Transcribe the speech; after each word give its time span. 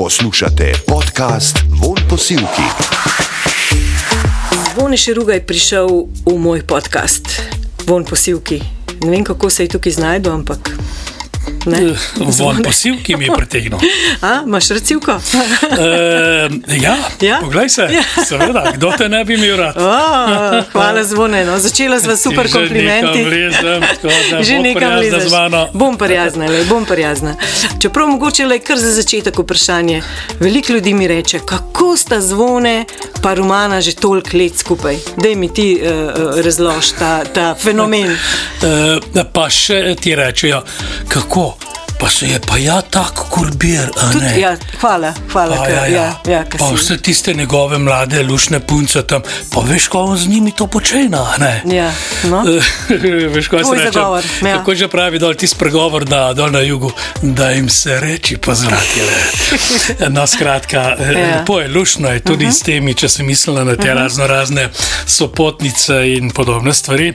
Poslušate 0.00 0.72
podcast 0.86 1.58
Von 1.68 1.96
Posilki. 2.10 2.62
Zvone 4.72 4.96
Šeruga 4.96 5.34
je 5.34 5.46
prišel 5.46 5.88
v 6.24 6.38
moj 6.38 6.62
podcast, 6.64 7.28
Von 7.86 8.04
Posilki. 8.04 8.62
Ne 9.04 9.10
vem, 9.10 9.24
kako 9.24 9.50
se 9.50 9.64
je 9.64 9.68
tukaj 9.68 9.92
znašel, 9.92 10.32
ampak. 10.32 10.70
Ne? 11.66 11.94
Von 12.18 12.62
posilki 12.62 13.16
mi 13.16 13.24
je 13.24 13.30
pretegnil. 13.36 13.78
A, 14.22 14.42
imaš 14.46 14.68
recivko? 14.68 15.12
Uh, 15.12 15.20
ja, 16.84 16.96
Ja? 17.20 17.38
poglej 17.42 17.68
se, 17.68 17.88
Ja. 17.92 18.24
seveda, 18.24 18.72
kdo 18.74 18.92
te 18.98 19.08
ne 19.08 19.24
bi 19.24 19.34
imel 19.34 19.56
rad. 19.56 19.76
O, 19.90 20.62
hvala 20.72 21.04
zvone. 21.04 21.44
No. 21.44 21.58
Začela 21.58 22.00
sva 22.00 22.16
super 22.16 22.46
že 22.48 22.52
komplimenti. 22.52 23.24
vlezem, 23.24 23.82
Že 24.40 24.58
nekam 24.58 24.92
mano. 25.30 25.68
Bom 25.74 25.96
prijazna, 25.96 26.46
le, 26.46 26.64
bom 26.64 26.84
prijazna. 26.84 27.34
Čeprav 27.80 28.08
mogoče 28.08 28.46
le 28.46 28.58
kar 28.58 28.78
za 28.78 28.92
začetek 28.92 29.38
vprašanje. 29.38 30.02
Veliko 30.40 30.72
ljudi 30.72 30.94
mi 30.94 31.08
reče, 31.08 31.38
kako 31.38 31.96
sta 31.96 32.20
zvone 32.20 32.84
pa 33.22 33.34
romana 33.34 33.80
že 33.80 33.92
toliko 33.94 34.36
let 34.36 34.56
skupaj. 34.56 34.96
Daj 35.16 35.34
mi 35.34 35.54
ti 35.54 35.80
uh, 35.82 35.88
uh, 35.90 36.40
razlož 36.40 36.86
ta, 36.98 37.24
ta 37.24 37.54
fenomen. 37.54 38.10
Uh, 38.10 39.22
pa 39.32 39.50
še 39.50 39.94
ti 40.00 40.14
rečejo, 40.14 40.62
kako. 41.08 41.49
어. 41.50 41.89
Pa 42.00 42.08
se 42.08 42.26
je 42.26 42.40
pa 42.40 42.56
ja 42.58 42.80
tako 42.82 43.24
kurbir. 43.26 43.90
Tudi, 44.12 44.40
ja, 44.40 44.56
hvala, 44.80 45.12
hvala. 45.28 45.56
Pa, 45.56 45.64
ka- 45.64 45.70
ja, 45.70 45.86
ja. 45.86 46.02
ja, 46.26 46.32
ja, 46.32 46.44
pa 46.50 46.68
si- 46.68 46.74
vse 46.76 46.96
tiste 46.98 47.34
njegove 47.34 47.78
mlade, 47.78 48.22
lušne 48.22 48.60
punce 48.60 49.02
tam, 49.02 49.22
pa 49.50 49.60
veš, 49.62 49.88
ko 49.88 50.00
on 50.00 50.16
z 50.16 50.26
njimi 50.26 50.52
to 50.52 50.66
počne. 50.66 51.08
Ja, 51.66 51.92
no. 52.24 52.42
veš, 53.34 53.48
kaj 53.48 53.60
se 53.60 53.70
reče? 53.76 53.98
ja. 54.42 54.54
Kako 54.54 54.74
že 54.74 54.88
pravi 54.88 55.18
dol 55.18 55.34
tisti 55.34 55.58
pregovor 55.58 56.08
na, 56.08 56.32
dol 56.32 56.50
na 56.50 56.60
jugu, 56.60 56.90
da 57.22 57.50
jim 57.50 57.68
se 57.70 58.00
reči 58.00 58.36
pozlatile. 58.38 59.12
No, 60.10 60.26
skratka, 60.26 60.76
Ja. 60.80 60.96
Mhm. 61.00 61.10
ja. 61.12 61.36
lepo 61.36 61.60
je, 61.60 61.68
lušno 61.68 62.08
je 62.08 62.20
tudi 62.20 62.44
uh 62.44 62.50
-huh. 62.50 62.54
s 62.54 62.60
temi, 62.60 62.94
če 62.94 63.08
sem 63.08 63.26
mislila 63.26 63.64
na 63.64 63.72
te 63.72 63.82
uh 63.82 63.88
-huh. 63.88 63.94
razno 63.94 64.26
razne 64.26 64.68
sopotnice 65.06 65.94
in 66.08 66.30
podobne 66.30 66.72
stvari. 66.72 67.12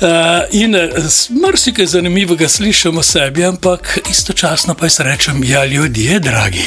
Uh, 0.00 0.06
in 0.52 0.74
s- 1.00 1.30
marsikaj 1.32 1.86
zanimivega 1.86 2.48
slišim 2.48 2.98
o 2.98 3.02
sebi, 3.02 3.44
ampak 3.44 3.98
istočasno 4.20 4.74
pa 4.74 4.86
jaz 4.86 5.00
rečem, 5.00 5.44
ja, 5.44 5.64
ljudje, 5.64 6.18
dragi. 6.20 6.64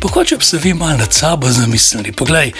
Pohoče 0.00 0.36
bi 0.36 0.44
se 0.44 0.58
vi 0.58 0.74
malo 0.74 0.96
nad 0.96 1.12
sabo 1.12 1.48
zamislili. 1.48 2.12
Poglej, 2.12 2.52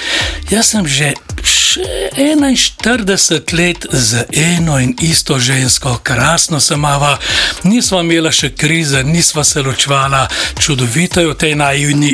jaz 0.51 0.67
sem 0.71 0.87
že 0.87 1.13
še 1.43 1.81
41 2.15 3.53
let 3.59 3.87
z 3.91 4.25
eno 4.33 4.79
in 4.79 4.95
isto 5.01 5.39
žensko, 5.39 5.99
krasno 6.03 6.61
se 6.61 6.77
mava, 6.77 7.19
nisva 7.65 8.03
imela 8.03 8.31
še 8.33 8.53
krize, 8.55 9.03
nisva 9.05 9.45
se 9.45 9.63
ločvala, 9.63 10.29
čudovito 10.61 11.21
je 11.21 11.27
v 11.33 11.35
tej 11.35 11.55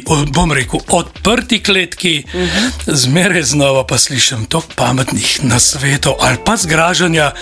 o, 0.06 0.16
bom 0.32 0.52
rekel, 0.52 0.80
odprti 0.88 1.60
kletki, 1.62 2.24
uh 2.24 2.40
-huh. 2.40 2.70
zmeraj 2.86 3.42
znova 3.42 3.84
pa 3.86 3.98
slišim 3.98 4.46
toliko 4.46 4.72
pametnih 4.76 5.44
nasvetov 5.44 6.14
ali 6.20 6.38
pa 6.44 6.56
zgražanja 6.56 7.32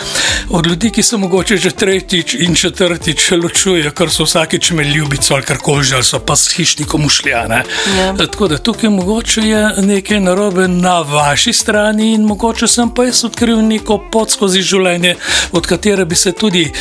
od 0.50 0.66
ljudi, 0.66 0.90
ki 0.90 1.02
se 1.02 1.16
mogoče 1.16 1.56
že 1.56 1.70
tretjič 1.70 2.34
in 2.34 2.54
četrtič 2.54 3.30
ločujejo, 3.30 3.90
ker 3.90 4.10
so 4.10 4.26
vsakeč 4.56 4.70
imeli 4.70 4.90
ljubico 4.90 5.34
ali 5.34 5.42
kar 5.42 5.58
koli 5.58 5.84
že, 5.84 5.94
ali 5.94 6.04
so 6.04 6.18
pa 6.18 6.36
s 6.36 6.54
hišnikom 6.56 7.04
ušljane. 7.04 7.62
Ja. 7.98 8.14
Tako 8.16 8.48
da 8.48 8.58
tukaj 8.58 8.90
mogoče 8.90 9.40
je 9.40 9.72
nekaj 9.82 10.20
narobe 10.20 10.68
na 10.68 11.00
vaši 11.00 11.52
strani 11.52 12.12
in 12.14 12.22
mogoče 12.22 12.66
sem 12.66 12.90
pa 12.90 13.04
jaz 13.04 13.24
odkril 13.24 13.62
neko 13.62 13.98
pot 14.12 14.30
skozi 14.30 14.62
življenje, 14.62 15.16
od 15.52 15.66
katere 15.66 16.04
bi 16.04 16.14
se 16.16 16.32
tudi 16.32 16.72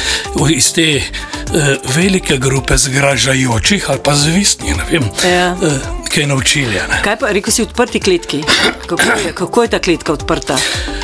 iz 0.50 0.74
te 0.74 1.02
uh, 1.02 1.94
velike 1.96 2.38
grupe 2.38 2.78
zgražajočih 2.78 3.90
ali 3.90 4.00
pa 4.04 4.16
zvistnih, 4.16 4.78
ne 4.78 4.84
vem, 4.92 5.10
Ja. 5.32 5.52
uh, 5.54 6.05
kaj 6.10 6.28
naučili. 6.28 6.74
Ne? 6.74 7.02
Kaj 7.04 7.18
pa, 7.20 7.32
rekel 7.32 7.54
si, 7.54 7.62
odprti 7.62 8.00
kletki? 8.00 8.44
Kako 8.88 9.02
je, 9.02 9.34
kako 9.34 9.64
je 9.64 9.70
ta 9.70 9.80
kletka 9.80 10.14
odprta? 10.14 10.58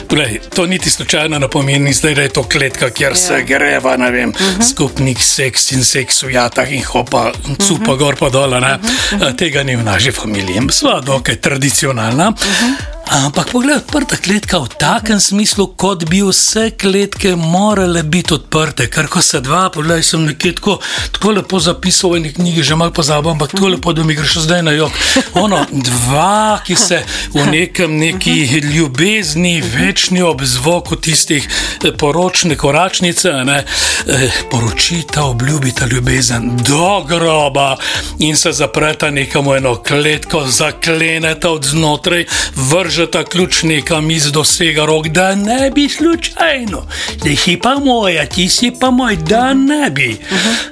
Glej, 0.09 0.39
to 0.55 0.65
niti 0.65 0.89
slučajno 0.89 1.39
ne 1.39 1.47
pomeni, 1.47 1.93
zdaj, 1.93 2.15
da 2.15 2.21
je 2.21 2.29
to 2.29 2.43
kletka, 2.43 2.89
kjer 2.89 3.11
ja. 3.11 3.15
se 3.15 3.41
greva, 3.47 3.95
vem, 3.95 4.29
uh 4.29 4.35
-huh. 4.35 4.69
skupnik 4.71 5.17
seks 5.19 5.71
in 5.71 5.83
seks 5.83 6.23
v 6.23 6.31
jatah 6.31 6.71
in 6.71 6.83
hopa, 6.83 7.31
cupa 7.67 7.83
uh 7.83 7.89
-huh. 7.89 7.97
gor 7.97 8.15
pa 8.15 8.29
dol. 8.29 8.53
Uh 8.53 8.59
-huh. 8.59 9.35
Tega 9.35 9.63
ni 9.63 9.75
v 9.75 9.83
naši 9.83 10.11
familiji. 10.11 10.61
Sva 10.71 10.99
dokaj 10.99 11.35
tradicionalna. 11.35 12.29
Uh 12.29 12.35
-huh. 12.35 13.00
Ampak 13.05 13.51
pogled, 13.51 13.75
odprta 13.75 14.15
kletka 14.15 14.59
v 14.63 14.69
takem 14.79 15.19
smislu, 15.19 15.67
kot 15.75 16.05
bi 16.07 16.21
vse 16.23 16.71
kletke 16.79 17.35
morale 17.35 18.03
biti 18.07 18.33
odprte. 18.33 18.87
Ker 18.87 19.09
ko 19.11 19.21
se 19.21 19.41
dva, 19.43 19.67
poglej, 19.73 20.03
sem 20.05 20.23
nekje 20.25 20.53
tako, 20.55 20.77
tako 21.11 21.33
lepo 21.35 21.59
zapisal 21.59 22.13
v 22.13 22.21
eni 22.21 22.31
knjigi, 22.31 22.63
že 22.63 22.77
malo 22.79 22.95
pozabil, 22.95 23.33
ampak 23.33 23.51
tako 23.51 23.73
lepo, 23.73 23.91
da 23.91 24.05
mi 24.07 24.15
gre 24.15 24.23
še 24.23 24.45
zdaj 24.45 24.63
na 24.63 24.71
jog. 24.77 24.95
Ono, 25.43 25.59
dva, 25.71 26.61
ki 26.63 26.77
se 26.79 27.01
v 27.35 27.45
nekem 27.51 27.97
neki 27.99 28.61
ljubezni, 28.71 29.59
večni 29.59 30.23
ob 30.23 30.45
zvoku 30.47 30.95
tistih 30.95 31.43
eh, 31.43 31.91
poročne 31.91 32.55
koračnice, 32.55 33.33
ne, 33.43 33.59
eh, 34.07 34.39
poročita, 34.53 35.27
obljubita 35.27 35.89
ljubezen 35.89 36.55
do 36.63 37.03
groba 37.09 37.75
in 38.23 38.39
se 38.39 38.55
zapreta 38.55 39.11
nekam 39.11 39.51
v 39.51 39.59
eno 39.59 39.75
kletko, 39.83 40.45
zakleneta 40.47 41.51
od 41.51 41.65
znotraj, 41.65 42.25
vržeta 42.55 43.00
ključ 43.29 43.63
nekam 43.63 44.11
iz 44.11 44.31
dosega 44.31 44.85
rok, 44.85 45.07
da 45.07 45.35
ne 45.35 45.71
bi 45.75 45.89
slučajno, 45.89 46.85
da 47.23 47.35
si 47.35 47.59
pa 47.63 47.75
moja, 47.85 48.25
ti 48.25 48.49
si 48.49 48.71
pa 48.79 48.91
moj, 48.91 49.15
da 49.15 49.53
ne 49.53 49.89
bi. 49.89 50.17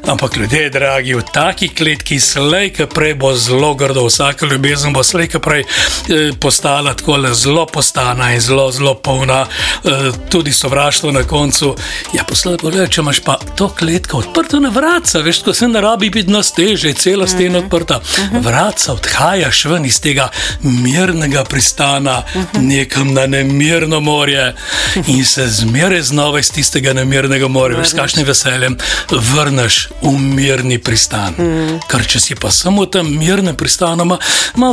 Ampak 0.07 0.37
ljudje, 0.37 0.69
dragi, 0.69 1.13
v 1.13 1.21
taki 1.33 1.69
kletki 1.69 2.19
slejka 2.19 2.87
prej 2.87 3.13
bo 3.13 3.35
zelo 3.35 3.73
grdo, 3.75 4.05
vsaka 4.05 4.45
ljubezen 4.45 4.93
bo 4.93 5.03
slejka 5.03 5.39
prej 5.39 5.61
eh, 5.61 6.31
postala 6.41 6.93
tako 6.93 7.17
zelo 7.33 7.65
postana 7.65 8.33
in 8.33 8.41
zelo, 8.41 8.71
zelo 8.71 8.93
polna, 8.95 9.45
eh, 9.83 10.11
tudi 10.29 10.51
sovraštvo 10.53 11.11
na 11.11 11.23
koncu. 11.23 11.75
Ja, 12.13 12.23
poslej 12.23 12.57
pogledaj, 12.57 12.87
če 12.87 13.01
imaš 13.01 13.19
pa 13.25 13.37
to 13.55 13.69
kletko 13.69 14.17
odprto 14.17 14.59
na 14.59 14.69
vratca, 14.69 15.19
veš, 15.19 15.43
ko 15.43 15.53
se 15.53 15.67
ne 15.67 15.81
rabi 15.81 16.09
biti 16.09 16.31
na 16.31 16.43
steže, 16.43 16.93
cela 16.93 17.27
stena 17.27 17.59
odprta. 17.59 17.99
Vratca 18.41 18.93
odhajaš 18.93 19.65
ven 19.65 19.85
iz 19.85 19.99
tega 20.01 20.29
mirnega 20.63 21.43
pristana, 21.43 22.08
nekam 22.53 23.13
na 23.13 23.25
nemirno 23.27 23.99
morje 23.99 24.53
in 25.07 25.25
se 25.25 25.47
zmeraj 25.49 26.01
znova 26.03 26.39
iz 26.39 26.51
tistega 26.51 26.93
nemirnega 26.93 27.47
morja, 27.47 27.77
veš, 27.77 27.87
s 27.87 27.93
kakšnim 27.93 28.25
veseljem 28.25 28.77
vrneš 29.11 29.89
v 30.01 30.11
mirni 30.19 30.77
pristan. 30.79 31.33
Ker 31.87 32.05
če 32.05 32.19
si 32.19 32.35
pa 32.35 32.51
samo 32.51 32.85
tam 32.85 33.17
mirnem 33.17 33.55
pristanu, 33.55 34.03
ima- 34.03 34.19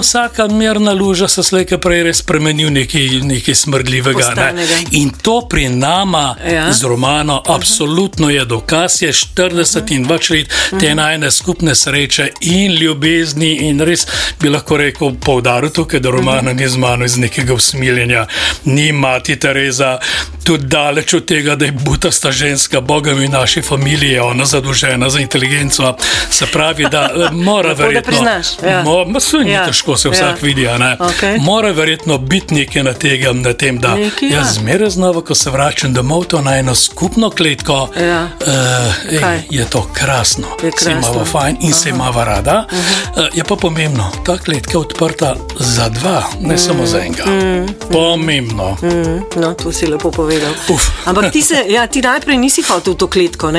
vsaka 0.00 0.46
mirna 0.48 0.92
luža 0.92 1.28
se 1.28 1.42
slejka 1.42 1.78
prej 1.78 2.02
res 2.02 2.18
spremeni 2.18 2.64
v 2.64 2.70
nekaj, 2.72 3.06
nekaj 3.22 3.54
smrdljivega. 3.56 4.18
Ne? 4.18 4.24
Postanega. 4.26 4.76
In 4.92 5.10
to 5.22 5.40
pri 5.42 5.68
nama 5.68 6.36
Ja. 6.46 6.72
z 6.72 6.82
romano 6.84 7.42
absolutno 7.46 8.30
je 8.30 8.44
dokaz, 8.44 9.02
je 9.02 9.12
40 9.12 9.90
in 9.90 10.04
več 10.04 10.30
let 10.30 10.48
te 10.80 10.94
najne 10.94 11.30
skupne 11.30 11.74
sreče 11.74 12.28
in 12.40 12.72
ljubezni 12.74 13.50
in 13.60 13.80
res 13.80 14.06
bi 14.40 14.48
lahko 14.48 14.76
rekel, 14.76 15.12
poudaril 15.16 15.70
tukaj, 15.70 16.00
da 16.00 16.10
romana 16.10 16.52
ni 16.52 16.68
z 16.68 16.76
mano 16.76 17.04
iz 17.04 17.16
nekega 17.26 17.54
usmiljenja, 17.54 18.26
ni 18.64 18.92
mati 18.92 19.36
Tereza, 19.36 19.98
tudi 20.44 20.66
daleč 20.66 21.14
od 21.14 21.24
tega, 21.26 21.56
da 21.56 21.64
je 21.64 21.72
butasta 21.72 22.30
ženska, 22.32 22.80
Boga 22.80 23.14
mi 23.14 23.28
naši 23.28 23.62
familiji 23.62 24.10
je 24.10 24.22
ona 24.22 24.44
zadolžena 24.44 25.10
za 25.10 25.20
inteligenco. 25.20 25.96
Se 26.30 26.46
pravi, 26.46 26.86
da 26.90 27.10
eh, 27.16 27.28
mora 27.32 27.68
Lepo, 27.68 27.78
da 27.78 27.86
verjetno. 27.86 28.10
priznaš, 28.10 28.46
ja. 28.64 28.82
Mo, 28.82 29.04
ma, 29.04 29.20
saj 29.20 29.44
ni 29.44 29.50
Ja, 29.52 29.66
težko, 29.66 29.96
se 29.96 30.08
ja. 30.08 30.12
vsak 30.12 30.42
vidi, 30.42 30.68
a 30.68 30.78
ne. 30.78 30.96
Okej. 31.00 31.38
Mora 31.40 31.70
verjetno 31.70 32.18
biti 32.18 32.54
nekaj 32.54 32.82
na, 32.82 32.92
tega, 32.92 33.32
na 33.32 33.52
tem, 33.52 33.78
da 33.78 33.94
Nekaj, 33.94 34.28
ja. 34.28 34.34
jaz 34.36 34.54
zmeraj 34.54 34.90
znova, 34.90 35.20
ko 35.22 35.34
se 35.34 35.50
vračam 35.50 35.92
domov, 35.92 36.24
to 36.24 36.40
na 36.40 36.56
eno 36.56 36.74
skupno 36.74 37.30
kletko, 37.30 37.88
Ja. 38.00 38.28
uh, 38.40 39.12
ej, 39.30 39.40
je 39.50 39.64
to 39.64 39.88
krasno. 39.92 40.46
Je 40.62 40.70
Se 40.70 40.84
krasno. 40.84 41.00
imamo 41.10 41.24
fajn 41.24 41.56
in 41.60 41.72
se 41.72 41.90
imamo 41.90 42.24
rada. 42.24 42.66
Uh 42.72 42.78
-huh. 42.78 43.20
uh, 43.20 43.36
je 43.36 43.44
pa 43.44 43.56
pomembno, 43.56 44.12
ta 44.26 44.38
kletka 44.38 44.72
je 44.72 44.78
odprta 44.78 45.34
za 45.58 45.88
dva, 45.88 46.22
ne 46.40 46.54
mm. 46.54 46.58
samo 46.58 46.86
za 46.86 46.98
enega. 47.00 47.15
Mm. 47.18 47.66
Pomembno. 47.90 48.76
Mm. 48.76 49.20
No, 49.36 49.54
to 49.54 49.70
si 49.70 49.86
lepo 49.86 50.10
povedal. 50.10 50.52
Uf. 50.68 50.82
Ampak 51.04 51.30
ti, 51.30 51.40
se, 51.40 51.64
ja, 51.66 51.86
ti 51.86 52.00
najprej 52.00 52.36
nisi 52.36 52.62
hotel 52.62 52.92
v 52.92 52.96
to 52.96 53.06
kletko, 53.06 53.48
uh, 53.48 53.56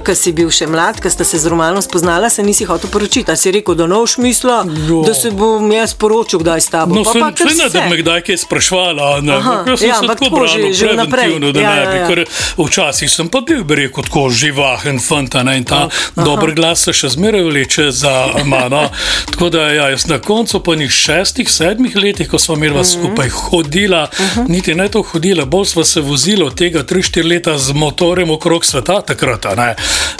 ker 0.00 0.12
si 0.12 0.32
bil 0.32 0.48
še 0.48 0.66
mlad, 0.66 0.96
ker 0.96 1.06
sta 1.06 1.22
se 1.22 1.36
z 1.36 1.46
Romanom 1.46 1.78
spoznala, 1.78 2.26
se 2.26 2.42
nisi 2.42 2.64
hotel 2.64 2.88
poročiti. 2.88 3.28
A 3.28 3.36
si 3.36 3.50
rekel, 3.50 3.74
da 3.74 3.86
ne 3.86 3.94
boš 3.94 4.16
mislila, 4.16 4.64
Jo. 4.64 5.02
da 5.02 5.12
se 5.12 5.30
bom 5.30 5.62
jaz 5.68 5.94
poročil 5.94 6.40
kdaj 6.40 6.60
s 6.60 6.68
tabo. 6.68 6.94
No, 6.94 7.02
Pa 7.02 7.12
sem, 7.12 7.20
pa 7.22 7.30
sem 7.38 7.46
ne, 7.48 7.64
se. 7.64 7.68
da 7.70 7.84
me 7.84 7.96
kdaj 7.96 8.20
kaj 8.22 8.36
sprašvala, 8.38 9.20
ne, 9.20 9.32
Aha, 9.34 9.54
jaz 9.66 9.78
sem 9.78 9.88
ja, 9.88 9.94
se 9.96 10.06
tako 10.08 10.24
že- 10.24 10.30
branil, 10.32 10.72
že 10.72 10.86
vnaprej. 10.88 11.10
preventivno, 11.12 11.52
da 11.52 11.60
Ja, 11.60 11.68
ne 11.68 11.76
ja, 11.76 11.86
bi, 11.86 11.96
ja. 11.96 12.06
ker 12.06 12.18
včasih 12.58 13.08
sem 13.08 13.28
pa 13.28 13.40
bil, 13.40 13.62
bi 13.62 13.74
rekel, 13.76 14.02
tako 14.02 14.30
živahen 14.30 14.98
fant, 14.98 15.34
a 15.34 15.42
ne, 15.42 15.56
in 15.56 15.64
ta 15.64 15.86
dober 16.16 16.52
glas 16.52 16.80
se 16.80 16.92
še 16.92 17.08
zmeraj 17.10 17.42
vleče 17.42 17.90
za 17.92 18.14
mano. 18.44 18.88
Tako 19.28 19.50
da 19.50 19.68
ja, 19.68 19.88
jaz 19.88 20.06
na 20.06 20.18
koncu 20.18 20.60
po 20.60 20.74
njih 20.74 20.90
šestih, 20.90 21.44
sedmih 21.46 21.96
letih, 21.96 22.26
ko 22.26 22.38
smo 22.38 22.54
imeli 22.56 22.72
Mhm. 22.72 22.80
Skupaj 22.98 23.28
hodila, 23.28 24.02
uh 24.12 24.18
-huh. 24.18 24.48
niti 24.48 24.74
ne 24.74 24.88
to 24.88 25.02
hodila, 25.02 25.44
bolj 25.44 25.66
sva 25.66 25.84
se 25.84 26.00
vozila 26.00 26.46
od 26.46 26.54
tega 26.54 26.84
3-4 26.84 27.28
leta 27.28 27.58
z 27.58 27.72
motorjem 27.72 28.30
okrog 28.30 28.64
sveta 28.64 29.00
takrat. 29.00 29.46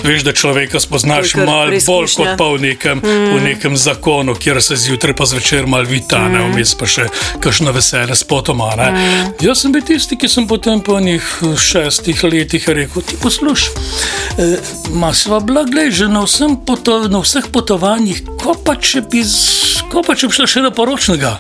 Veš, 0.03 0.23
da 0.23 0.33
človeka 0.33 0.81
spoznaš 0.81 1.35
malo 1.35 1.71
bolj 1.87 2.07
kot 2.17 2.29
pa 2.39 2.45
v 2.45 2.59
nekem, 2.61 2.99
mm. 2.99 3.37
v 3.37 3.41
nekem 3.43 3.77
zakonu, 3.77 4.35
kjer 4.35 4.63
se 4.63 4.77
zjutraj 4.77 5.17
pa 5.17 5.27
zvečer 5.27 5.67
malo 5.67 5.85
vita, 5.85 6.29
ne 6.29 6.43
vmes 6.49 6.75
pa 6.75 6.87
še 6.87 7.09
kakšno 7.41 7.73
veselje 7.73 8.15
s 8.15 8.25
potoma. 8.25 8.75
ne. 8.77 9.33
Jaz 9.41 9.61
sem 9.61 9.73
bil 9.73 9.83
tisti, 9.83 10.17
ki 10.17 10.29
sem 10.29 10.47
potem 10.47 10.81
po 10.81 11.01
njih 11.01 11.25
šestih 11.59 12.25
letih 12.25 12.69
rekel: 12.69 13.03
Ti 13.03 13.17
poslušaj, 13.23 13.75
eh, 14.39 14.59
ma 14.93 15.15
sva 15.15 15.41
bila 15.41 15.65
gledaj 15.65 15.91
že 15.91 16.09
na, 16.09 16.25
poto, 16.67 17.09
na 17.09 17.19
vseh 17.19 17.45
potovanjih, 17.53 18.23
ko 18.43 18.55
pa 18.65 18.75
če 18.75 19.01
bi, 19.11 19.23
ko 19.91 20.03
pa 20.03 20.15
če 20.15 20.29
bi 20.29 20.35
šla 20.35 20.47
še 20.47 20.67
na 20.67 20.71
poročnega. 20.71 21.37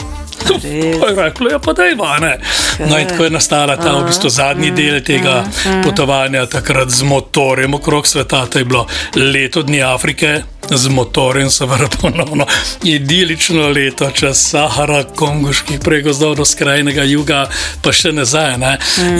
Pa 1.00 1.08
je 1.08 1.14
reklo, 1.16 1.50
ja, 1.50 1.58
pa 1.58 1.72
da 1.72 1.84
je 1.84 1.94
vane. 1.94 2.38
No, 2.78 2.98
in 2.98 3.08
tako 3.08 3.24
je 3.24 3.30
nastala 3.30 3.76
ta 3.76 3.92
v 3.98 4.06
bistvu 4.06 4.30
zadnji 4.30 4.70
del 4.70 5.00
tega 5.00 5.44
potovanja, 5.84 6.46
takrat 6.46 6.90
z 6.90 7.02
motorjem 7.02 7.74
okrog 7.74 8.06
sveta. 8.06 8.46
To 8.46 8.58
je 8.58 8.64
bilo 8.64 8.86
leto 9.14 9.62
dni 9.62 9.82
Afrike. 9.82 10.42
Z 10.70 10.88
motorjem, 10.88 11.50
seveda, 11.50 11.86
ponovno 12.00 12.46
idilično 12.82 13.68
leto 13.68 14.10
čez 14.10 14.40
Sahara, 14.50 15.04
kongoških 15.04 15.78
pregozdov 15.80 16.34
do 16.36 16.44
skrajnega 16.44 17.04
juga, 17.06 17.44
pa 17.82 17.92
še 17.94 18.10
nazaj. 18.12 18.56
Ne? 18.58 18.72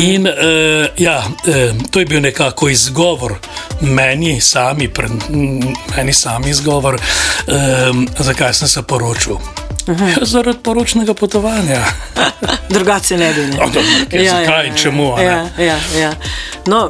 In 0.03 0.27
uh, 0.27 0.89
ja, 0.99 1.21
uh, 1.23 1.87
to 1.91 2.03
je 2.03 2.07
bil 2.07 2.21
nekako 2.21 2.69
izgovor 2.69 3.37
meni 3.81 4.41
sami, 4.41 4.89
pred, 4.89 5.13
m, 5.31 5.61
meni 5.97 6.13
sami 6.13 6.51
izgovor, 6.51 6.99
um, 6.99 8.09
zakaj 8.19 8.55
sem 8.55 8.69
se 8.69 8.83
poročil. 8.83 9.39
Ja, 9.87 10.25
zaradi 10.33 10.59
poročnega 10.63 11.15
potovanja. 11.15 11.85
Drugače 12.75 13.17
ne 13.17 13.33
bi. 13.35 13.41
Ne? 13.41 13.57
A, 13.61 13.67
dobro, 13.67 13.83
kaj, 14.11 14.29
zakaj 14.29 14.67
in 14.67 14.75
čemu, 14.77 15.13
a 15.15 15.17
ne? 15.17 15.25
Ja, 15.25 15.47
ja, 15.59 15.79
ja. 16.01 16.13
No, 16.67 16.89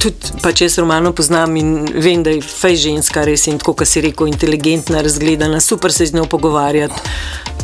tudi 0.00 0.32
pač 0.42 0.60
jaz 0.64 0.78
romano 0.78 1.12
poznam 1.12 1.56
in 1.56 1.88
vem, 1.94 2.22
da 2.24 2.30
je 2.32 2.40
fej 2.42 2.76
ženska 2.76 3.24
res 3.28 3.46
in 3.46 3.58
tako, 3.60 3.74
kot 3.82 3.88
si 3.88 4.00
rekel, 4.00 4.26
inteligentna, 4.30 5.02
razgledana, 5.04 5.60
super 5.60 5.92
se 5.92 6.06
z 6.06 6.16
njo 6.16 6.24
pogovarjati. 6.24 6.94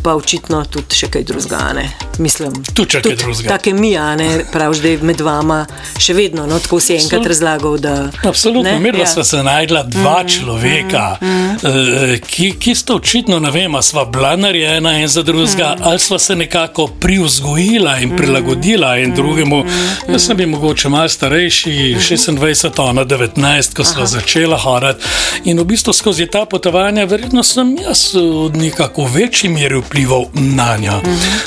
Pa 0.04 0.12
očitno 0.14 0.58
tudi 0.69 0.98
še 0.98 1.08
kaj 1.08 1.22
drugega. 1.25 1.56
a 1.56 1.72
ne. 1.72 1.86
Mislim, 2.19 2.52
Tudi 2.75 3.00
kaj 3.00 3.14
drugega. 3.16 3.48
Take 3.48 3.72
mi, 3.72 3.96
a 3.96 4.10
ne 4.16 4.44
praviš, 4.52 4.82
da 4.84 4.88
je 4.88 4.98
med 5.00 5.20
vama 5.25 5.62
še 5.98 6.12
vedno, 6.14 6.44
no, 6.46 6.58
tako 6.60 6.76
si 6.81 6.92
enkrat 6.92 7.22
Absolut- 7.22 7.28
razlagal. 7.28 7.78
Da, 7.78 7.94
Absolutno, 8.28 8.78
mi 8.78 8.92
ja. 8.92 9.06
sva 9.06 9.25
se 9.25 9.40
najdla 9.42 9.82
dva 9.82 10.19
mm, 10.22 10.28
človeka, 10.28 11.16
mm, 11.20 11.26
mm. 11.26 12.20
Ki, 12.26 12.50
ki 12.60 12.75
sta 12.75 12.94
očitno, 12.94 13.38
ne 13.40 13.50
vem, 13.50 13.72
sva 13.82 14.04
bila 14.04 14.36
narejena 14.80 15.02
en 15.02 15.08
za 15.08 15.22
drugega, 15.22 15.76
mm. 15.78 15.82
ali 15.82 15.98
sva 15.98 16.18
se 16.18 16.36
nekako 16.36 16.86
privzgojila 16.86 17.98
in 17.98 18.16
prilagodila 18.16 18.98
en 18.98 19.14
drugemu. 19.14 19.64
Jaz 20.08 20.26
sem 20.26 20.36
bil 20.36 20.48
mogoče 20.48 20.88
malo 20.88 21.08
starejši, 21.08 21.70
26, 21.70 22.82
ona 22.82 23.04
19, 23.04 23.74
ko 23.74 23.84
sva 23.84 24.06
začela 24.06 24.56
hoditi. 24.56 25.04
In 25.44 25.58
v 25.60 25.64
bistvu 25.64 25.92
skozi 25.92 26.26
ta 26.26 26.44
potovanja, 26.44 27.04
verjetno 27.04 27.42
sem 27.42 27.76
jaz 27.78 28.14
v 28.14 28.50
nekako 28.58 29.04
večji 29.14 29.50
meri 29.50 29.78
vplival 29.78 30.24
na 30.34 30.76
njo. 30.76 31.00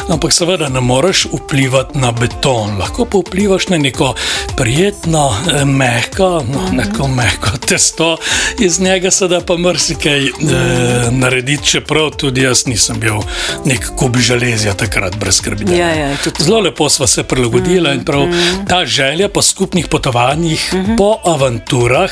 Ampak 0.10 0.34
seveda 0.34 0.70
ne 0.70 0.82
moreš 0.82 1.28
vplivati 1.34 2.00
na 2.00 2.12
beton, 2.12 2.78
lahko 2.80 3.06
pa 3.06 3.18
vplivaš 3.18 3.68
na 3.68 3.78
neko 3.78 4.14
prijetno, 4.58 5.36
eh, 5.54 5.66
mehko, 5.66 6.44
no, 6.54 6.70
neko 6.72 7.08
mehko 7.08 7.58
testo, 7.68 8.18
iz 8.60 8.80
njega 8.80 9.12
se 9.12 9.28
da 9.28 9.42
pa 9.42 9.58
marsikaj 9.58 10.26
eh, 10.26 10.32
narediti, 11.12 11.66
čeprav 11.66 12.10
tudi 12.10 12.42
jaz 12.42 12.66
nisem 12.68 13.00
bil 13.00 13.17
nek 13.66 13.90
kup 13.96 14.18
železja 14.18 14.74
takrat 14.74 15.16
brez 15.16 15.36
skrbi. 15.36 15.78
Ja, 15.78 15.90
ja, 15.90 16.16
tudi- 16.24 16.44
Zelo 16.44 16.60
lepo 16.60 16.90
sva 16.90 17.08
se 17.08 17.24
prilagodila 17.24 17.94
in 17.94 18.04
prav 18.06 18.28
ta 18.70 18.86
želja 18.86 19.30
po 19.30 19.42
skupnih 19.42 19.88
potovanjih, 19.88 20.74
po 20.98 21.18
avanturah 21.26 22.12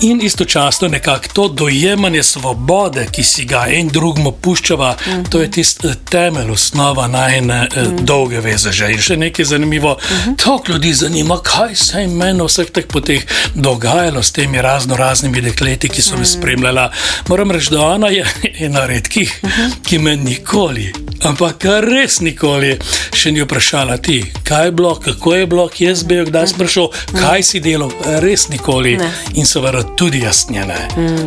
in 0.00 0.20
istočasno 0.22 0.88
nekako 0.88 1.28
to 1.32 1.48
dojemanje 1.48 2.22
svobode, 2.22 3.06
ki 3.12 3.22
si 3.22 3.44
ga 3.44 3.66
en 3.68 3.88
drugemu 3.88 4.32
puščava, 4.32 4.94
to 5.30 5.40
je 5.40 5.50
tisti 5.50 5.86
eh, 5.88 5.94
temelj, 6.10 6.50
osnova 6.50 7.06
najne 7.08 7.68
eh, 7.76 7.84
dolge 8.00 8.40
veze. 8.40 8.72
Že. 8.72 8.90
In 8.92 8.98
še 9.00 9.16
nekaj 9.16 9.44
zanimivo, 9.44 9.96
toliko 10.44 10.72
ljudi 10.72 10.94
zanima, 10.94 11.38
kaj 11.42 11.74
se 11.76 12.00
je 12.00 12.08
meni 12.08 12.42
vseh 12.44 12.70
teh 12.70 12.86
poteh 12.86 13.22
dogajalo 13.54 14.22
s 14.22 14.32
temi 14.32 14.62
razno 14.62 14.96
raznimi 14.96 15.40
dekleti, 15.40 15.88
ki 15.88 16.02
so 16.02 16.16
me 16.16 16.24
spremljala. 16.26 16.90
Moram 17.28 17.50
reči, 17.50 17.70
da 17.70 17.82
ona 17.82 18.08
je 18.08 18.26
ena 18.58 18.86
redkih, 18.86 19.40
ki 19.86 19.98
me 19.98 20.16
nikoli, 20.38 20.92
ampak 21.26 21.64
res 21.82 22.20
nikoli 22.22 22.76
še 23.14 23.32
ni 23.34 23.42
vprašala 23.42 23.96
ti, 23.98 24.20
kaj 24.46 24.68
je 24.68 24.72
bilo, 24.72 24.92
kako 25.02 25.34
je 25.34 25.46
bilo, 25.50 25.64
kje 25.68 25.94
si 25.96 26.06
bil, 26.06 26.26
kdaj 26.28 26.46
si 26.46 26.54
prišel, 26.54 26.86
kaj 27.16 27.42
si 27.42 27.60
delal, 27.60 27.90
res 28.22 28.46
nikoli. 28.52 28.94
Ne. 29.00 29.08
In 29.34 29.46
seveda 29.48 29.82
tudi 29.98 30.22
jaz 30.22 30.46
nje 30.52 30.66
ne. 30.68 30.78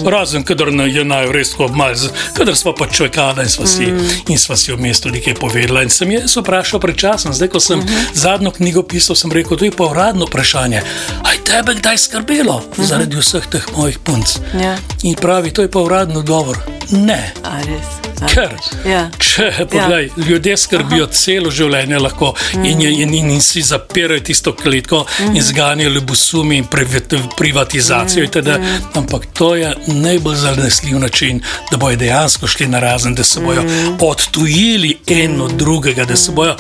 Razen, 0.08 0.46
kadar 0.48 0.72
je 0.72 1.04
naj 1.04 1.28
res 1.36 1.52
tako 1.52 1.68
malce, 1.76 2.12
kadar 2.38 2.56
smo 2.56 2.72
pa 2.78 2.88
čakali 2.88 3.44
in 3.44 3.52
smo 3.52 3.68
si, 3.68 3.90
in 4.32 4.40
sva 4.40 4.56
si 4.56 4.72
vmes 4.72 5.04
tudi 5.04 5.20
nekaj 5.20 5.36
povedala. 5.42 5.84
In 5.84 5.92
sem 5.92 6.12
jaz 6.16 6.38
vprašal 6.40 6.80
pred 6.80 6.96
časom, 6.96 7.36
zdaj 7.36 7.52
ko 7.52 7.60
sem 7.60 7.84
zadnjo 8.16 8.56
knjigo 8.56 8.86
pisal, 8.88 9.20
sem 9.20 9.34
rekel, 9.36 9.60
to 9.60 9.68
je 9.68 9.76
pa 9.76 9.90
uradno 9.92 10.30
vprašanje. 10.32 10.86
Aj 11.28 11.42
tebe 11.44 11.76
kdaj 11.82 12.00
skrbelo 12.00 12.62
zaradi 12.80 13.20
vseh 13.20 13.44
teh 13.52 13.68
mojih 13.76 14.00
punc? 14.00 14.40
Ja. 14.56 14.78
In 15.04 15.20
pravi, 15.20 15.52
to 15.52 15.68
je 15.68 15.72
pa 15.72 15.84
uradno 15.84 16.24
odgovor. 16.24 16.64
Ne. 16.96 17.20
A 17.44 17.60
res. 17.68 18.11
Ker, 18.28 18.54
Ja. 18.86 19.10
če 19.18 19.66
poglej, 19.66 20.12
ja. 20.18 20.24
ljudje 20.28 20.58
skrbijo 20.58 21.04
Aha. 21.04 21.14
celo 21.14 21.52
življenje 21.52 22.00
lahko 22.00 22.34
in, 22.54 22.82
je- 22.82 22.92
in, 23.02 23.14
in, 23.14 23.32
in 23.32 23.42
si 23.42 23.62
zapirajo 23.62 24.20
tisto 24.20 24.54
kletko 24.56 25.06
mm. 25.20 25.36
in 25.36 25.42
zganjajo 25.44 25.90
ljubosumi 25.90 26.58
in 26.58 26.66
privat, 26.66 27.14
privatizacijo, 27.38 28.24
mm. 28.24 28.26
itd. 28.26 28.50
ampak 28.96 29.26
to 29.34 29.56
je 29.56 29.74
najbolj 29.88 30.36
zanesljiv 30.36 31.00
način, 31.00 31.42
da 31.72 31.78
bojo 31.78 31.96
dejansko 31.96 32.48
šli 32.48 32.68
na 32.68 32.80
razen, 32.80 33.16
da 33.16 33.24
se 33.24 33.40
bojo 33.40 33.64
mm. 33.64 33.98
odtujili 34.02 34.98
en 35.08 35.42
od 35.42 35.52
drugega, 35.52 36.06
da 36.06 36.16
se 36.16 36.32
bojo 36.32 36.56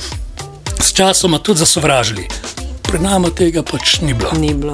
s 0.79 0.93
časoma 0.93 1.37
tudi 1.37 1.59
zasovražili. 1.59 2.27
Pri 2.91 2.99
nama 2.99 3.29
tega 3.31 3.61
pač 3.63 4.01
ni 4.03 4.11
bilo. 4.11 4.35
Ni 4.35 4.51
bilo. 4.51 4.73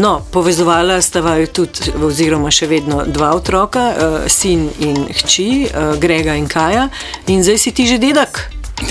No, 0.00 0.24
povezovala 0.32 0.96
sta 1.04 1.20
vaju 1.20 1.50
tudi, 1.52 1.92
oziroma 2.00 2.48
še 2.48 2.64
vedno 2.70 3.02
dva 3.04 3.34
otroka, 3.36 3.82
uh, 3.92 4.16
sin 4.24 4.70
in 4.80 5.04
hči, 5.12 5.68
uh, 5.68 5.92
Grega 6.00 6.32
in 6.40 6.48
Kaja, 6.48 6.86
in 7.28 7.44
zdaj 7.44 7.60
si 7.60 7.74
ti 7.76 7.84
že 7.84 8.00
dedek. 8.00 8.40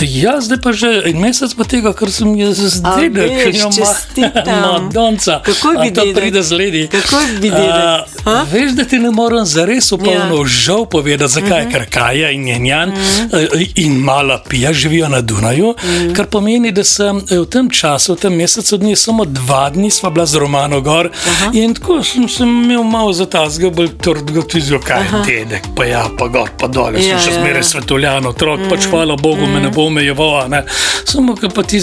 Ja, 0.01 0.41
zdaj 0.41 0.57
pa 0.61 0.71
že 0.73 1.01
en 1.05 1.19
mesec 1.21 1.53
po 1.53 1.63
tega, 1.63 1.93
kar 1.93 2.09
sem 2.09 2.33
jaz 2.35 2.57
zdaj 2.57 3.09
veš, 3.09 3.61
čestitam. 3.69 4.61
Madonca. 4.65 5.41
Kako 5.45 5.71
je 5.71 5.77
biti 5.81 5.95
to 5.95 6.05
pride 6.15 6.41
z 6.43 6.51
ledi. 6.51 6.87
Kako 6.87 7.15
je 7.19 7.27
dedek? 7.39 7.69
A, 7.69 8.03
Ha? 8.25 8.45
Veš, 8.51 8.71
da 8.71 8.83
ti 8.85 8.99
ne 8.99 9.11
morem 9.11 9.45
zares 9.45 9.91
upolno 9.91 10.37
Ja. 10.37 10.45
žal 10.45 10.85
povedati, 10.85 11.33
zakaj, 11.33 11.61
Mhm. 11.63 11.71
ker 11.71 11.85
Kaja 11.89 12.29
in 12.31 12.43
njenjan 12.43 12.89
mm. 12.89 13.29
in 13.75 13.93
mala 13.93 14.43
pija 14.49 14.73
živijo 14.73 15.09
na 15.09 15.21
Dunaju, 15.21 15.75
mm. 15.83 16.13
kar 16.13 16.25
pomeni, 16.25 16.71
da 16.71 16.83
sem 16.83 17.17
eh, 17.17 17.39
v 17.39 17.45
tem 17.45 17.69
času, 17.69 18.13
v 18.13 18.17
tem 18.17 18.33
mesecu 18.33 18.77
dni, 18.77 18.95
samo 18.95 19.25
dva 19.25 19.69
dni 19.69 19.91
sva 19.91 20.09
bila 20.09 20.25
z 20.25 20.35
Romano 20.35 20.81
gor 20.81 21.09
Aha. 21.27 21.49
in 21.53 21.73
tako 21.73 22.03
sem, 22.03 22.29
sem 22.29 22.63
imel 22.63 22.83
malo 22.83 23.13
za 23.13 23.25
ta 23.25 23.49
zgobel 23.49 23.87
trdgo 23.97 24.41
tizijo, 24.41 24.79
kaj 24.79 25.01
je 25.01 25.11
dedek, 25.25 25.63
pa 25.75 25.85
ja, 25.85 26.05
pa 26.17 26.27
gor, 26.27 26.49
pa 26.59 26.67
dol, 26.67 26.93
Ja, 26.95 27.01
sem 27.01 27.19
še 27.19 27.31
ja, 27.31 27.39
zmeraj 27.41 27.59
ja. 27.59 27.63
svetovljan 27.63 28.25
otrok, 28.25 28.59
mm. 28.59 28.69
pač 28.69 28.85
hvala 28.85 29.15
Bogu 29.15 29.47
me 29.47 29.59
ne 29.59 29.69
bo 29.69 29.89
omejeval, 29.91 30.49
samo 31.05 31.35
ko 31.35 31.51
pa 31.51 31.63
ti 31.63 31.81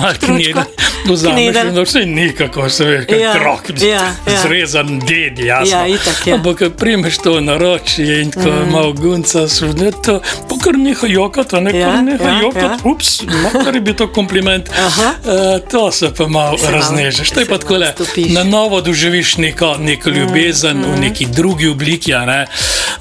malo 0.00 0.14
knjega 0.20 0.64
vzameš 1.04 1.56
in 1.68 1.74
da 1.74 1.82
vse 1.82 2.06
nikako, 2.06 2.70
se 2.70 2.84
veš, 2.84 3.06
kot 3.06 3.20
Ja, 3.20 3.30
otrok, 3.30 3.82
ja, 3.82 3.88
ja. 3.88 4.42
zrezan 4.42 4.98
ded, 4.98 5.38
jasno. 5.38 5.76
Ja, 5.76 5.86
itak, 5.86 6.26
ja. 6.26 6.34
Ampak, 6.34 6.58
ko 6.58 6.70
primeš 6.70 7.18
to 7.18 7.40
na 7.40 7.56
roči 7.58 8.02
in 8.02 8.30
ko 8.30 8.50
mm. 8.50 8.70
malo 8.72 8.92
gunca, 8.92 9.46
ne, 9.76 9.90
to, 10.04 10.20
kar 10.62 10.78
neha 10.78 11.06
jokati, 11.06 11.60
ne 11.60 11.78
Ja, 11.78 11.86
kar 11.86 12.04
neha 12.04 12.28
ja, 12.28 12.40
jokati, 12.40 12.88
ja. 12.88 12.90
ups, 12.92 13.22
no, 13.22 13.64
kar 13.64 13.74
je 13.74 13.80
bil 13.80 13.94
to 13.94 14.08
kompliment. 14.12 14.68
Uh, 14.68 15.60
to 15.70 15.92
se 15.92 16.12
pa 16.16 16.26
malo 16.26 16.58
Se 16.58 16.70
raznežeš. 16.70 17.30
To 17.30 17.40
je 17.40 17.46
pa 17.46 17.58
tako, 17.58 17.76
le, 17.76 17.94
na 18.28 18.44
novo 18.44 18.80
doživiš 18.80 19.36
neko, 19.36 19.76
neko 19.78 20.10
ljubezen 20.10 20.78
mm. 20.78 20.92
v 20.92 21.00
neki 21.00 21.26
drugi 21.26 21.68
obliki. 21.68 22.14
a 22.14 22.24
ne. 22.26 22.46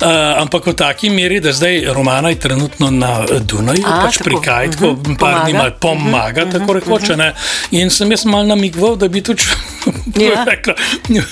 Uh, 0.01 0.07
ampak 0.41 0.65
v 0.67 0.73
taki 0.73 1.09
meri, 1.09 1.39
da 1.39 1.53
zdaj 1.53 1.83
Romana 1.93 2.29
je 2.29 2.39
trenutno 2.39 2.91
na 2.91 3.25
Dunaju, 3.39 3.83
A, 3.85 4.01
pač 4.05 4.17
tako. 4.17 4.30
Pri 4.33 4.41
Kajtku, 4.41 4.85
uh 4.85 4.91
Mhm, 4.93 5.01
-huh. 5.03 5.17
par 5.17 5.43
dni 5.43 5.53
malo 5.53 5.71
pomaga, 5.77 6.41
uh 6.41 6.47
-huh. 6.47 6.51
tako 6.53 6.73
rekoč. 6.73 7.09
a 7.09 7.15
ne. 7.15 7.33
In 7.71 7.89
sem 7.89 8.11
jaz 8.11 8.25
mal 8.25 8.45
namigval, 8.45 8.95
da 8.95 9.07
bi 9.07 9.21
tudi 9.21 9.43
Ja. 10.17 10.43
rekla, 10.45 10.73
ne, 11.09 11.23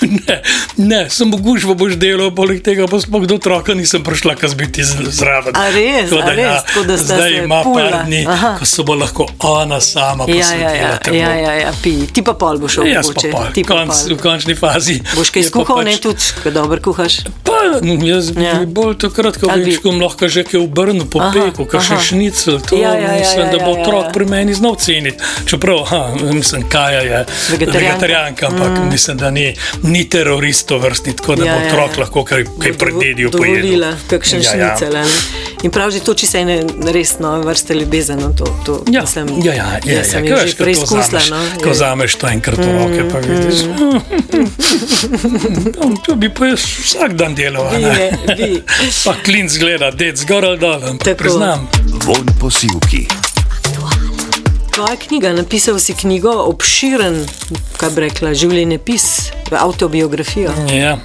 ne, 0.78 1.10
sem 1.10 1.30
gužvo 1.32 1.74
boš 1.74 1.92
delal, 1.94 2.30
poleg 2.32 2.62
tega 2.62 2.86
pa 2.86 2.98
sploh 2.98 3.24
do 3.24 3.34
otroka 3.36 3.74
nisem 3.74 4.02
prišla, 4.02 4.34
kaz 4.34 4.54
biti 4.54 4.82
zraven. 4.84 5.52
A 5.54 5.70
res, 5.70 6.10
Tako 6.10 6.22
a 6.22 6.32
res, 6.32 6.62
tako 6.64 6.82
da 6.82 6.96
zdaj 6.98 7.32
ima 7.36 7.62
pula. 7.62 7.90
par 7.90 8.04
dni, 8.04 8.26
Aha. 8.26 8.56
ko 8.58 8.64
se 8.66 8.82
bo 8.82 8.94
lahko 8.94 9.26
ona 9.40 9.80
sama 9.80 10.24
Ja, 10.24 10.34
ja, 10.34 10.40
posvetila 10.40 10.70
ja, 10.70 10.96
temu. 10.98 11.16
ja, 11.16 11.30
ja, 11.36 11.52
ja, 11.54 11.72
pi. 11.82 12.06
Ti 12.06 12.22
pa 12.22 12.32
pol 12.34 12.58
boš 12.58 12.72
šel, 12.72 12.86
Jaz 12.86 13.06
pa 13.06 13.08
mogoče. 13.10 13.30
pol, 13.30 13.40
pa 13.40 13.62
konc, 13.66 13.92
pol. 13.98 14.10
v 14.10 14.20
končni 14.20 14.54
fazi. 14.56 15.00
Boš 15.14 15.30
kaj 15.30 15.40
je 15.40 15.44
pa 15.44 15.50
skuhal, 15.50 15.76
pač- 15.76 15.84
ne 15.86 15.96
tudi, 15.98 16.24
ko 16.42 16.50
dobro 16.50 16.80
kuhaš. 16.80 17.14
Pa 17.44 17.52
jaz 18.04 18.30
bi 18.30 18.42
Ja. 18.42 18.48
ja. 18.50 18.66
bolj 18.66 18.94
takrat, 18.96 19.36
ko 19.36 19.46
bi- 19.48 20.00
lahko 20.00 20.28
že 20.28 20.44
kaj 20.44 20.60
obrnil 20.60 21.04
po 21.06 21.20
Aha, 21.20 21.32
peku, 21.32 21.64
kaj 21.66 21.80
še 21.80 21.92
aha. 21.92 22.02
šnicel, 22.02 22.60
to 22.60 22.76
Ja, 22.76 22.89
ja, 22.92 23.00
ja, 23.02 23.12
mislim, 23.14 23.40
ja, 23.40 23.52
da 23.52 23.58
bo 23.58 23.64
ja, 23.66 23.76
ja, 23.76 23.82
otrok 23.82 24.04
ja. 24.04 24.10
pri 24.10 24.24
meni 24.26 24.54
znal 24.54 24.74
ceniti. 24.76 25.16
Čeprav, 25.46 25.78
ha, 25.80 26.00
mislim, 26.22 26.68
Kaja 26.68 27.00
je 27.00 27.24
Vegetarijanka. 27.50 27.78
vegetarijanka, 27.80 28.46
ampak 28.46 28.78
mm. 28.78 28.88
mislim, 28.88 29.16
da 29.16 29.30
ni, 29.30 29.54
ni 29.82 30.08
terorist 30.08 30.66
to 30.66 30.78
vrstni, 30.78 31.16
tako 31.16 31.34
da 31.34 31.44
Ja, 31.44 31.54
bo 31.54 31.60
ja, 31.60 31.66
otrok 31.66 31.90
ja. 31.90 32.00
lahko 32.00 32.24
kaj, 32.24 32.44
kaj 32.44 32.72
Bo 32.72 32.78
pred 32.78 32.90
dovo- 32.90 33.02
dedijo 33.02 33.30
pojedel. 33.30 33.84
Kakšen 34.08 34.42
Ja, 34.42 34.50
ja, 34.50 34.58
ja. 34.58 34.76
šnicel. 34.76 34.94
Ja. 34.94 35.04
In 35.62 35.70
prav 35.70 35.90
že 35.92 36.00
to, 36.00 36.14
če 36.14 36.26
se 36.26 36.38
ene 36.40 36.54
res 36.88 37.18
nove 37.20 37.44
vrste 37.44 37.74
ljubezen, 37.74 38.18
no, 38.18 38.32
to, 38.32 38.46
to 38.64 38.72
Ja, 38.88 39.02
mislim, 39.02 39.28
ja, 39.44 39.52
ja, 39.54 39.66
ja, 39.84 39.98
jaz 39.98 40.10
sem 40.10 40.24
ja, 40.24 40.46
že 40.46 40.56
preizkusila. 40.56 41.20
No, 41.30 41.40
Ko 41.60 41.74
zameš 41.74 42.16
to 42.16 42.26
enkrat 42.26 42.56
v 42.58 42.68
roke, 42.72 43.02
pa 43.12 43.18
vidiš. 43.18 43.58
"Mm, 43.68 44.00
To 46.04 46.16
bi 46.16 46.28
pa 46.30 46.46
jaz 46.46 46.64
vsak 46.80 47.12
dan 47.12 47.34
delal. 47.34 47.66
a 47.66 47.70
Vi, 47.70 47.82
ne." 47.82 47.92
ne, 47.92 48.34
vi. 48.36 48.62
Pa 49.04 49.14
klin 49.20 49.48
zgleda, 49.48 49.90
dec 49.90 50.16
zgoraj 50.18 50.56
dol, 50.56 50.80
ampak 50.82 51.04
Tako. 51.04 51.18
priznam. 51.18 51.68
Von 52.06 52.24
posilki. 52.40 53.04
Tvoja 54.80 54.96
knjiga, 54.96 55.32
napisal 55.32 55.78
si 55.78 55.92
knjigo, 55.94 56.32
obširen, 56.32 57.26
kaj 57.76 57.90
bi 57.92 58.00
rekla, 58.06 58.32
življenjepis, 58.32 59.04
avtobiografijo. 59.52 60.52
Ja, 60.72 60.96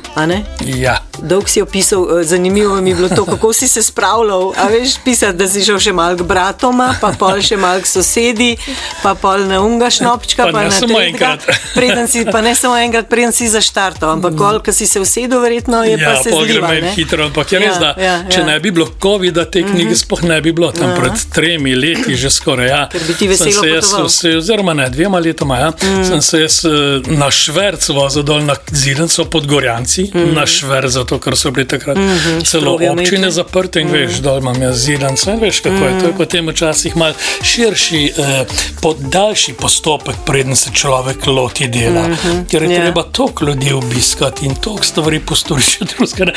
ja. 0.63 0.95
Dolg 1.19 1.47
si 1.49 1.61
opisal, 1.61 2.19
eh, 2.19 2.23
zanimivo 2.23 2.75
mi 2.81 2.89
je 2.89 2.95
bilo 2.95 3.09
to, 3.09 3.25
kako 3.25 3.53
si 3.53 3.67
se 3.67 3.83
spravljal. 3.83 4.53
A 4.57 4.67
veš, 4.67 4.95
pisati, 5.03 5.37
da 5.37 5.47
si 5.47 5.63
šel 5.65 5.79
še 5.79 5.93
malo 5.93 6.17
k 6.17 6.23
bratoma, 6.27 6.95
pa 7.01 7.11
pol 7.19 7.41
še 7.41 7.57
malo 7.57 7.81
k 7.81 7.87
sosedi, 7.87 8.57
pa 9.03 9.15
pol 9.15 9.47
na 9.47 9.61
unga 9.61 9.89
šnopčka, 9.89 10.45
Pa 10.45 10.51
pa, 10.51 10.63
ne 10.63 10.69
na 10.69 10.71
samo 10.71 10.99
enkrat. 11.01 11.47
Preden 11.75 12.07
si, 12.07 12.25
pa 12.31 12.41
ne 12.41 12.55
samo 12.55 12.77
enkrat, 12.77 13.09
preden 13.09 13.33
si 13.33 13.47
zaštartal, 13.47 14.11
ampak 14.19 14.37
pol, 14.37 14.59
ko 14.59 14.71
si 14.71 14.87
se 14.87 14.99
usedel, 14.99 15.41
verjetno 15.41 15.83
je 15.83 15.97
pa 15.97 16.15
Ja, 16.15 16.23
se 16.23 16.29
gre 16.29 16.45
zlival. 16.45 16.69
meni 16.69 16.81
ne? 16.81 16.93
hitro, 16.95 17.25
ampak 17.25 17.51
je 17.51 17.59
res, 17.59 17.75
Ja, 17.75 17.79
da 17.79 17.91
ja, 18.03 18.15
če 18.29 18.39
ja. 18.39 18.45
ne 18.45 18.59
bi 18.59 18.71
bilo 18.71 18.87
COVID-a, 19.01 19.45
te 19.45 19.63
knjige 19.63 19.95
sploh 19.95 20.23
ne 20.23 20.41
bi 20.41 20.51
bilo 20.51 20.71
tam 20.71 20.91
Aha. 20.91 20.99
pred 20.99 21.25
tremi 21.33 21.75
leti, 21.75 22.15
že 22.15 22.29
skoraj. 22.29 22.67
Ja. 22.67 22.81
Ker 22.91 23.01
bi 23.07 23.13
ti 23.13 23.27
veselo 23.27 23.64
se 23.65 24.01
jaz, 24.01 24.15
se, 24.15 24.37
oziroma 24.37 24.73
ne, 24.73 24.89
dvema 24.89 25.19
letoma, 25.19 25.57
ja, 25.57 25.71
sem 26.07 26.21
se 26.21 26.41
jaz 26.41 26.65
eh, 26.65 26.69
na 27.07 27.31
šverc 27.31 27.89
vozil 27.89 28.23
dol 28.23 28.41
na 28.45 28.55
Zidenco 28.71 29.25
pod 29.25 29.47
Gorjanci, 29.47 30.09
na 30.33 30.45
šverc, 30.45 30.91
zato 30.91 31.19
ker 31.19 31.37
so 31.37 31.51
bili 31.51 31.67
takrat 31.67 31.97
celo 31.97 32.43
stroge 32.43 32.89
občine 32.89 32.91
omejitve. 32.91 33.31
zaprte 33.31 33.81
in 33.81 33.91
veš, 33.91 34.19
dol 34.25 34.39
imam 34.41 34.61
jaz 34.61 34.77
Zidenco 34.85 35.31
in 35.31 35.39
veš, 35.39 35.59
kako 35.59 35.85
je. 35.85 35.99
To 36.01 36.05
je 36.07 36.13
potem 36.17 36.49
včasih 36.49 36.95
mal 36.97 37.13
širši, 37.43 38.03
eh, 38.17 38.45
pod 38.81 38.97
daljši 38.99 39.53
postopek, 39.53 40.15
preden 40.25 40.55
se 40.55 40.69
človek 40.73 41.27
loti 41.27 41.67
dela. 41.67 42.05
Ker 42.51 42.63
je 42.63 42.71
Ja. 42.75 42.81
treba 42.81 43.03
toliko 43.03 43.45
ljudi 43.45 43.73
obiskati 43.73 44.45
in 44.45 44.55
toliko 44.55 44.83
stvari 44.83 45.19
postoriš. 45.19 45.77
drugega 45.97 46.31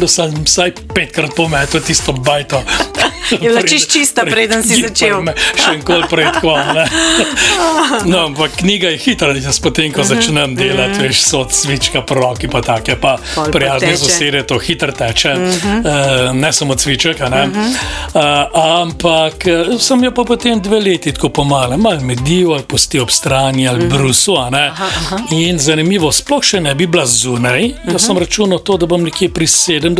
da 0.00 0.08
sem 0.08 0.34
vsaj 0.44 0.72
petkrat 0.94 1.30
pometel 1.36 1.80
tisto 1.80 2.12
bajto. 2.12 2.62
Je 3.30 3.38
bila 3.38 3.62
čisto 3.62 3.92
čista, 3.92 4.22
preden 4.24 4.62
si 4.62 4.80
začel. 4.82 5.20
Še 5.56 5.74
enkoli 5.74 6.04
pred 6.10 6.40
kom. 6.68 6.78
No, 8.04 8.18
ampak 8.20 8.50
knjiga 8.52 8.88
je 8.88 8.98
hitra, 8.98 9.32
da 9.32 9.38
jaz 9.40 9.58
potem, 9.58 9.92
ko 9.92 10.02
začnem 10.04 10.54
delati, 10.54 11.00
veš, 11.00 11.20
so 11.20 11.44
cvička, 11.44 12.02
proroki 12.02 12.48
pa 12.48 12.60
take, 12.62 12.96
pa 12.96 13.14
Mhm. 13.14 13.34
Pol 13.34 13.50
prijazne. 13.50 13.88
Mhm. 13.88 13.96
sosede, 13.98 14.42
to 14.42 14.58
hitro 14.58 14.92
teče, 14.92 15.32
uh, 15.32 15.84
ne 16.34 16.52
samo 16.52 16.74
cviček, 16.74 17.20
ne. 17.22 17.42
Uh, 18.08 18.20
ampak 18.54 19.46
eh, 19.46 19.52
sem 19.78 20.04
jo 20.04 20.10
pa 20.10 20.24
potem 20.24 20.60
dve 20.60 20.80
leti 20.80 21.12
tako 21.12 21.28
pomalo, 21.30 21.76
malo 21.78 22.00
medijo 22.02 22.52
ali 22.52 22.62
pusti 22.64 23.00
ob 23.00 23.10
strani 23.10 23.68
ali 23.68 23.78
Mhm. 23.78 23.88
brusu, 23.88 24.36
a 24.36 24.50
ne. 24.50 24.72
In 25.32 25.58
zanimivo, 25.58 26.12
sploh 26.12 26.42
še 26.42 26.60
ne 26.60 26.74
bi 26.74 26.86
bila 26.86 27.06
zunaj. 27.06 27.62
Jaz 27.62 27.74
Mhm. 27.86 27.98
sem 27.98 28.18
računal 28.18 28.58
to, 28.58 28.76
da 28.76 28.86
bom 28.86 29.02
nekje 29.02 29.28
pri 29.28 29.46
70 29.46 29.98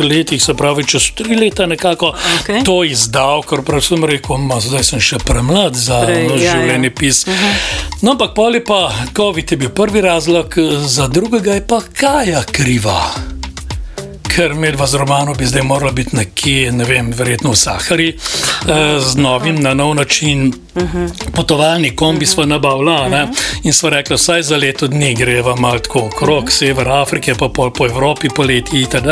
letih, 0.00 0.42
se 0.42 0.54
pravi 0.54 0.84
čez 0.84 1.10
tri 1.12 1.36
leta 1.36 1.66
nekako 1.66 2.12
Okej. 2.40 2.64
to 2.64 2.84
izdal, 2.84 3.42
ker 3.42 3.62
prav 3.62 3.80
sem 3.82 4.04
rekel, 4.04 4.36
ma, 4.38 4.56
zdaj 4.56 4.84
sem 4.84 5.00
še 5.00 5.18
premlad 5.18 5.74
za 5.74 6.00
No, 6.10 6.36
ja, 6.36 6.44
ja. 6.44 6.54
življenje 6.58 6.92
pis. 6.94 7.24
No, 8.00 8.14
ampak 8.14 8.34
pol 8.36 8.58
je 8.58 8.64
pa 8.64 8.80
COVID 9.16 9.52
je 9.52 9.60
bil 9.60 9.74
prvi 9.76 10.04
razlog, 10.04 10.56
za 10.86 11.08
drugega 11.12 11.58
je 11.58 11.66
pa 11.66 11.82
Kaja 11.94 12.42
kriva. 12.52 13.39
Ker 14.30 14.54
medva 14.54 14.86
z 14.86 14.94
Romano 14.94 15.34
bi 15.34 15.46
zdaj 15.46 15.62
morala 15.62 15.92
biti 15.92 16.16
nekje, 16.16 16.72
ne 16.72 16.84
vem, 16.84 17.12
verjetno 17.12 17.50
v 17.50 17.56
Sahari, 17.56 18.08
eh, 18.08 19.00
z 19.00 19.16
novim, 19.16 19.56
na 19.56 19.74
nov 19.74 19.94
način 19.94 20.52
potovalni 21.32 21.96
kombi 21.96 22.26
smo 22.26 22.44
nabavila 22.44 23.08
ne? 23.08 23.28
in 23.62 23.72
smo 23.72 23.90
rekli, 23.90 24.16
vsaj 24.16 24.42
za 24.42 24.56
leto 24.56 24.86
dni 24.86 25.14
greva 25.14 25.56
malo 25.56 25.78
tako 25.78 25.98
okrog 26.00 26.52
sever 26.52 26.88
Afrike, 26.88 27.34
pa 27.34 27.48
pol 27.48 27.72
po 27.72 27.86
Evropi 27.86 28.28
poleti 28.28 28.80
itd. 28.80 29.08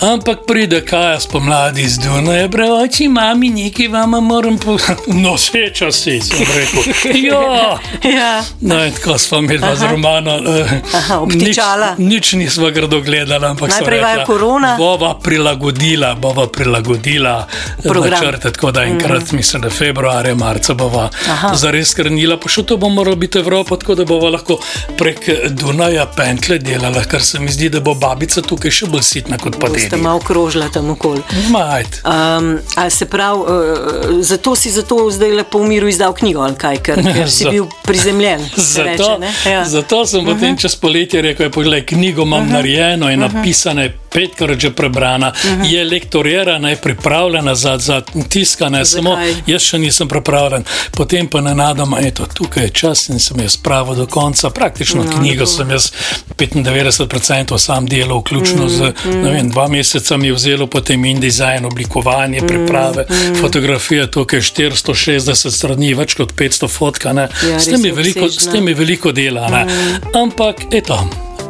Ampak 0.00 0.38
pride 0.46 0.80
Kaja 0.80 1.20
spomladi 1.20 1.82
iz 1.82 1.98
Dunaja, 1.98 2.48
brevoči, 2.48 3.08
mami, 3.08 3.50
nekaj 3.50 3.88
vama 3.88 4.20
moram 4.20 4.58
povedati. 4.58 5.10
Noseča 5.24 5.92
si, 5.92 6.20
sem 6.20 6.38
rekel. 6.54 6.82
Ja. 7.24 7.78
Ja. 8.16 8.42
No, 8.60 8.84
in 8.84 8.92
tako 8.92 9.18
smo 9.18 9.40
medva 9.40 9.76
z 9.76 9.82
Romano. 9.82 10.36
eh, 10.36 10.80
Aha. 10.94 11.22
Nič, 11.26 11.58
nič 11.98 12.32
nismo 12.32 12.70
grdo 12.70 13.00
gledali, 13.00 13.46
ampak 13.46 13.70
vaju 13.70 13.90
rekla, 13.90 14.24
korona. 14.34 14.74
Bova 14.78 15.14
prilagodila, 15.22 16.14
bova 16.14 16.46
prilagodila 16.46 17.46
načrte, 17.84 18.50
tako 18.52 18.70
da 18.70 18.82
enkrat, 18.82 19.32
mm. 19.32 19.36
mislim, 19.36 19.62
da 19.62 19.70
februarja, 19.70 20.34
marca 20.34 20.74
bova 20.74 21.08
Aha. 21.30 21.54
zares 21.54 21.90
skrenila, 21.94 22.36
pa 22.40 22.48
še 22.48 22.62
to 22.62 22.76
bo 22.76 22.88
moralo 22.88 23.16
biti 23.16 23.38
Evropa, 23.38 23.76
tako 23.76 23.94
da 23.94 24.04
bova 24.04 24.30
lahko 24.30 24.58
prek 24.98 25.28
Dunaja 25.50 26.06
pentle 26.16 26.58
delala, 26.58 27.04
kar 27.04 27.22
se 27.22 27.40
mi 27.40 27.52
zdi, 27.52 27.68
da 27.68 27.80
bo 27.80 27.94
babica 27.94 28.42
tukaj 28.42 28.70
še 28.70 28.88
bolj 28.90 29.02
sitna 29.06 29.38
kot 29.38 29.58
pa 29.60 29.68
Ste 29.74 29.88
dedi. 29.88 30.02
malo 30.02 30.20
krožila 30.20 30.68
tam 30.68 30.90
okoli. 30.90 31.22
Majt. 31.50 32.00
Um, 32.04 32.58
se 32.90 33.06
pravi, 33.06 33.40
uh, 33.40 34.22
zato 34.22 34.56
si 34.56 34.70
zato 34.70 35.10
zdaj 35.10 35.32
lepo 35.34 35.58
v 35.58 35.68
miru 35.68 35.88
izdal 35.88 36.14
knjigo, 36.14 36.42
ali 36.42 36.58
kaj, 36.58 36.80
ker, 36.82 37.02
ker 37.16 37.30
si 37.30 37.48
bil 37.50 37.66
prizemljen. 37.84 38.44
se 38.56 38.82
reče, 38.88 39.02
Zato, 39.02 39.18
ne? 39.18 39.32
ja. 39.50 39.64
zato 39.64 40.06
sem 40.06 40.24
potem 40.24 40.56
čez 40.56 40.76
poletje 40.76 41.22
rekel: 41.22 41.50
poglej, 41.50 41.84
knjigo 41.86 42.22
imam 42.22 42.48
narejeno 42.50 43.10
in 43.10 43.20
napisana 43.20 43.82
je 43.82 43.94
petkrat 44.24 44.60
že 44.60 44.70
prebrana, 44.70 45.32
je 45.64 45.84
lektorirana, 45.84 46.70
je 46.70 46.76
pripravljena 46.76 47.54
za, 47.54 47.78
za 47.78 48.02
tiskanje, 48.28 48.84
samo 48.84 49.18
jaz 49.46 49.62
še 49.62 49.78
nisem 49.78 50.08
pripravljen. 50.08 50.64
Potem 50.90 51.28
pa 51.28 51.40
nenadoma, 51.40 52.00
eto, 52.00 52.26
tukaj 52.26 52.64
je 52.64 52.70
čas 52.70 53.08
in 53.08 53.20
sem 53.20 53.40
jaz 53.40 53.56
pravo 53.56 53.94
do 53.94 54.06
konca. 54.06 54.50
Praktično 54.50 55.04
no, 55.04 55.12
knjigo 55.18 55.46
sem 55.46 55.70
jaz 55.70 55.90
95% 56.38 57.58
sam 57.58 57.86
delal, 57.86 58.18
vključno 58.18 58.68
z, 58.68 58.92
ne 59.14 59.30
vem, 59.30 59.50
dva 59.50 59.68
meseca 59.68 60.16
mi 60.16 60.26
je 60.26 60.38
vzelo 60.38 60.66
potem 60.66 61.04
in 61.04 61.20
dizajn, 61.20 61.64
oblikovanje, 61.64 62.40
priprave, 62.46 63.06
fotografije, 63.40 64.10
tukaj 64.10 64.38
je 64.38 64.42
460 64.42 65.50
strani, 65.50 65.94
več 65.94 66.14
kot 66.14 66.34
500 66.34 66.68
fotka. 66.68 67.12
ne. 67.12 67.28
Ja, 67.50 67.60
S 67.60 67.70
tem 67.70 67.82
veliko, 67.94 68.28
s 68.30 68.48
tem 68.52 68.68
je 68.68 68.74
veliko 68.74 69.12
dela. 69.12 69.48
Ne? 69.48 69.66
Ampak, 70.14 70.66
eto, 70.72 70.98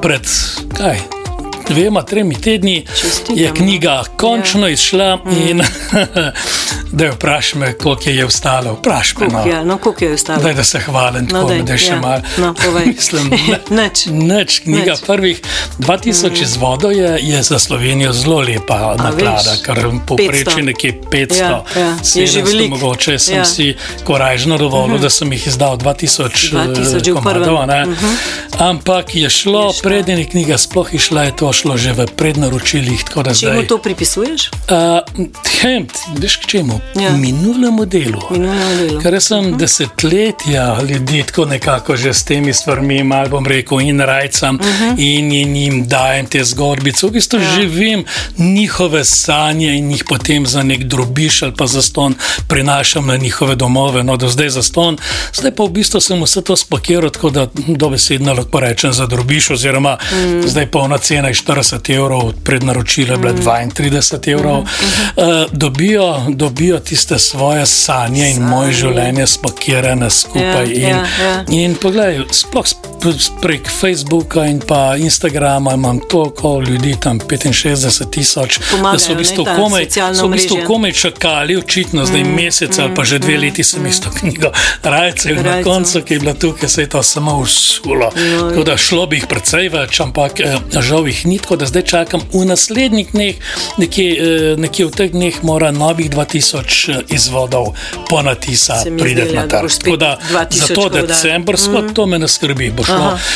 pred 0.02 0.26
kaj? 0.76 1.13
Dvema, 1.66 2.02
tremi 2.02 2.34
tedni 2.36 2.84
Čestitam, 2.92 3.36
je 3.36 3.48
no. 3.48 3.54
knjiga 3.54 4.02
končno 4.16 4.68
izšla, 4.68 5.18
in 5.40 5.62
da 6.92 7.04
jo 7.04 7.12
vprašaj, 7.12 7.60
me, 7.60 7.72
koliko 7.74 8.10
je 8.10 8.24
ostalo. 8.24 8.72
Vprašaj 8.74 9.14
me, 9.18 9.28
Koliko 9.28 9.48
je, 9.48 9.56
no. 9.56 9.64
no, 9.64 9.78
koliko 9.78 10.04
je 10.04 10.12
ostalo? 10.12 10.42
Daj, 10.42 10.54
da 10.54 10.64
se 10.64 10.78
hvalim, 10.80 11.24
No, 11.24 11.30
tako 11.30 11.48
daj, 11.48 11.62
da 11.62 11.72
je 11.72 11.78
še 11.78 11.86
ja. 11.86 12.00
malo. 12.00 12.22
No. 12.38 12.54
Mislim, 12.86 13.30
ne, 13.70 13.82
Nič. 13.82 14.06
Nič, 14.08 14.58
knjiga 14.60 14.92
Nič. 14.92 15.00
prvih 15.02 15.40
2000 15.78 16.42
izvodov 16.42 16.92
je, 16.92 17.18
je 17.20 17.42
za 17.42 17.58
Slovenijo 17.58 18.12
zelo 18.14 18.40
lepa 18.40 18.94
naklada, 18.96 19.50
veš, 19.50 19.62
ker 19.62 19.76
povprečje 20.06 20.44
500. 20.46 20.62
nekje 20.62 20.92
500, 21.02 21.38
Ja, 21.38 21.62
ja, 21.76 21.90
je 22.14 22.26
že 22.26 22.40
700 22.40 22.44
veliko. 22.44 22.76
mogoče. 22.76 23.18
Sem 23.18 23.34
Ja. 23.34 23.44
si 23.44 23.74
korajžno 24.04 24.58
dovolil, 24.58 24.98
da 24.98 25.10
sem 25.10 25.32
jih 25.32 25.46
izdal 25.46 25.76
2000, 25.76 26.28
2000 26.52 27.04
že 27.04 27.10
v 27.10 27.14
komadov, 27.14 27.56
prvem. 27.58 27.68
ne. 27.68 27.96
Ampak 28.60 29.14
je 29.14 29.30
šlo, 29.30 29.72
šlo. 29.72 29.82
preden 29.82 30.18
je 30.18 30.26
knjiga 30.26 30.58
sploh 30.58 30.94
išla, 30.94 31.22
je 31.24 31.32
to 31.34 31.52
šlo 31.54 31.76
že 31.76 31.92
v 31.92 32.06
prednaročilih. 32.16 33.04
da 33.14 33.34
Čemu 33.34 33.62
zdaj- 33.62 33.68
to 33.68 33.78
pripisuješ? 33.78 34.50
Uh, 34.68 35.00
hem, 35.62 35.86
veš 36.18 36.36
k 36.36 36.46
čemu? 36.46 36.80
Ja. 36.98 37.10
Minulemu 37.16 37.84
delu. 37.86 38.22
Minulemu 38.30 38.74
delu. 38.76 39.00
Ker 39.00 39.20
sem 39.22 39.56
desetletja 39.58 40.82
ljudi 40.82 41.22
tako 41.22 41.44
nekako 41.44 41.96
že 41.96 42.14
s 42.14 42.24
temi 42.24 42.52
stvarmi, 42.52 43.04
malo 43.04 43.28
bom 43.28 43.46
rekel, 43.46 43.80
in 43.80 44.00
rajcam 44.00 44.58
in, 44.98 45.32
in 45.32 45.56
jim 45.56 45.76
dajem 45.88 46.26
te 46.26 46.44
zgodbice. 46.44 47.06
V 47.06 47.10
bistvu 47.10 47.38
ja. 47.40 47.50
živim 47.54 48.04
njihove 48.38 49.04
sanje 49.04 49.78
in 49.78 49.90
jih 49.90 50.04
potem 50.04 50.46
za 50.46 50.62
nek 50.62 50.84
drobiš 50.84 51.42
ali 51.42 51.54
pa 51.56 51.66
za 51.66 51.82
ston 51.82 52.14
prinašam 52.48 53.06
na 53.06 53.16
njihove 53.16 53.54
domove. 53.54 54.02
No, 54.02 54.16
do 54.16 54.28
zdaj 54.28 54.48
za 54.48 54.62
ston, 54.62 54.98
zdaj 55.32 55.54
pa 55.54 55.64
v 55.64 55.68
bistvu 55.68 56.00
sem 56.00 56.22
vse 56.22 56.42
to 56.42 56.56
spakiral 56.56 57.10
tako, 57.10 57.30
da 57.30 57.46
dobesedno 57.54 58.34
lahko 58.34 58.60
rečem 58.60 58.92
za 58.92 59.06
drobiš, 59.06 59.50
oziroma 59.50 59.98
mm. 60.12 60.48
zdaj 60.48 60.66
polna 60.66 60.98
cena 60.98 61.28
je 61.28 61.34
40 61.46 61.94
evrov, 61.96 62.32
prednaročila 62.44 63.14
je 63.14 63.18
bila 63.18 63.32
32 63.32 64.32
evrov. 64.32 64.60
Uh, 64.60 65.24
dobijo, 65.52 66.26
dobijo 66.28 66.64
dobijo 66.64 66.78
tiste 66.78 67.18
svoje 67.18 67.66
sanje 67.66 68.30
in 68.30 68.42
moje 68.42 68.72
življenje 68.72 69.26
spakirane 69.26 70.10
skupaj. 70.10 70.66
Ja, 70.66 70.88
in, 70.88 70.96
ja, 70.96 71.06
ja. 71.24 71.44
in 71.48 71.74
poglej, 71.74 72.22
sploh 72.30 72.66
sp- 72.66 72.94
prek 73.42 73.68
Facebooka 73.68 74.46
in 74.46 74.60
pa 74.60 74.96
Instagrama 74.96 75.74
imam 75.74 76.00
toliko 76.10 76.60
ljudi, 76.60 76.96
tam 77.00 77.18
65 77.20 78.10
tisoč, 78.10 78.58
da 78.58 78.64
so 78.64 78.76
Pomagajo, 78.76 79.14
v 79.14 79.18
bistvu 79.18 79.44
ne, 79.44 79.56
komaj, 79.56 79.86
so 80.14 80.26
v 80.26 80.30
bistvu 80.32 80.58
komaj 80.66 80.92
čakali, 80.92 81.56
očitno 81.56 82.06
zdaj 82.06 82.24
mesec 82.24 82.78
ali 82.78 82.94
pa 82.94 83.04
že 83.04 83.18
dve 83.18 83.36
leti 83.38 83.64
sem 83.64 83.86
isto 83.86 84.10
knjigo 84.10 84.52
Rajcev 84.82 85.42
na 85.44 85.62
koncu, 85.62 86.02
ki 86.02 86.14
je 86.14 86.20
bila 86.20 86.34
tukaj, 86.34 86.68
se 86.68 86.82
je 86.82 86.88
to 86.88 87.02
samo 87.02 87.36
usulo. 87.38 88.10
Tako 88.48 88.64
da 88.64 88.76
šlo 88.76 89.06
bi 89.06 89.16
jih 89.16 89.26
precej 89.26 89.68
več, 89.68 90.00
ampak 90.00 90.40
eh, 90.40 90.56
žal 90.80 91.08
jih 91.08 91.26
ni, 91.26 91.33
tako 91.38 91.56
da 91.56 91.66
zdaj 91.66 91.82
čakam 91.82 92.20
v 92.32 92.44
naslednjih 92.44 93.12
dneh, 93.12 93.34
nekje, 93.78 94.08
eh, 94.12 94.56
nekje 94.56 94.86
v 94.86 94.90
teh 94.90 95.10
dneh 95.12 95.42
mora 95.42 95.70
novih 95.70 96.10
2000 96.10 96.90
eh, 96.92 97.02
izvodov 97.14 97.74
ponatisa 98.08 98.76
Se 98.82 98.90
zdela, 98.90 99.42
na 99.42 99.48
trg. 99.48 99.70
Tako 99.84 99.96
da 99.96 100.18
2000 100.30 100.66
za 100.66 100.74
to 100.74 100.88
decembrsko 100.88 101.82
mm. 101.82 101.94
to 101.94 102.06
me 102.06 102.18
ne 102.18 102.28
skrbi. 102.28 102.72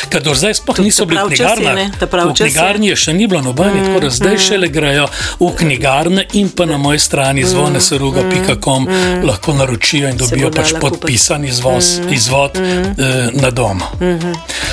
Ker 0.09 0.23
do 0.23 0.35
zdaj 0.35 0.55
sploh 0.55 0.79
niso 0.79 1.07
bili 1.07 1.21
v 1.25 1.29
knjigarnah. 1.29 1.79
V 2.01 2.35
knjigarni 2.35 2.89
je 2.89 2.97
še 2.97 3.13
ni 3.13 3.27
bilo 3.27 3.43
nobene, 3.43 3.85
tako 3.87 4.01
da 4.01 4.11
zdaj 4.11 4.39
šele 4.39 4.69
grejo 4.69 5.09
v 5.41 5.51
knjigarne 5.57 6.27
in 6.33 6.49
pa 6.49 6.67
na 6.67 6.79
moji 6.79 6.99
strani 6.99 7.45
zvoneseruga.com 7.45 8.89
lahko 9.25 9.55
naročijo 9.55 10.09
in 10.09 10.17
dobijo 10.17 10.51
pač 10.51 10.75
podpisan 10.81 11.45
izvoz, 11.45 11.99
izvod 12.11 12.59
eh, 12.59 13.31
na 13.33 13.51
dom. 13.51 13.83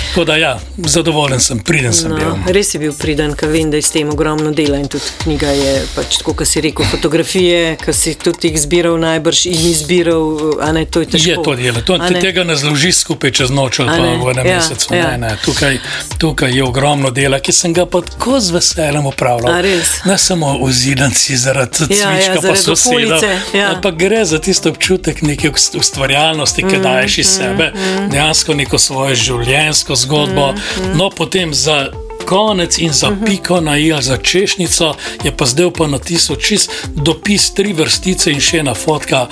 Tako 0.10 0.25
da 0.25 0.36
ja, 0.36 0.60
zadovoljen 0.77 1.39
sem, 1.39 1.60
priden 1.60 1.94
sem 1.94 2.12
bil. 2.15 2.29
No, 2.29 2.51
res 2.51 2.74
je 2.74 2.79
bil 2.79 2.94
priden, 2.94 3.14
ker 3.36 3.50
vem, 3.50 3.72
da 3.72 3.77
je 3.77 3.81
s 3.81 3.91
tem 3.91 4.10
ogromno 4.10 4.51
dela 4.51 4.77
in 4.77 4.88
tudi 4.88 5.03
knjiga 5.17 5.48
je, 5.50 5.74
pač, 5.95 6.17
tako 6.17 6.34
kot 6.34 6.48
si 6.48 6.62
rekel, 6.62 6.86
fotografije, 6.86 7.77
ki 7.77 7.93
si 7.93 8.15
tudi 8.15 8.48
jih 8.48 8.60
zbiral 8.60 8.98
najbrž 8.98 9.45
in 9.45 9.65
izbiral, 9.65 10.25
a 10.60 10.72
ne, 10.72 10.86
to 10.86 11.00
je 11.00 11.05
težko. 11.07 11.29
Je 11.29 11.36
to 11.38 11.55
delo, 11.55 11.81
to, 11.81 11.98
ne? 11.98 12.22
tega 12.22 12.43
ne 12.43 12.55
zložiš 12.55 12.95
skupaj 12.98 13.31
čez 13.31 13.50
noč 13.51 13.79
ali 13.79 13.89
pa 13.89 13.95
v 14.17 14.31
enem 14.31 14.45
Ja, 14.45 14.57
mesecu. 14.57 14.88
ja. 14.91 15.07
Ne, 15.07 15.17
ne. 15.19 15.38
Tukaj, 15.39 15.79
tukaj 16.17 16.51
je 16.51 16.63
ogromno 16.63 17.12
dela, 17.12 17.39
ki 17.39 17.51
sem 17.51 17.74
ga 17.74 17.86
pa 17.86 18.01
tako 18.01 18.39
z 18.39 18.51
veseljem 18.51 19.05
upravljal. 19.05 19.63
Ne 20.05 20.17
samo 20.17 20.57
v 20.60 20.72
zidanci 20.74 21.38
zaradi 21.38 21.88
Ja, 21.89 21.98
ja, 21.98 22.12
cvička, 22.12 22.36
pa 22.36 22.41
zaradi 22.41 22.60
sosedov, 22.62 23.17
okolice, 23.17 23.29
ja. 23.53 23.72
ampak 23.72 23.95
gre 23.95 24.25
za 24.25 24.39
tisto 24.39 24.69
občutek 24.69 25.22
neke 25.22 25.50
ust- 25.50 25.75
ustvarjalnosti, 25.75 26.63
ki 26.63 26.77
daješ 26.77 27.17
iz 27.17 27.27
sebe, 27.29 27.72
dejansko 28.07 28.53
neko 28.53 28.77
svojo 28.77 29.15
življenjsko 29.15 29.95
zgodbo. 29.95 30.53
No, 30.93 31.10
potem 31.10 31.53
za 31.53 31.89
konec 32.25 32.77
in 32.77 32.94
za 32.94 33.12
piko 33.25 33.62
na 33.62 33.77
i 33.77 33.94
za 34.01 34.17
češnico 34.17 34.96
je 35.24 35.38
pa 35.38 35.46
zdaj 35.46 35.72
pa 35.77 35.88
natisal 35.88 36.36
čist 36.36 36.72
dopis, 36.96 37.53
tri 37.53 37.74
vrstice 37.74 38.32
in 38.32 38.41
še 38.41 38.58
ena 38.58 38.74
fotka. 38.74 39.27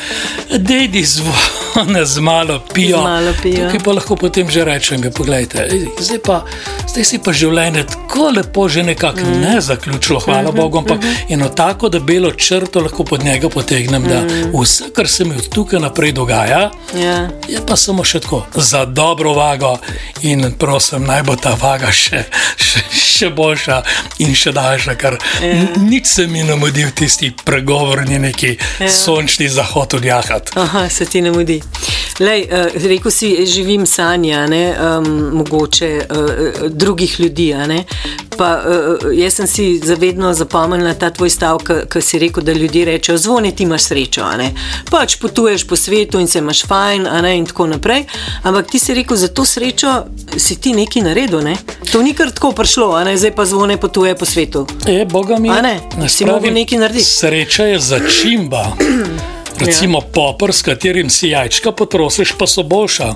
Dedi 0.58 1.04
zvone 1.06 2.06
z 2.06 2.20
malo 2.20 2.60
pijo. 2.74 2.98
Z 2.98 3.04
malo 3.04 3.34
pijo. 3.44 3.66
Tukaj 3.66 3.84
pa 3.86 3.92
lahko 3.92 4.16
potem 4.16 4.50
že 4.50 4.64
rečem, 4.66 5.02
da 5.02 5.12
poglejte, 5.12 5.68
ej, 5.72 5.88
zdaj, 6.00 6.20
pa, 6.24 6.42
zdaj 6.88 7.06
si 7.06 7.20
pa 7.24 7.34
življenje 7.34 7.84
tako 7.90 8.30
lepo 8.36 8.68
že 8.70 8.84
nekako 8.84 9.26
mm. 9.26 9.42
ne 9.42 9.62
zaključilo, 9.62 10.20
hvala 10.20 10.42
mm 10.42 10.48
-hmm, 10.48 10.62
Bogu, 10.62 10.78
ampak 10.78 10.98
mm 10.98 11.08
-hmm. 11.08 11.34
eno 11.34 11.50
tako 11.50 11.90
debelo 11.90 12.32
črto 12.32 12.80
lahko 12.80 13.04
pod 13.04 13.24
njega 13.24 13.50
potegnem, 13.50 14.04
da 14.04 14.24
vse, 14.62 14.84
kar 14.96 15.08
se 15.08 15.26
mi 15.26 15.36
od 15.36 15.50
tukaj 15.50 15.80
naprej 15.80 16.12
dogaja, 16.12 16.72
Ja. 16.96 17.30
je 17.48 17.60
pa 17.68 17.76
samo 17.76 18.04
še 18.04 18.20
tako 18.20 18.44
za 18.56 18.86
dobro 18.86 19.34
vago 19.34 19.78
in 20.22 20.54
prosim, 20.60 21.04
naj 21.04 21.24
bo 21.24 21.36
ta 21.36 21.56
vaga 21.62 21.92
še, 21.92 22.24
še, 22.56 22.83
še 22.92 23.30
boljša 23.30 23.82
in 24.26 24.36
še 24.36 24.52
daljša, 24.56 24.96
ker 25.00 25.18
ja. 25.42 25.64
nič 25.82 26.08
se 26.08 26.28
mi 26.28 26.44
ne 26.44 26.56
mudi 26.60 26.86
v 26.86 26.92
tisti 26.96 27.32
pregovorni 27.46 28.20
neki 28.20 28.56
ja. 28.56 28.90
sončni 28.90 29.50
zahod 29.50 29.94
odjahati. 29.94 30.58
Aha, 30.60 30.90
se 30.90 31.06
ti 31.06 31.22
ne 31.22 31.32
mudi. 31.32 31.62
Lej, 32.20 32.46
uh, 32.50 32.76
rekel 32.88 33.12
si, 33.12 33.34
živim 33.50 33.86
sanja, 33.90 34.46
ne, 34.48 34.64
um, 34.78 35.10
mogoče 35.40 35.92
uh, 36.04 36.70
drugih 36.70 37.20
ljudi. 37.20 37.54
ne. 37.68 37.84
Pa, 38.38 38.64
uh, 38.66 39.14
jaz 39.14 39.34
sem 39.34 39.48
si 39.48 39.66
zavedno 39.84 40.34
zapomnila 40.34 40.94
ta 40.94 41.10
tvoj 41.10 41.30
stav, 41.30 41.60
ki 41.64 42.02
si 42.02 42.20
rekel, 42.20 42.44
da 42.44 42.54
ljudje 42.54 42.86
rečejo: 42.86 43.18
zvoni 43.18 43.56
ti 43.56 43.64
imaš 43.64 43.84
srečo. 43.84 44.26
Pač 44.92 45.16
potuješ 45.22 45.68
po 45.68 45.76
svetu 45.76 46.20
in 46.20 46.28
se 46.28 46.40
imaš 46.40 46.66
fajn, 46.66 47.08
ne 47.22 47.38
in 47.38 47.46
tako 47.46 47.68
naprej. 47.68 48.06
Ampak 48.44 48.72
ti 48.72 48.80
si 48.80 48.94
rekel, 48.94 49.18
za 49.18 49.28
to 49.28 49.46
srečo 49.46 50.04
si 50.38 50.62
ti 50.62 50.74
nekaj 50.74 51.02
naredil. 51.02 51.42
Ne? 51.42 51.58
To 51.92 52.02
ni 52.02 52.14
kar 52.14 52.32
tako 52.32 52.52
prišlo, 52.52 52.94
a 52.96 53.04
ne 53.04 53.18
zdaj 53.18 53.36
pa 53.36 53.46
zvone 53.46 53.78
potuje 53.78 54.16
po 54.16 54.26
svetu. 54.26 54.68
E, 54.88 55.06
Boga 55.06 55.38
mi, 55.40 55.50
A 55.50 55.62
ne? 55.62 55.80
Si 56.08 56.26
mogel 56.26 56.54
nekaj 56.54 56.80
narediti? 56.80 57.06
Sreča 57.06 57.64
je 57.64 57.80
začimba. 57.80 58.74
Recimo 59.66 59.98
ja. 59.98 60.08
popr, 60.14 60.54
s 60.54 60.62
katerim 60.62 61.10
si 61.10 61.30
jajčka 61.30 61.72
potrosiš, 61.72 62.32
pa 62.38 62.48
so 62.48 62.64
boljša. 62.64 63.14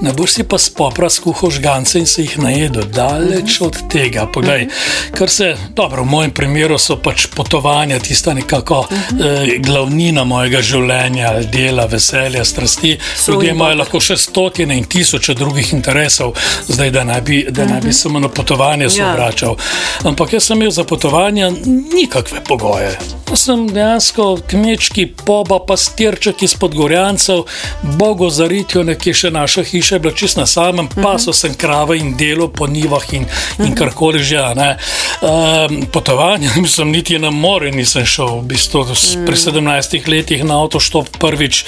Ne 0.00 0.12
boš 0.12 0.32
si 0.32 0.44
pa 0.44 0.58
s 0.58 0.70
popra 0.70 1.10
skuhal 1.10 1.50
žgance 1.50 1.98
in 1.98 2.06
se 2.06 2.22
jih 2.22 2.38
najedel, 2.38 2.84
daleč 2.94 3.60
od 3.60 3.76
tega. 3.92 4.26
Poglej, 4.32 4.68
kar 5.14 5.30
se, 5.30 5.56
dobro, 5.76 6.02
v 6.02 6.06
mojem 6.06 6.30
primeru 6.30 6.78
so 6.78 6.96
pač 6.96 7.26
potovanja, 7.34 7.98
tista 7.98 8.34
nekako 8.34 8.86
eh, 8.90 9.56
glavnina 9.58 10.24
mojega 10.24 10.62
življenja, 10.62 11.32
dela, 11.52 11.86
veselja, 11.86 12.44
strasti. 12.44 12.96
Ljudje 13.28 13.50
in 13.50 13.56
imajo 13.56 13.76
lahko 13.82 14.00
še 14.00 14.16
stotine 14.16 14.76
in 14.78 14.84
tisoče 14.84 15.34
drugih 15.34 15.72
interesov, 15.72 16.34
zdaj 16.68 16.90
da 16.90 17.04
ne 17.04 17.20
bi, 17.20 17.42
da 17.50 17.64
ne 17.64 17.80
bi 17.80 17.92
samo 17.92 18.20
na 18.20 18.28
potovanje 18.28 18.90
se 18.90 19.00
Ja. 19.00 19.12
obračal. 19.12 19.56
Ampak 20.04 20.32
jaz 20.32 20.44
sem 20.44 20.56
imel 20.60 20.70
za 20.70 20.84
potovanja 20.84 21.50
nikakve 21.94 22.44
pogoje. 22.44 22.98
To 23.24 23.36
sem 23.36 23.68
dejansko 23.68 24.38
kmečki 24.50 25.06
poba, 25.24 25.58
pastirček 25.80 26.42
iz 26.42 26.54
Podgorjancev, 26.54 27.42
Bogo 27.82 28.28
za 28.30 28.46
ritjo, 28.46 28.82
nekje 28.84 29.14
še 29.14 29.30
naša 29.30 29.62
hiša 29.64 29.94
je 29.94 30.00
bila 30.00 30.12
čist 30.14 30.36
na 30.36 30.44
samem 30.46 30.88
pasu, 30.92 31.32
sem 31.32 31.54
krava 31.54 31.96
in 31.96 32.12
delo 32.16 32.48
po 32.48 32.66
nivah 32.66 33.04
in, 33.12 33.24
in 33.58 33.72
karkoli 33.74 34.20
že. 34.20 34.36
a 34.38 34.52
ne. 34.54 34.76
Um, 35.20 35.86
potovanja, 35.86 36.50
mislim, 36.56 36.90
niti 36.90 37.18
na 37.18 37.30
more 37.30 37.70
nisem 37.70 38.04
šel, 38.06 38.40
v 38.40 38.46
bistvu 38.46 38.84
s- 38.94 39.16
pri 39.26 39.36
17 39.36 39.64
letih 40.06 40.44
na 40.44 40.60
avtoštop 40.60 41.16
prvič, 41.18 41.64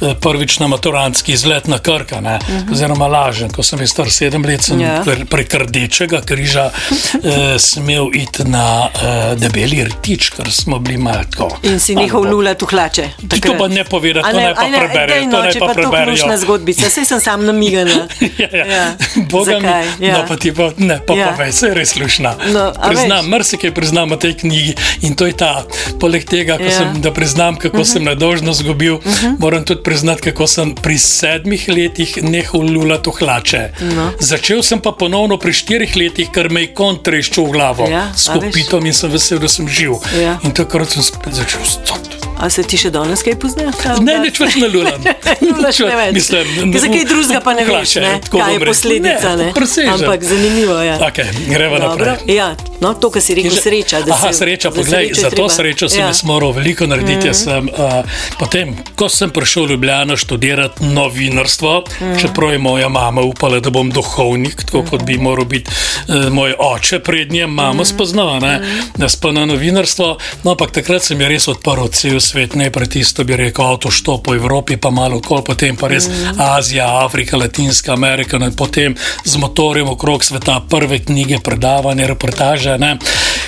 eh, 0.00 0.14
prvič 0.16 0.58
na 0.58 0.66
maturantski 0.68 1.32
izlet 1.32 1.66
na 1.66 1.78
Krka, 1.78 2.20
ne, 2.20 2.38
oziroma 2.72 3.06
lažen, 3.08 3.50
ko 3.50 3.62
sem 3.62 3.78
bil 3.78 3.88
star 3.88 4.10
sedem 4.10 4.44
let, 4.44 4.62
sem 4.62 4.80
Ja. 4.80 5.02
pre- 5.02 5.24
prek 5.26 5.54
Rdečega 5.56 6.20
križa 6.20 6.70
eh, 6.70 7.58
smel 7.58 8.10
iti 8.14 8.44
na 8.44 8.66
eh, 8.86 9.34
debeli 9.36 9.84
rtič, 9.84 10.30
ker 10.30 10.50
smo 10.52 10.78
bili 10.78 10.98
malo 10.98 11.24
tako. 11.26 11.50
In 11.64 11.80
si 11.80 11.94
nehal 11.96 12.22
lulati 12.24 12.64
v 12.64 12.68
hlače. 12.68 13.06
To 13.46 13.54
pa 13.58 13.68
ne 13.68 13.84
povedati, 13.84 14.30
to 14.30 14.36
pa 14.56 14.68
ne, 14.68 14.78
preberejo, 14.78 15.06
daj, 15.06 15.30
to 15.30 15.36
no, 15.36 15.42
naj 15.42 15.52
če 15.52 15.58
pa 15.58 15.66
pa 15.66 15.74
to 15.74 15.80
preberijo. 15.80 16.06
krušna 16.06 16.36
zgodbica, 16.36 16.90
saj 16.90 17.04
sem 17.04 17.20
sam 17.20 17.44
namigana. 17.46 18.08
ja, 18.42 18.48
ja. 18.52 18.66
Ja. 18.66 18.84
Boga 19.30 19.58
mi? 19.60 20.06
Ja. 20.06 20.18
no 20.18 20.24
pa 20.28 20.36
ti 20.36 20.52
pa 20.52 20.70
ne, 20.76 21.00
pa 21.06 21.14
Ja. 21.14 21.18
ja. 21.20 21.32
povej, 21.32 21.52
se 21.52 21.66
je 21.66 21.74
res 21.74 21.90
slušna. 21.94 22.34
No, 22.52 22.72
priznam, 22.88 23.24
veš? 23.24 23.30
marsikaj 23.30 23.70
priznam 23.74 24.10
v 24.10 24.16
tej 24.18 24.34
knjigi 24.34 24.74
in 25.02 25.14
to 25.14 25.26
je 25.26 25.32
ta, 25.32 25.64
poleg 26.00 26.24
tega, 26.24 26.56
Ja. 26.60 26.64
ja. 26.66 26.70
sem, 26.70 27.00
da 27.00 27.12
priznam, 27.12 27.56
kako 27.56 27.76
uh 27.76 27.82
-huh. 27.82 27.92
sem 27.92 28.04
nedožno 28.04 28.52
zgubil, 28.52 28.94
uh 28.94 29.02
-huh. 29.04 29.36
moram 29.38 29.64
tudi 29.64 29.82
priznati, 29.82 30.22
kako 30.22 30.46
sem 30.46 30.74
pri 30.74 30.98
sedmih 30.98 31.68
letih 31.68 32.22
nehal 32.22 32.60
lulati 32.60 33.10
hlače. 33.18 33.70
No. 33.80 34.10
Začel 34.20 34.62
sem 34.62 34.80
pa 34.80 34.92
ponovno 34.92 35.38
pri 35.38 35.52
štirih 35.52 35.96
letih, 35.96 36.28
ker 36.34 36.50
me 36.50 36.60
je 36.60 36.74
kon 36.74 36.98
treščil 37.02 37.44
v 37.44 37.50
glavo 37.50 37.86
Ja, 37.90 38.12
s 38.16 38.28
kopitom 38.28 38.86
in 38.86 38.92
sem 38.94 39.10
vesel, 39.10 39.38
da 39.38 39.48
sem 39.48 39.68
živ. 39.68 39.92
Ja. 40.22 40.38
In 40.42 40.50
takrat 40.52 40.90
sem 40.90 41.02
spet 41.02 41.34
začel 41.34 41.64
stati. 41.64 42.25
A 42.36 42.50
se 42.52 42.62
ti 42.62 42.76
še 42.76 42.90
danes 42.92 43.22
kaj 43.24 43.38
pozna? 43.40 43.70
Ne, 44.04 44.18
nič 44.20 44.40
več 44.40 44.58
ne 44.60 44.68
lulam. 44.68 45.00
Lulaš 45.40 45.80
ne 45.88 45.96
več. 45.96 46.14
Mislim, 46.18 46.72
Ker 46.74 46.82
za 46.84 46.90
kaj 46.92 47.04
drugega 47.08 47.40
pa 47.44 47.54
ne 47.56 47.64
veš, 47.68 47.96
ne? 48.04 48.12
kaj 48.28 48.52
je 48.52 48.60
posledica. 48.64 49.36
Ne, 49.36 49.46
Ne. 49.46 49.92
Ampak 49.92 50.22
zanimivo 50.22 50.78
je. 50.80 50.98
Okay, 50.98 51.28
gremo 51.48 51.78
Dobro. 51.78 52.04
naprej. 52.06 52.34
Ja, 52.36 52.56
no, 52.80 52.94
to, 52.94 53.10
kar 53.10 53.22
si 53.22 53.34
rekel, 53.34 53.56
sreča. 53.56 54.02
Aha, 54.10 54.32
se- 54.32 54.38
sreča, 54.38 54.70
poglej, 54.70 55.12
za 55.14 55.30
to 55.30 55.48
srečo 55.48 55.88
sem 55.88 56.00
ja. 56.00 56.06
jaz 56.06 56.22
moral 56.24 56.52
veliko 56.52 56.86
narediti. 56.86 57.30
Mm. 57.30 57.34
Sem, 57.34 57.68
uh, 57.68 58.02
potem, 58.38 58.74
ko 58.96 59.08
sem 59.08 59.30
prišel 59.30 59.66
v 59.66 59.76
Ljubljano 59.76 60.16
študirati 60.16 60.84
novinarstvo, 60.86 61.84
mm. 61.84 62.18
čeprav 62.20 62.52
je 62.52 62.58
moja 62.58 62.88
mama 62.88 63.22
upala, 63.22 63.60
da 63.60 63.70
bom 63.70 63.90
duhovnik, 63.90 64.64
tako 64.66 64.84
kot 64.90 65.04
bi 65.06 65.18
moral 65.18 65.44
biti 65.44 65.70
uh, 65.70 66.28
moj 66.32 66.54
oče 66.58 67.00
pred 67.00 67.32
njim, 67.32 67.50
mama 67.50 67.82
mm. 67.82 67.90
spoznala, 67.92 68.40
ne, 68.40 68.58
mm. 68.58 68.92
da 68.96 69.08
spona 69.08 69.46
novinarstvo. 69.46 70.18
No, 70.44 70.56
ampak 70.56 70.70
takrat 70.80 71.04
sem 71.06 71.20
je 71.20 71.28
res 71.28 71.48
odprl 71.48 71.88
cel 71.92 72.20
svet, 72.26 72.54
najprej 72.58 72.88
tisto 72.88 73.24
bi 73.24 73.36
rekel 73.36 73.66
avtoštop 73.66 74.24
po 74.26 74.34
Evropi, 74.34 74.76
pa 74.76 74.90
malo 74.90 75.20
okol, 75.22 75.44
potem 75.46 75.76
pa 75.76 75.88
res 75.88 76.08
mm. 76.08 76.40
Azija, 76.42 76.88
Afrika, 77.04 77.36
Latinska 77.36 77.92
Amerika, 77.92 78.38
no, 78.38 78.46
in 78.50 78.56
potem 78.56 78.96
z 79.24 79.36
motorjem 79.38 79.88
okrog 79.88 80.24
sveta, 80.24 80.60
prve 80.70 80.98
knjige, 80.98 81.38
predavanja, 81.44 82.06
reportaže. 82.06 82.78
Ne. 82.78 82.96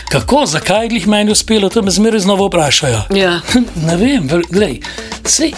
Kako, 0.09 0.47
zakaj 0.47 0.89
jih 0.93 1.07
meni 1.07 1.33
uspelo, 1.33 1.69
to 1.69 1.83
me 1.83 1.91
zmeraj 1.91 2.21
znova 2.21 2.47
vprašajo. 2.47 3.03
Ja. 3.17 3.41
Ne 3.89 3.97
vem, 3.97 4.27
glej, 4.51 4.81
Sej, 5.29 5.53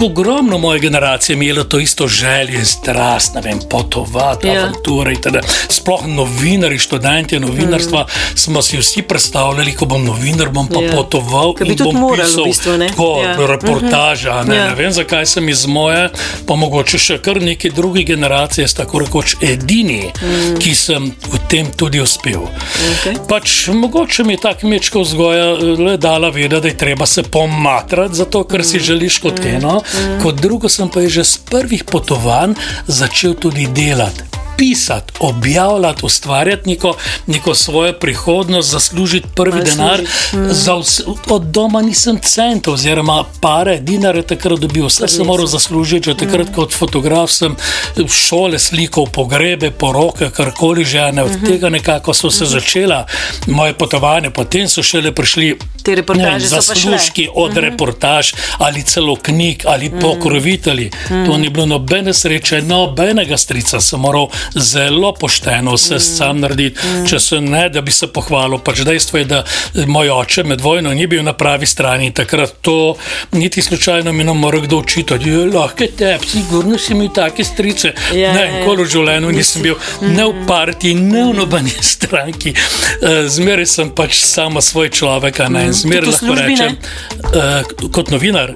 ogromno 0.00 0.58
moje 0.58 0.80
generacije 0.80 1.34
je 1.34 1.36
imelo 1.36 1.64
to 1.64 1.78
isto 1.78 2.08
željo 2.08 2.58
in 2.58 2.64
strast, 2.66 3.34
ne 3.34 3.40
vem, 3.40 3.58
potovati, 3.70 4.46
Ja. 4.46 4.60
avanture. 4.60 5.12
itd. 5.12 5.36
Sploh 5.68 6.06
novinari, 6.06 6.78
študenti 6.78 7.40
novinarstva 7.40 8.02
mm. 8.02 8.36
smo 8.36 8.62
si 8.62 8.76
vsi 8.76 9.02
predstavljali, 9.02 9.72
ko 9.72 9.84
bom 9.86 10.04
novinar, 10.04 10.48
bom 10.48 10.68
pa 10.68 10.80
Ja. 10.82 10.92
potoval 10.92 11.54
bi 11.54 11.68
in 11.68 11.76
bom 11.78 11.94
morali 11.96 12.22
v 12.22 12.26
pisal 12.26 12.44
bistvu, 12.44 12.76
ne? 12.78 12.88
tako, 12.88 13.20
Ja. 13.22 13.46
reportaža. 13.46 14.42
Ne, 14.42 14.56
Ja. 14.56 14.68
ne 14.68 14.74
vem, 14.74 14.92
zakaj 14.92 15.26
sem 15.26 15.48
iz 15.48 15.66
moje, 15.66 16.10
pa 16.46 16.54
mogoče 16.54 16.98
še 16.98 17.18
kar 17.18 17.42
neke 17.42 17.70
druge 17.70 18.02
generacije, 18.02 18.66
tako 18.68 18.98
rekoč 18.98 19.36
edini, 19.40 20.12
mm. 20.22 20.58
ki 20.58 20.74
sem 20.74 21.12
v 21.32 21.38
tem 21.48 21.66
tudi 21.70 22.00
uspel. 22.00 22.40
Okej. 22.92 23.14
Pač, 23.28 23.68
mogoče 23.68 24.24
mi 24.24 24.32
je 24.32 24.38
ta 24.38 24.54
kmečka 24.54 24.98
vzgoja 24.98 25.44
eh, 25.52 25.62
le 25.78 25.96
dala 25.96 26.28
vedeti, 26.30 26.60
da 26.60 26.68
je 26.68 26.76
treba 26.76 27.06
se 27.06 27.22
pomatrati, 27.22 28.14
zato 28.14 28.44
ker 28.44 28.64
si 28.64 28.80
želiš 28.94 29.18
kot 29.18 29.40
eno, 29.44 29.82
kot 30.22 30.34
drugo 30.40 30.68
sem 30.68 30.88
pa 30.88 31.02
že 31.08 31.24
z 31.24 31.38
prvih 31.50 31.84
potovanj 31.84 32.54
začel 32.86 33.34
tudi 33.34 33.66
delati. 33.66 34.22
Pisati, 34.56 35.12
objavljati, 35.20 36.06
ustvarjati 36.06 36.68
neko, 36.68 36.94
neko 37.26 37.54
svojo 37.54 37.92
prihodnost, 37.92 38.70
zaslužiti 38.70 39.28
prvi 39.34 39.58
Malo 39.58 39.64
denar. 39.64 40.00
služiti. 40.30 40.54
Za 40.54 40.76
vse, 40.78 41.02
od 41.28 41.42
doma 41.42 41.82
nisem 41.82 42.18
cent, 42.22 42.68
oziroma 42.68 43.24
pare, 43.40 43.80
dinare 43.80 44.22
takrat 44.22 44.58
dobil, 44.58 44.86
vse 44.86 45.08
sem 45.08 45.26
moral 45.26 45.46
zaslužiti. 45.46 46.10
Že 46.10 46.16
takrat 46.16 46.54
kot 46.54 46.72
fotograf 46.72 47.30
sem 47.34 47.56
šole 48.08 48.58
slikal 48.58 49.10
pogrebe, 49.10 49.70
poroke, 49.70 50.30
karkoli 50.30 50.84
že. 50.84 51.12
Ne, 51.12 51.22
od 51.22 51.34
tega 51.46 51.68
nekako 51.68 52.14
so 52.14 52.30
se 52.30 52.46
začela 52.46 53.06
moje 53.46 53.74
potovanja, 53.74 54.30
potem 54.30 54.68
so 54.68 54.82
šele 54.82 55.10
prišli. 55.12 55.58
Te 55.84 55.94
reportaže 55.94 56.44
ne. 56.44 56.48
Zaslužki 56.48 57.28
od 57.34 57.56
reportaž 57.56 58.32
ali 58.58 58.82
celo 58.82 59.16
knjig 59.16 59.62
ali 59.66 59.90
pokrovitelji. 60.00 60.90
To 61.26 61.36
ni 61.36 61.48
bilo 61.50 61.66
nobene 61.66 62.14
sreče, 62.14 62.62
nobenega 62.62 63.36
strica. 63.36 63.80
Sem 63.80 64.00
moral 64.00 64.28
zelo 64.54 65.12
pošteno 65.14 65.74
vse 65.76 66.00
sam 66.00 66.40
narediti, 66.40 66.80
če 67.10 67.20
se 67.20 67.40
ne, 67.40 67.68
da 67.68 67.80
bi 67.80 67.92
se 67.92 68.06
pohvalil. 68.06 68.58
Pač 68.64 68.80
dejstvo 68.86 69.18
je, 69.18 69.24
da 69.24 69.44
moj 69.86 70.10
oče 70.10 70.44
med 70.44 70.60
vojno 70.60 70.94
ni 70.94 71.06
bil 71.06 71.22
na 71.24 71.32
pravi 71.32 71.66
strani 71.66 72.10
takrat 72.14 72.54
to 72.62 72.94
niti 73.32 73.62
slučajno 73.62 74.12
mi 74.12 74.24
ne 74.24 74.32
more 74.32 74.60
kdo 74.60 74.76
učitati. 74.76 75.28
"Je, 75.28 75.46
Lahko 75.46 75.84
te, 75.98 76.18
sigurno 76.28 76.78
si 76.78 76.92
imel 76.92 77.08
take 77.14 77.44
strice. 77.44 77.92
Ja, 78.12 78.32
ne, 78.32 78.40
ja, 78.40 78.46
ja. 78.46 78.58
nikoli 78.58 78.84
v 78.84 78.88
življenju 78.90 79.32
nisem 79.32 79.62
bil 79.62 79.74
ne 80.00 80.24
v 80.24 80.46
partiji, 80.46 80.94
ne 80.94 81.24
v 81.24 81.34
nobeni 81.34 81.70
stranki. 81.94 82.54
Eh, 82.54 83.28
Zmeraj 83.28 83.66
sem 83.66 83.90
pač 83.90 84.14
samo 84.24 84.60
svoj 84.60 84.88
človek, 84.90 85.38
ne. 85.48 85.64
in 85.66 85.73
Tudi 85.82 85.98
v 85.98 86.06
lahko 86.06 86.26
službi, 86.26 86.52
rečem, 86.52 86.76
eh, 87.34 87.88
kot 87.92 88.10
novinar. 88.10 88.54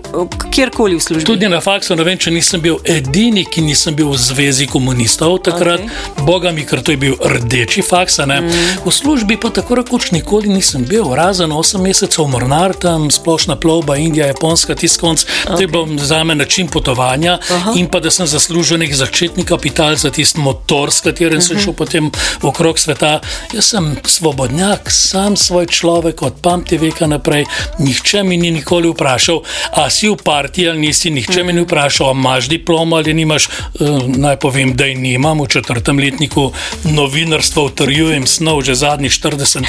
Kjerkoli 0.50 0.96
v 0.96 1.02
službi. 1.02 1.26
Tudi 1.26 1.48
na 1.48 1.60
faksu, 1.60 1.96
ne 1.96 2.04
vem, 2.04 2.18
če 2.18 2.30
nisem 2.30 2.60
bil 2.60 2.78
edini, 2.84 3.44
ki 3.44 3.62
nisem 3.62 3.94
bil 3.94 4.12
v 4.12 4.18
zvezi 4.18 4.66
komunistov 4.66 5.38
takrat, 5.42 5.80
okay. 5.80 6.24
boga 6.26 6.52
mi, 6.52 6.64
ker 6.64 6.82
to 6.82 6.94
je 6.94 6.96
bil 6.96 7.16
rdeči 7.18 7.82
faks. 7.82 8.18
Mm. 8.18 8.50
V 8.84 8.92
službi 8.92 9.36
pa 9.40 9.50
tako 9.50 9.78
rekoč 9.82 10.10
nikoli 10.10 10.48
nisem 10.48 10.84
bil, 10.84 11.14
razen 11.14 11.50
8 11.50 11.82
mesecev 11.82 12.26
mornar, 12.26 12.74
tam 12.74 13.10
splošna 13.10 13.56
plovba, 13.56 13.96
Indija, 13.96 14.26
Japonska, 14.26 14.74
tiskonc. 14.74 15.24
Okay. 15.24 15.56
To 15.56 15.60
je 15.60 15.68
bil 15.68 15.98
za 15.98 16.24
me 16.24 16.34
način 16.34 16.68
potovanja 16.68 17.38
Aha. 17.50 17.72
in 17.76 17.86
pa 17.86 18.00
da 18.00 18.10
sem 18.10 18.26
zaslužil 18.26 18.78
nek 18.78 18.94
začetni 18.94 19.44
kapital 19.44 19.96
za 19.96 20.10
tisti 20.10 20.40
motor, 20.40 20.92
s 20.92 21.00
katerim 21.00 21.40
sem 21.40 21.58
šel 21.58 21.72
potem 21.72 22.10
okrog 22.42 22.78
sveta. 22.78 23.20
Jaz 23.52 23.64
sem 23.64 23.96
svobodnjak, 24.04 24.90
sam 24.90 25.36
svoj 25.36 25.66
človek 25.66 26.22
od 26.22 26.34
pamti 26.42 26.78
veka 26.78 27.06
naprej. 27.08 27.44
Nihče 27.78 28.22
mi 28.22 28.36
ni 28.36 28.50
nikoli 28.50 28.88
vprašal, 28.92 29.42
a 29.72 29.90
si 29.90 30.08
v 30.08 30.16
partiji 30.24 30.68
ali 30.68 30.86
nisi. 30.86 31.10
Nihče 31.10 31.44
me 31.44 31.52
ni 31.52 31.64
vprašal, 31.64 32.10
a 32.10 32.16
imaš 32.16 32.48
diplomo 32.48 32.96
ali 32.96 33.14
nimaš. 33.14 33.48
Uh, 33.48 34.06
naj 34.06 34.36
povem, 34.36 34.74
da 34.76 34.84
je 34.84 34.94
nimam. 34.94 35.40
V 35.40 35.48
četrtem 35.48 35.98
letniku 35.98 36.52
novinarstva 36.84 37.62
utrjujem 37.62 38.26
snov 38.26 38.62
že 38.62 38.74
zadnjih 38.74 39.12
40 39.12 39.64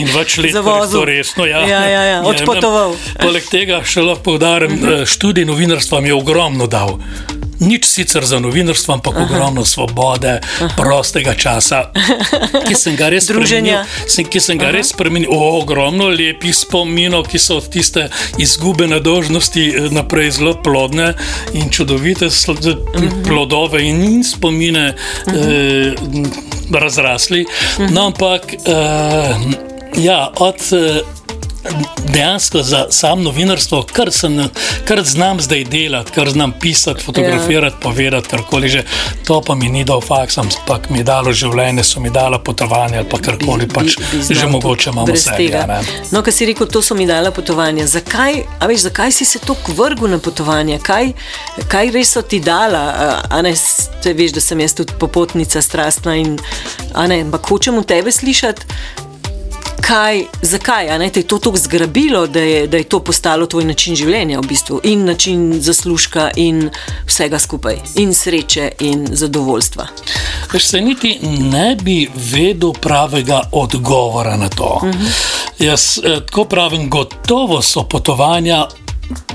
in 0.00 0.08
več 0.16 0.38
let. 0.38 0.52
Zavozil. 0.52 0.98
To 1.00 1.04
resno, 1.04 1.46
ja. 1.46 1.60
Ja, 1.68 1.82
ja, 1.84 1.88
ja, 1.88 2.02
Jemljem. 2.02 2.30
odpotoval. 2.34 2.96
Poleg 3.20 3.48
tega 3.50 3.82
še 3.84 4.02
lahko 4.02 4.22
poudarim, 4.32 4.78
uh, 4.80 5.04
študij 5.04 5.44
novinarstva 5.44 6.00
mi 6.00 6.08
je 6.08 6.14
ogromno 6.14 6.66
dal. 6.66 6.98
Nič 7.56 7.84
sicer 7.84 8.24
za 8.24 8.38
novinarstvo, 8.38 8.94
ampak 8.94 9.12
Aha. 9.12 9.24
ogromno 9.24 9.64
svobode, 9.64 10.40
Aha. 10.40 10.68
prostega 10.74 11.34
časa, 11.34 11.90
ki 12.62 12.74
sem 12.74 12.96
ga 12.96 13.08
res 13.08 13.26
Druženja. 13.26 13.84
spremenil. 13.84 14.08
Sem, 14.08 14.24
ki 14.24 14.40
sem 14.40 14.58
ga 14.58 14.64
Aha. 14.64 14.74
res 14.74 14.88
spremenil. 14.88 15.28
O, 15.28 15.58
ogromno 15.58 16.08
lepih 16.08 16.52
spominov, 16.52 17.24
ki 17.24 17.38
so 17.38 17.56
od 17.56 17.68
tiste 17.68 18.08
izgube 18.36 18.86
na 18.86 18.98
dožnosti 18.98 19.60
eh, 19.62 19.88
naprej 19.88 20.30
zelo 20.32 20.54
plodne 20.56 21.14
in 21.52 21.70
čudovite 21.70 22.26
z- 22.26 22.76
plodove 23.22 23.78
in, 23.80 24.02
in 24.02 24.24
spomine 24.24 24.94
eh, 25.26 25.94
razrasli. 26.70 27.46
No, 27.90 28.06
ampak 28.06 28.42
eh, 28.54 29.34
ja, 29.96 30.30
od. 30.34 30.56
Eh, 30.72 31.23
Dejansko 32.14 32.62
za 32.62 32.86
sam 32.90 33.22
novinarstvo, 33.22 33.82
kar, 33.92 34.12
sem, 34.12 34.48
kar 34.84 35.02
znam 35.04 35.40
zdaj 35.40 35.64
delati, 35.64 36.12
kar 36.12 36.30
znam 36.30 36.52
pisati, 36.60 37.02
fotografirati, 37.02 37.76
ja. 37.76 37.80
povedati, 37.80 38.28
karkoli 38.28 38.68
že, 38.68 38.82
to 39.26 39.40
pa 39.40 39.54
mi 39.54 39.68
ni 39.68 39.84
dal 39.84 40.00
faks, 40.00 40.38
ampak 40.38 40.90
mi 40.90 40.98
je 40.98 41.04
dalo 41.04 41.32
življenje, 41.32 41.84
so 41.84 42.00
mi 42.00 42.10
dala 42.10 42.38
potovanje 42.38 42.98
ali 42.98 43.08
pa 43.08 43.18
karkoli 43.18 43.68
pač 43.68 43.96
že 44.28 44.34
znal 44.34 44.50
mogoče 44.50 44.90
tudi 44.90 44.94
imamo 44.94 45.12
vse. 45.12 45.90
no, 46.10 46.22
kar 46.22 46.32
si 46.32 46.46
rekel, 46.46 46.66
to 46.66 46.82
so 46.82 46.94
mi 46.94 47.06
dala 47.06 47.30
potovanja. 47.30 47.86
Zakaj, 47.86 48.42
veš, 48.68 48.80
zakaj 48.80 49.12
si 49.12 49.24
se 49.24 49.38
tako 49.38 49.72
vrgel 49.72 50.10
na 50.10 50.18
potovanja? 50.18 50.78
Kaj, 50.78 51.12
kaj 51.68 51.90
res 51.90 52.12
so 52.12 52.22
ti 52.22 52.40
dala? 52.40 52.84
A, 53.30 53.42
ne, 53.42 53.54
veš, 54.04 54.36
da 54.36 54.40
sem 54.40 54.60
jaz 54.60 54.76
tudi 54.76 54.94
popotnica, 55.00 55.62
strastna 55.62 56.16
in 56.20 56.36
ne, 57.08 57.20
ampak 57.24 57.50
hočem 57.50 57.80
v 57.80 57.88
tebe 57.88 58.12
slišati. 58.12 59.12
Kaj, 59.84 60.24
zakaj 60.42 60.88
a 60.90 60.98
ne, 60.98 61.10
te 61.10 61.20
je 61.20 61.26
to 61.28 61.38
tako 61.38 61.56
zgrabilo, 61.56 62.26
da 62.26 62.40
je, 62.40 62.66
da 62.66 62.76
je 62.76 62.84
to 62.84 63.00
postalo 63.04 63.46
tvoj 63.46 63.64
način 63.64 63.96
življenja, 63.96 64.38
v 64.40 64.48
bistvu, 64.48 64.78
in 64.88 65.04
način 65.04 65.42
zaslužka, 65.60 66.30
in 66.40 66.70
vsega 67.06 67.38
skupaj, 67.38 67.76
in 68.00 68.14
sreče, 68.14 68.70
in 68.80 69.04
zadovoljstva? 69.12 69.86
Veš, 70.52 70.64
se 70.64 70.80
niti 70.80 71.18
ne 71.50 71.76
bi 71.76 72.08
vedel 72.32 72.72
pravega 72.72 73.42
odgovora 73.52 74.36
na 74.36 74.48
to. 74.48 74.80
Uh 74.82 74.88
-huh. 74.88 75.12
Jaz 75.58 75.98
eh, 75.98 76.20
tako 76.26 76.44
pravim, 76.44 76.90
gotovo 76.90 77.62
so 77.62 77.82
potovanja. 77.82 78.66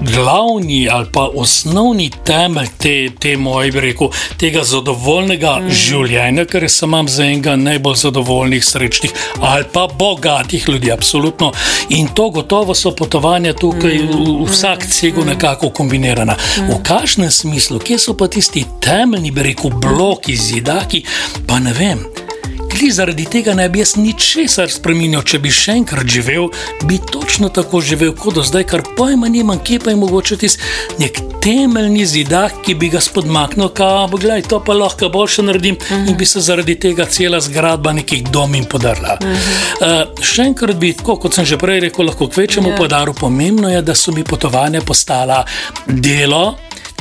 Glavni 0.01 0.87
ali 0.91 1.07
pa 1.13 1.29
osnovni 1.35 2.09
temelj 2.25 2.67
te, 2.77 3.09
te 3.19 3.37
moje, 3.37 3.71
bi 3.71 3.79
rekel, 3.79 4.07
tega 4.37 4.63
zadovoljnega 4.63 5.55
mm. 5.59 5.73
življenja, 5.75 6.45
ker 6.45 6.65
sem 6.69 6.89
imam 6.89 7.07
za 7.07 7.25
enega 7.25 7.55
najbolj 7.59 7.97
zadovoljnih, 8.05 8.65
srečnih 8.65 9.13
ali 9.39 9.65
pa 9.73 9.87
bogatih 9.99 10.69
ljudi, 10.69 10.91
absolutno. 10.91 11.51
In 11.89 12.07
to 12.15 12.29
gotovo 12.29 12.75
so 12.75 12.91
potovanja 12.95 13.53
tukaj, 13.53 13.97
mm. 13.97 14.45
vsak 14.47 14.87
cego 14.87 15.25
nekako 15.25 15.69
kombinirana. 15.69 16.37
Mm. 16.57 16.71
V 16.71 16.79
kakšnem 16.83 17.31
smislu, 17.31 17.79
kje 17.79 17.99
so 17.99 18.17
pa 18.17 18.27
tisti 18.27 18.65
temeljni, 18.81 19.31
bi 19.31 19.51
rekel, 19.51 19.71
bloki, 19.71 20.35
zidaki, 20.35 21.03
pa 21.47 21.59
ne 21.59 21.73
vem. 21.73 22.28
Kli 22.69 22.91
zaradi 22.91 23.25
tega 23.25 23.53
ne 23.57 23.65
bi 23.69 23.81
jaz 23.81 23.95
ničesar 23.97 24.69
spremenil, 24.71 25.23
če 25.25 25.39
bi 25.41 25.51
še 25.53 25.73
enkrat 25.79 26.07
živel, 26.09 26.49
bi 26.85 26.99
točno 27.11 27.49
tako 27.53 27.81
živel 27.81 28.13
kot 28.17 28.37
do 28.37 28.43
zdaj, 28.45 28.65
kar 28.69 28.83
pojma 28.97 29.29
nimam, 29.31 29.59
kje 29.65 29.79
pa 29.83 29.93
je 29.93 29.97
mogoče 29.99 30.37
tisti 30.43 30.63
nek 31.01 31.19
temeljni 31.43 32.05
zidak, 32.05 32.61
ki 32.65 32.75
bi 32.79 32.91
ga 32.93 33.01
spodmaknil, 33.01 33.71
kao, 33.75 34.07
gledaj, 34.13 34.45
to 34.51 34.61
pa 34.63 34.75
lahko 34.77 35.09
boljše 35.09 35.43
naredim 35.47 35.75
uh 35.75 35.91
-huh. 35.91 36.09
in 36.09 36.17
bi 36.17 36.25
se 36.25 36.39
zaradi 36.39 36.75
tega 36.79 37.05
cela 37.05 37.39
zgradba 37.39 37.93
nekih 37.93 38.23
domin 38.29 38.65
podarila. 38.65 39.17
Uh 39.21 39.27
-huh. 39.27 40.01
uh, 40.03 40.23
še 40.23 40.41
enkrat 40.41 40.75
bi, 40.75 40.93
tako 40.93 41.15
kot 41.15 41.33
sem 41.33 41.45
že 41.45 41.57
prej 41.57 41.79
rekel, 41.79 42.05
lahko 42.05 42.27
kvečemu 42.27 42.69
Ja. 42.69 42.73
yeah. 42.73 42.77
podaril, 42.77 43.13
pomembno 43.13 43.69
je, 43.69 43.81
da 43.81 43.95
so 43.95 44.11
mi 44.11 44.23
potovanja 44.23 44.81
postala 44.81 45.45
delo. 45.87 46.55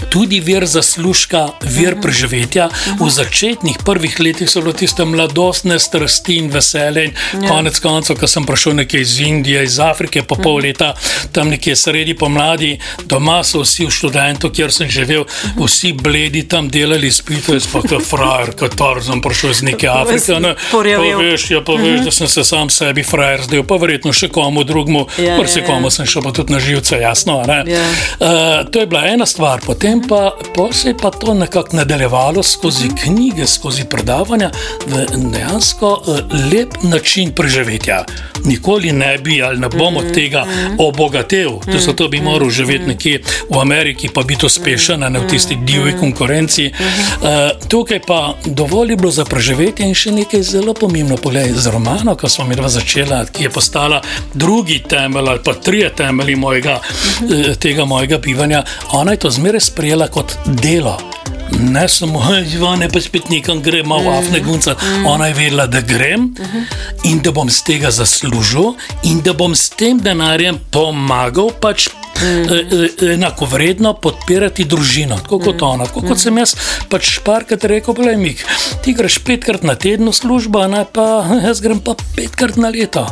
Tudi 0.08 0.40
vir 0.40 0.64
zaslužka, 0.64 1.48
vir 1.62 1.96
preživetja. 1.96 2.68
V 2.96 3.08
začetnih 3.08 3.78
prvih 3.78 4.20
letih 4.20 4.48
so 4.48 4.60
bile 4.60 4.72
tiste 4.74 5.04
mladostne 5.04 5.78
strasti 5.78 6.36
in 6.36 6.48
veselje. 6.48 7.04
In 7.04 7.12
Ja. 7.34 7.48
konec 7.48 7.78
koncev, 7.78 8.16
ko 8.16 8.26
sem 8.26 8.44
prišel 8.44 8.72
nekje 8.74 9.00
iz 9.00 9.20
Indije, 9.20 9.64
iz 9.64 9.78
Afrike, 9.78 10.22
po 10.22 10.36
pol 10.36 10.56
leta, 10.58 10.94
tam 11.30 11.48
nekje 11.48 11.76
sredi 11.76 12.14
pomladi, 12.14 12.78
doma 13.04 13.44
so 13.44 13.60
vsi 13.60 13.84
v 13.84 13.90
študentu, 13.90 14.50
kjer 14.50 14.72
sem 14.72 14.88
živel, 14.88 15.24
vsi 15.56 15.92
bledi 15.94 16.42
tam 16.44 16.68
delali 16.68 17.10
spite, 17.10 17.52
jaz 17.52 17.66
pa 17.66 17.82
kot 17.82 18.02
frajer, 18.02 18.52
kot 18.54 18.74
tar, 18.74 19.02
sem 19.02 19.20
prišel 19.20 19.50
iz 19.50 19.62
neke 19.62 19.88
Afrike. 19.88 20.40
Ne, 20.40 20.54
pa 20.56 20.70
Porjavel. 20.70 21.18
veš, 21.22 21.50
ja, 21.50 21.60
pa 21.60 21.72
veš, 21.74 22.00
da 22.00 22.10
sem 22.12 22.28
se 22.28 22.44
sam 22.44 22.70
sebi 22.70 23.02
frajer 23.02 23.42
zdel, 23.42 23.64
pa 23.64 23.76
verjetno 23.76 24.12
še 24.12 24.28
komu 24.28 24.64
drugmu, 24.64 25.06
Ja, 25.18 25.24
ja, 25.24 25.34
ja, 25.34 25.44
ja, 25.44 25.56
ja. 25.56 25.66
komu 25.66 25.90
sem 25.90 26.06
šel 26.06 26.22
pa 26.22 26.32
tudi 26.32 26.52
na 26.52 26.60
živce, 26.60 26.96
jasno. 26.98 27.42
ne. 27.44 27.62
Ja. 27.68 27.84
Uh, 28.18 28.28
to 28.66 28.78
je 28.78 28.86
bila 28.86 29.04
ena 29.06 29.26
stvar, 29.26 29.60
potem 29.60 29.87
potem 29.88 30.08
pa, 30.08 30.36
pa 30.54 30.72
se 30.72 30.88
je 30.88 30.96
pa 30.96 31.10
to 31.10 31.34
nekako 31.34 31.76
nadaljevalo 31.76 32.42
skozi 32.42 32.88
knjige, 33.04 33.46
skozi 33.46 33.84
predavanja, 33.84 34.50
v 34.86 35.06
dejansko 35.32 36.02
eh, 36.02 36.34
lep 36.52 36.74
način 36.82 37.32
preživetja. 37.32 38.04
Nikoli 38.44 38.92
ne 38.92 39.18
bi 39.18 39.42
ali 39.42 39.58
ne 39.58 39.68
bom 39.68 39.96
od 39.96 40.14
tega 40.14 40.46
obogatil, 40.78 41.50
to 41.72 41.78
zato 41.78 42.08
bi 42.08 42.20
moral 42.20 42.50
živeti 42.50 42.86
nekje 42.86 43.22
v 43.50 43.60
Ameriki, 43.60 44.08
pa 44.14 44.22
biti 44.22 44.46
uspešen, 44.46 45.00
ne 45.00 45.20
v 45.20 45.28
tisti 45.28 45.56
divji 45.56 45.94
konkurenci. 46.00 46.66
Eh, 46.66 47.50
Tukaj 47.68 48.00
pa 48.06 48.34
dovolj 48.44 48.90
je 48.90 48.96
bilo 48.96 49.10
za 49.10 49.24
preživetje 49.24 49.88
in 49.88 49.94
še 49.94 50.12
nekaj 50.12 50.42
zelo 50.42 50.74
pomembno. 50.74 51.16
Poglej, 51.16 51.52
z 51.52 51.66
romano, 51.66 52.14
ko 52.16 52.28
smo 52.28 52.44
mi 52.44 52.56
dva 52.56 52.68
začela, 52.68 53.24
ki 53.26 53.44
je 53.44 53.50
postala 53.50 54.02
drugi 54.34 54.82
temelj 54.88 55.28
ali 55.28 55.40
pa 55.44 55.54
trije 55.54 55.90
temelji 55.96 56.36
mojega, 56.36 56.80
eh, 57.30 57.54
tega 57.54 57.84
mojega 57.84 58.18
bivanja, 58.18 58.62
ona 58.92 59.12
je 59.12 59.24
to 59.24 59.30
zmeraj 59.30 59.60
sprejela 59.78 60.08
kot 60.10 60.34
delo. 60.58 60.96
Ne 61.58 61.84
samo, 61.88 62.18
zvone 62.46 62.88
pa 62.90 63.00
spet 63.00 63.28
nekam 63.30 63.60
gremo, 63.62 64.00
v 64.02 64.10
Afne 64.10 64.40
Gunca. 64.42 64.74
Ona 65.06 65.28
je 65.30 65.34
vedela, 65.34 65.66
da 65.70 65.80
grem 65.80 66.32
in 67.06 67.22
da 67.22 67.30
bom 67.30 67.46
z 67.50 67.62
tega 67.62 67.92
zaslužil 67.94 68.74
in 69.06 69.22
da 69.22 69.36
bom 69.38 69.54
s 69.54 69.70
tem 69.70 70.02
denarjem 70.02 70.58
pomagal 70.74 71.54
pač. 71.62 71.86
Enako 73.06 73.46
vredno 73.46 73.94
podpirati 73.94 74.66
družino, 74.66 75.20
tako 75.22 75.38
kot 75.46 75.62
ona. 75.62 75.86
Tako 75.86 76.02
kot 76.10 76.18
sem 76.18 76.42
jaz, 76.42 76.56
pač 76.90 77.20
parkrat 77.22 77.62
rekel, 77.70 77.94
plemik, 77.94 78.42
ti 78.82 78.98
greš 78.98 79.22
petkrat 79.22 79.62
na 79.62 79.78
teden 79.78 80.10
v 80.10 80.18
službo, 80.18 80.66
ne 80.66 80.82
pa 80.90 81.22
jaz 81.46 81.62
grem 81.62 81.78
pa 81.78 81.94
petkrat 82.18 82.58
na 82.58 82.74
leto. 82.74 83.06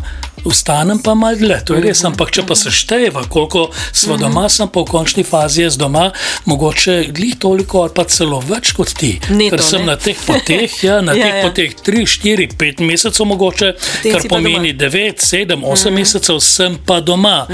Vstanem 0.46 0.98
pa 1.02 1.14
malo 1.14 1.36
dlje, 1.36 1.58
to 1.66 1.74
je 1.74 1.80
res, 1.80 2.04
ampak 2.04 2.30
če 2.30 2.44
pa 2.46 2.54
se 2.54 2.70
štejeva, 2.70 3.24
koliko 3.28 3.66
smo 3.92 4.16
doma, 4.20 4.46
sem 4.52 4.68
pa 4.68 4.80
v 4.80 4.90
končni 4.90 5.24
fazi 5.26 5.62
jaz 5.64 5.76
doma, 5.76 6.10
mogoče 6.46 6.96
glih 7.14 7.34
toliko 7.42 7.82
ali 7.82 7.94
pa 7.94 8.04
celo 8.04 8.38
več 8.40 8.72
kot 8.76 8.92
ti. 8.94 9.16
Neto, 9.30 9.56
ker 9.56 9.64
sem 9.64 9.82
ne? 9.82 9.92
na 9.92 9.96
teh 9.96 10.18
poteh, 10.26 10.76
ja, 10.84 11.00
na 11.02 11.14
Ja, 11.16 11.24
teh 11.24 11.36
ja. 11.40 11.42
poteh 11.48 11.74
3, 11.86 12.04
4, 12.06 12.48
5 12.58 12.84
mesecev 12.86 13.26
mogoče, 13.26 13.72
Potem 13.76 14.12
kar 14.12 14.28
pomeni 14.30 14.74
9, 14.76 15.24
7, 15.24 15.56
8 15.64 15.90
mesecev 15.96 16.40
sem 16.44 16.78
pa 16.86 17.00
doma. 17.00 17.46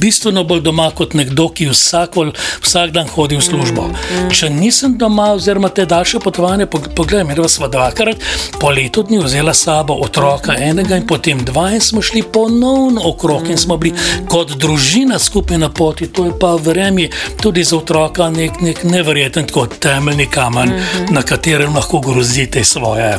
Bistveno 0.00 0.44
bolj 0.44 0.64
doma 0.66 0.90
kot 0.90 1.14
nekdo, 1.14 1.48
ki 1.54 1.70
vsak, 1.70 2.18
vsak 2.64 2.92
dan 2.96 3.08
hodi 3.08 3.38
v 3.38 3.44
službo. 3.44 3.88
Če 4.34 4.50
nisem 4.50 4.98
doma, 4.98 5.30
oziroma 5.38 5.70
te 5.70 5.86
daljše 5.86 6.20
potovanje, 6.24 6.66
pog- 6.66 6.90
poglej, 6.96 7.24
mi 7.24 7.36
smo 7.48 7.68
dvakrat 7.68 8.16
po 8.60 8.70
letu 8.70 9.02
dni 9.02 9.18
vzela 9.22 9.54
sabo 9.54 9.94
otroka 10.02 10.54
enega 10.58 10.96
in 10.96 11.06
potem 11.06 11.44
dva 11.44 11.70
in 11.74 11.80
smo 11.80 12.02
šli 12.02 12.22
ponovno 12.34 13.00
okrog 13.04 13.48
in 13.48 13.56
smo 13.58 13.76
bili 13.76 13.94
kot 14.28 14.50
družina 14.50 15.18
skupaj 15.18 15.58
na 15.58 15.68
poti. 15.70 16.06
To 16.08 16.24
je 16.24 16.32
pa, 16.40 16.54
verjemi, 16.56 17.10
tudi 17.40 17.64
za 17.64 17.76
otroka 17.76 18.30
nek, 18.30 18.60
nek 18.60 18.84
neverjeten 18.84 19.46
tako 19.46 19.66
temeljni 19.68 20.26
kamen, 20.26 20.72
na 21.10 21.22
katerem 21.22 21.74
lahko 21.74 22.00
grozite 22.00 22.64
svoje, 22.64 23.18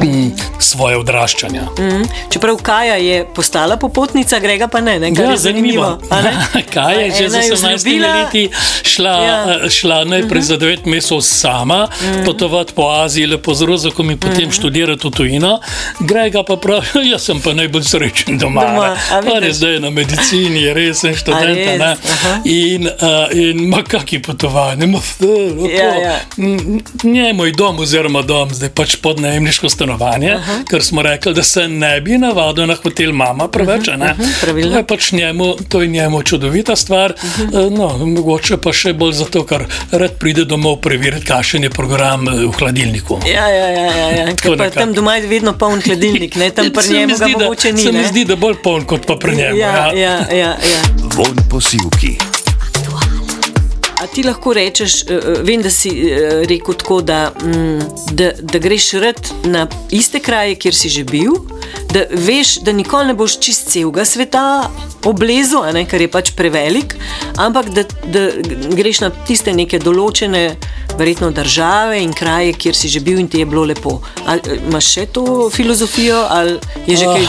mm, 0.00 0.30
svoje 0.58 0.96
odraščanje. 0.96 1.60
Mhm. 1.78 2.02
Čeprav 2.30 2.56
Kaja 2.56 2.94
je 2.96 3.24
postala 3.26 3.76
popotnica, 3.76 4.38
Grega 4.38 4.68
pa 4.68 4.80
ne, 4.80 4.98
ne? 4.98 5.14
kar 5.14 5.24
Ja, 5.24 5.36
zanimivo. 5.36 5.98
a 6.10 6.22
ne? 6.22 6.32
Kaj 6.74 7.04
je 7.04 7.10
že 7.10 7.24
je 7.24 7.30
18 7.30 7.74
vzljubila, 7.76 8.14
leti 8.14 8.48
šla, 8.84 9.10
Ja. 9.10 9.50
ja. 9.52 9.70
šla 9.70 10.04
najprej 10.04 10.42
za 10.42 10.58
9 10.58 10.86
mesecev 10.86 11.20
sama, 11.20 11.88
potovati 12.24 12.72
po 12.72 12.82
Aziji, 12.82 13.26
lepo 13.26 13.54
z 13.54 13.62
rozakom 13.62 14.10
in 14.10 14.18
potem 14.18 14.50
študirati 14.52 15.06
v 15.06 15.10
tujino. 15.10 15.60
Grega 16.00 16.42
pa 16.42 16.56
pravi, 16.56 16.84
jaz 17.12 17.22
sem 17.22 17.40
pa 17.40 17.52
najbolj 17.52 17.84
srečen 17.84 18.15
doma. 18.26 18.60
Doma, 18.60 18.88
ne. 18.88 19.00
a 19.10 19.36
On 19.36 19.44
je 19.44 19.52
zdaj 19.52 19.80
na 19.80 19.90
medicini, 19.90 20.62
je 20.62 20.74
resen 20.74 21.14
študent. 21.14 21.56
res? 21.56 21.80
Aha. 21.80 22.40
In, 22.44 22.86
uh, 22.86 23.28
in 23.32 23.68
ma 23.68 23.82
kaki 23.82 24.22
potovanje, 24.22 24.86
ma, 24.86 24.98
uh, 24.98 25.70
Ja, 25.70 25.94
ja. 25.94 26.20
Ne 27.02 27.32
moj 27.32 27.52
dom, 27.52 27.78
oziroma 27.78 28.22
dom, 28.22 28.54
zdaj 28.54 28.70
pač 28.74 28.96
podnajemniško 28.96 29.68
stanovanje, 29.68 30.30
-huh. 30.30 30.64
ker 30.70 30.84
smo 30.84 31.02
rekli, 31.02 31.34
da 31.34 31.42
se 31.42 31.68
ne 31.68 32.00
bi 32.00 32.18
navadil 32.18 32.66
na 32.66 32.74
hotel 32.74 33.12
mama 33.12 33.48
preveč. 33.48 33.88
Uh 33.88 33.94
-huh, 33.94 34.40
pravilno. 34.40 34.72
to 34.72 34.78
je 34.78 34.86
pač 34.86 35.12
njemu, 35.12 35.54
to 35.68 35.82
je 35.82 35.88
njemu 35.88 36.22
čudovita 36.22 36.76
stvar. 36.76 37.14
Uh 37.22 37.38
-huh. 37.38 37.76
no, 37.78 38.06
mogoče 38.06 38.56
pa 38.56 38.72
še 38.72 38.92
bolj 38.92 39.12
zato, 39.12 39.44
ker 39.46 39.64
rad 39.90 40.18
pride 40.18 40.44
domov 40.44 40.80
preveriti, 40.80 41.26
kakšen 41.26 41.64
je 41.64 41.70
program 41.70 42.28
eh, 42.28 42.46
v 42.46 42.52
hladilniku. 42.58 43.20
Ja, 43.26 43.48
ja, 43.48 43.68
ja, 43.68 43.90
ja, 43.96 44.08
ja. 44.16 44.26
Ker 44.42 44.56
pa 44.58 44.70
tam 44.70 44.92
doma 44.92 45.16
je 45.16 45.26
vedno 45.26 45.52
poln 45.58 45.80
hladilnik, 45.80 46.36
ne? 46.36 46.50
tam 46.50 46.64
mi 46.64 46.98
njemu 46.98 47.18
ga 47.18 47.28
mogoče 47.28 47.72
ni. 47.72 47.82
Se 47.82 47.92
mi 47.92 48.04
zdi, 48.10 48.24
da 48.24 48.36
bolj 48.36 48.60
poln 48.62 48.86
kot 48.88 49.06
pa 49.06 49.16
pri 49.20 49.36
njemu. 49.36 49.58
Ja, 49.58 49.92
ja, 49.92 50.16
ja, 50.30 50.54
ja. 50.56 50.82
Von 51.16 51.38
posilki. 51.50 52.16
A 53.96 54.06
ti 54.06 54.22
lahko 54.22 54.52
rečeš, 54.52 55.02
eh, 55.02 55.14
eh, 55.14 55.38
vem, 55.42 55.62
da 55.62 55.70
si 55.70 55.88
eh, 55.88 56.44
rekel 56.46 56.74
tako, 56.74 57.00
da, 57.00 57.32
mm, 57.42 57.80
da, 58.12 58.30
da 58.40 58.58
greš 58.58 58.90
rad 58.92 59.30
na 59.44 59.66
iste 59.90 60.20
kraje, 60.20 60.54
kjer 60.54 60.74
si 60.74 60.88
že 60.88 61.04
bil, 61.04 61.32
da 61.92 62.04
veš, 62.10 62.58
da 62.60 62.72
nikoli 62.72 63.06
ne 63.06 63.14
boš 63.14 63.38
čist 63.40 63.70
celega 63.72 64.04
sveta 64.04 64.70
oblezel, 65.04 65.64
a 65.64 65.72
ne, 65.72 65.86
ker 65.88 66.00
je 66.00 66.10
pač 66.12 66.34
prevelik, 66.36 66.94
ampak 67.40 67.70
da, 67.72 67.86
da 68.12 68.28
greš 68.76 69.00
na 69.00 69.10
tiste 69.26 69.54
neke 69.56 69.80
določene, 69.80 70.50
verjetno 70.98 71.30
države 71.30 72.02
in 72.02 72.12
kraje, 72.12 72.52
kjer 72.52 72.74
si 72.74 72.88
že 72.88 73.00
bil 73.00 73.18
in 73.18 73.28
ti 73.28 73.38
je 73.38 73.46
bilo 73.46 73.64
lepo. 73.64 74.00
Ali 74.26 74.40
eh, 74.46 74.60
imaš 74.68 74.92
še 74.92 75.06
to 75.06 75.50
filozofijo 75.50 76.26
ali 76.30 76.58
je 76.86 76.96
že 76.96 77.04
kaj 77.04 77.26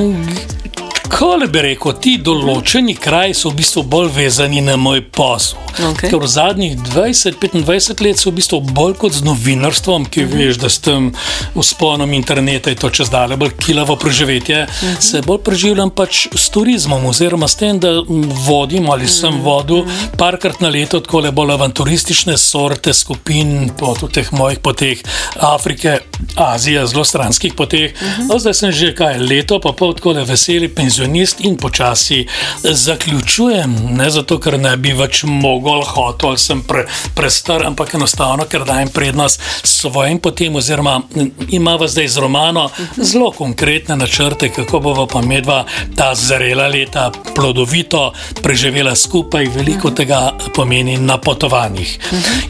Ah, 0.00 0.89
drugačno? 1.10 1.40
Kaj 1.40 1.48
bi 1.52 1.62
rekel, 1.62 1.92
ti 2.00 2.16
določeni 2.18 2.94
kraji 2.94 3.34
so 3.34 3.50
v 3.50 3.58
bistvu 3.60 3.82
bolj 3.82 4.10
vezani 4.14 4.60
na 4.60 4.76
moj 4.76 5.02
posel. 5.10 5.58
Okej. 5.70 6.10
Ker 6.10 6.20
v 6.20 6.28
zadnjih 6.28 6.76
20-25 6.78 8.04
let 8.04 8.18
so 8.18 8.30
v 8.30 8.36
bistvu 8.38 8.60
bolj 8.60 8.96
kot 9.00 9.14
z 9.16 9.24
novinarstvom, 9.24 10.06
ki 10.10 10.24
veš, 10.28 10.60
da 10.60 10.70
s 10.70 10.80
tem 10.84 11.10
usponom 11.58 12.12
interneta 12.12 12.70
je 12.70 12.78
to 12.80 12.90
čez 12.90 13.10
dale 13.10 13.38
bolj 13.40 13.54
kilavo 13.58 13.96
preživetje, 13.96 14.66
se 15.00 15.22
bolj 15.26 15.40
preživljam 15.46 15.90
pač 15.90 16.26
s 16.34 16.50
turizmom, 16.54 17.06
oziroma 17.10 17.48
s 17.48 17.58
tem, 17.60 17.80
da 17.80 18.02
vodim 18.46 18.90
ali 18.90 19.08
sem 19.08 19.40
vodil 19.42 19.86
parkrat 20.18 20.60
na 20.60 20.70
leto 20.70 21.00
tako 21.00 21.24
le 21.24 21.32
bolj 21.34 21.54
avanturistične 21.56 22.36
sorte 22.38 22.94
skupin 22.94 23.70
po 23.78 23.94
teh 24.06 24.30
mojih 24.32 24.60
poteh 24.62 25.02
Afrike, 25.40 25.98
Azije, 26.36 26.84
zelo 26.86 27.04
stranskih 27.04 27.54
poteh. 27.56 27.94
No, 28.28 28.38
zdaj 28.38 28.54
sem 28.54 28.72
že 28.74 28.92
kaj 28.96 29.18
leto, 29.22 29.60
pa 29.62 29.72
pol 29.72 29.94
tako 29.96 30.14
le 30.18 30.24
veseli 30.28 30.68
penzionist 31.00 31.40
in 31.40 31.56
počasi 31.56 32.26
zaključujem. 32.62 33.76
Ne 33.90 34.10
zato, 34.10 34.38
ker 34.40 34.58
ne 34.60 34.76
bi 34.76 34.92
več 34.92 35.22
mogel, 35.24 35.82
hotel 35.84 36.30
ali 36.30 36.38
sem 36.38 36.62
pre, 36.62 36.84
prestar, 37.14 37.64
ampak 37.66 37.94
enostavno, 37.94 38.44
ker 38.44 38.64
dajem 38.64 38.88
prednost 38.88 39.40
svojim 39.62 40.18
potem, 40.18 40.56
oziroma 40.56 41.00
m, 41.16 41.30
imava 41.48 41.88
zdaj 41.88 42.08
z 42.08 42.20
romano 42.20 42.68
zelo 42.96 43.30
konkretne 43.32 43.96
načrte, 43.96 44.50
kako 44.52 44.80
bova 44.80 45.06
pa 45.06 45.22
medva 45.22 45.64
ta 45.96 46.14
zrela 46.14 46.68
leta 46.68 47.10
plodovito 47.34 48.12
preživela 48.42 48.94
skupaj, 48.96 49.48
veliko 49.54 49.90
tega 49.90 50.34
pomeni 50.54 50.98
na 50.98 51.18
potovanjih. 51.18 51.98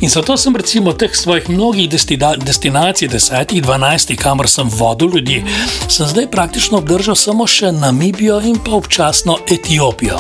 In 0.01 0.11
zato 0.11 0.37
sem 0.37 0.57
recimo 0.57 0.93
teh 0.93 1.15
svojih 1.17 1.49
mnogih 1.49 1.89
destina, 1.91 2.35
destinacij, 2.37 3.09
desetih, 3.09 3.63
dvanajstih, 3.63 4.19
kamor 4.19 4.49
sem 4.49 4.69
vodil 4.69 5.15
ljudi, 5.15 5.45
sem 5.89 6.07
zdaj 6.07 6.31
praktično 6.31 6.79
obdržal 6.79 7.17
samo 7.17 7.47
še 7.47 7.73
Namibijo 7.73 8.40
in 8.45 8.59
pa 8.65 8.71
občasno 8.71 9.39
Etiopijo. 9.51 10.19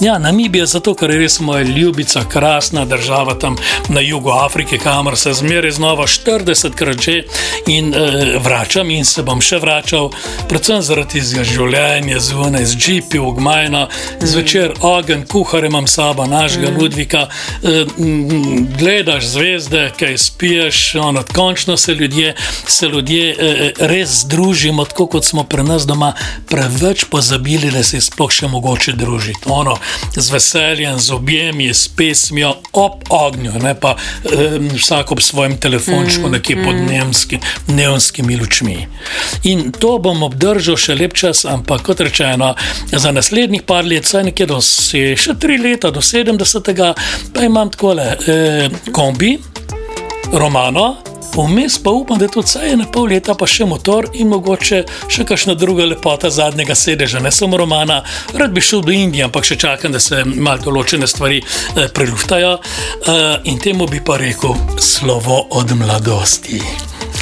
Ja, 0.00 0.18
Namibija 0.18 0.66
zato, 0.66 0.94
ker 0.96 1.10
je 1.10 1.18
res 1.18 1.40
moja 1.44 1.62
ljubica, 1.62 2.22
krasna 2.28 2.84
država 2.84 3.34
tam 3.34 3.56
na 3.88 4.00
jugu 4.00 4.30
Afrike, 4.30 4.78
kamor 4.78 5.16
se 5.18 5.32
zmeraj 5.32 5.70
znova 5.70 6.06
40 6.06 6.74
krat 6.74 7.00
že 7.00 7.22
in 7.66 7.94
e, 7.94 8.38
vračam 8.38 8.90
in 8.90 9.04
se 9.04 9.22
bom 9.22 9.40
še 9.40 9.58
vračal, 9.60 10.08
predvsem 10.48 10.80
zaradi 10.82 11.20
življenja 11.20 12.20
zunaj 12.20 12.64
z 12.64 12.76
džipi, 12.76 13.18
v 13.18 13.34
Gmajno, 13.36 13.82
zvečer 14.20 14.72
ogen, 14.80 15.26
kuhar 15.28 15.64
imam 15.68 15.86
sabo, 15.86 16.24
našega 16.26 16.72
Ludvika, 16.78 17.26
e, 17.62 17.84
m, 17.98 18.64
gledaš 18.78 19.28
zvezde, 19.34 19.90
kaj 20.00 20.16
spiješ, 20.18 20.94
ono, 20.94 21.24
končno 21.34 21.76
se 21.76 21.94
ljudje, 21.94 22.34
se 22.66 22.88
ljudje 22.88 23.36
e, 23.36 23.72
res 23.92 24.22
združimo, 24.24 24.88
tako 24.88 25.06
kot 25.06 25.28
smo 25.28 25.44
pri 25.44 25.68
nas 25.68 25.84
doma 25.86 26.14
preveč 26.48 27.04
pozabili, 27.04 27.59
da 27.70 27.82
se 27.84 27.96
je 27.96 28.00
sploh 28.00 28.32
še 28.32 28.48
mogoče 28.48 28.92
družiti. 28.96 29.44
Ono, 29.52 29.76
z 30.16 30.30
veseljem, 30.30 30.96
z 30.98 31.10
objemi, 31.12 31.68
s 31.68 31.88
pesmijo 31.88 32.54
ob 32.72 33.04
ognju, 33.08 33.52
ne 33.60 33.74
pa 33.74 33.92
um, 34.24 34.70
vsak 34.72 35.12
ob 35.12 35.20
svojem 35.20 35.58
telefončku, 35.60 36.24
mm, 36.28 36.32
nekje 36.32 36.56
pod 36.64 36.74
neonski, 36.74 37.38
neonskimi 37.66 38.36
lučmi. 38.40 38.86
In 39.44 39.72
to 39.72 39.98
bom 39.98 40.22
obdržal 40.22 40.76
še 40.80 40.94
lep 40.94 41.12
čas, 41.12 41.44
ampak 41.44 41.82
kot 41.82 42.00
rečeno, 42.00 42.54
za 42.92 43.12
naslednjih 43.12 43.62
par 43.62 43.84
let, 43.84 44.06
saj 44.06 44.24
nekje 44.30 44.46
do 44.46 44.60
se- 44.60 45.16
še 45.16 45.34
tri 45.34 45.58
leta, 45.58 45.90
do 45.90 46.00
70. 46.00 46.94
pa 47.34 47.44
imam 47.44 47.70
takole 47.70 48.16
eh, 48.26 48.68
kombi, 48.92 49.38
romano. 50.32 51.09
Vmes 51.36 51.78
pa 51.82 51.90
upam, 51.90 52.18
da 52.18 52.24
je 52.24 52.30
to 52.30 52.40
vsaj 52.40 52.76
na 52.76 52.86
pol 52.92 53.08
leta, 53.10 53.34
pa 53.34 53.46
še 53.46 53.66
motor 53.66 54.08
in 54.12 54.28
mogoče 54.28 54.82
še 55.08 55.24
kakšna 55.28 55.54
druga 55.54 55.86
lepota 55.86 56.30
zadnjega 56.30 56.74
sedeža, 56.74 57.22
ne 57.22 57.32
samo 57.32 57.56
romana. 57.56 58.02
Rad 58.34 58.54
bi 58.54 58.60
šel 58.60 58.82
do 58.86 58.92
Indije, 58.92 59.24
ampak 59.28 59.46
še 59.46 59.56
čakam, 59.56 59.92
da 59.92 60.00
se 60.02 60.24
malo 60.24 60.62
določene 60.66 61.06
stvari 61.10 61.40
eh, 61.40 61.88
preluftajo. 61.94 62.56
Eh, 62.60 63.50
in 63.52 63.58
temu 63.62 63.86
bi 63.90 64.02
pa 64.04 64.18
rekel 64.20 64.56
slovo 64.78 65.46
od 65.50 65.76
mladosti. 65.78 66.60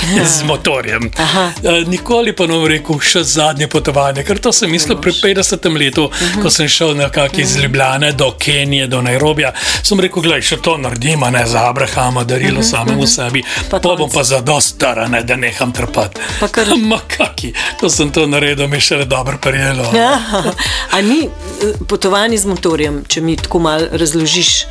Z 0.39 0.45
motorjem. 0.45 1.11
Uh, 1.19 1.89
nikoli 1.89 2.33
pa 2.37 2.47
ne 2.47 2.55
bom 2.55 2.67
rekel, 2.67 3.01
še 3.01 3.23
zadnje 3.25 3.69
potovanje, 3.69 4.25
ker 4.25 4.41
to 4.41 4.53
sem 4.53 4.71
mislil 4.71 4.99
pri 5.01 5.13
50 5.13 5.79
letu, 5.79 6.05
uh 6.05 6.13
-huh. 6.13 6.43
ko 6.43 6.51
sem 6.51 6.69
šel 6.69 6.97
nekako 6.97 7.41
iz 7.41 7.57
Ljubljana 7.57 8.13
do 8.13 8.33
Kenije, 8.39 8.87
do 8.87 9.03
Nairobija. 9.03 9.53
Sem 9.83 10.01
rekel, 10.01 10.23
gledaj, 10.23 10.43
še 10.43 10.57
to 10.57 10.77
naredim, 10.77 11.21
ne 11.33 11.47
za 11.47 11.69
Abrahama, 11.69 12.25
darilo 12.25 12.61
uh 12.61 12.65
-huh. 12.65 12.71
samemu 12.71 13.07
sebi, 13.07 13.43
pa, 13.71 13.81
pa 13.81 13.97
bom 13.97 14.11
pa 14.11 14.25
za 14.25 14.41
dost 14.41 14.75
star, 14.75 15.11
ne, 15.11 15.23
da 15.23 15.37
neham 15.37 15.73
trpati. 15.73 16.21
Kar... 16.51 16.67
Makaki, 16.93 17.53
ko 17.81 17.89
sem 17.89 18.11
to 18.11 18.27
naredil, 18.27 18.69
mi 18.69 18.81
še 18.81 18.97
le 18.97 19.05
dobro 19.05 19.39
prijelo. 19.43 19.91
Ja. 19.95 20.21
A 20.95 21.01
ni 21.01 21.21
eh, 21.25 21.73
potovanje 21.89 22.39
z 22.39 22.47
motorjem, 22.47 23.05
če 23.09 23.21
mi 23.21 23.37
tako 23.37 23.59
malo 23.59 23.87
razložiš, 23.93 24.67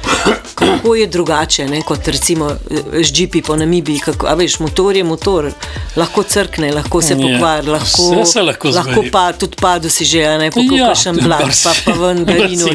kako 0.55 0.95
je 0.95 1.07
drugače, 1.07 1.67
ne, 1.67 1.81
kot 1.81 2.07
recimo 2.07 2.49
eh, 2.51 3.03
z 3.03 3.11
GP 3.11 3.45
po 3.45 3.55
Namibiji, 3.55 3.99
kako, 3.99 4.27
a 4.27 4.33
veš, 4.33 4.59
motor 4.59 4.95
je 4.95 5.03
motor 5.03 5.26
motor, 5.27 5.51
lahko 5.95 6.23
crkne, 6.23 6.71
lahko 6.71 7.01
se 7.01 7.13
ja, 7.13 7.19
pokvari, 7.19 7.67
lahko, 7.67 8.25
se 8.25 8.41
lahko, 8.41 8.69
lahko 8.69 9.03
pa 9.11 9.31
tudi 9.33 9.55
padu 9.61 9.89
si 9.89 10.05
že, 10.05 10.23
ne 10.37 10.51
pa 10.51 10.61
ja, 10.61 10.93
blak, 11.13 11.51
pa 11.63 11.73
pa 11.85 11.91
ven 11.91 12.25
garino. 12.27 12.67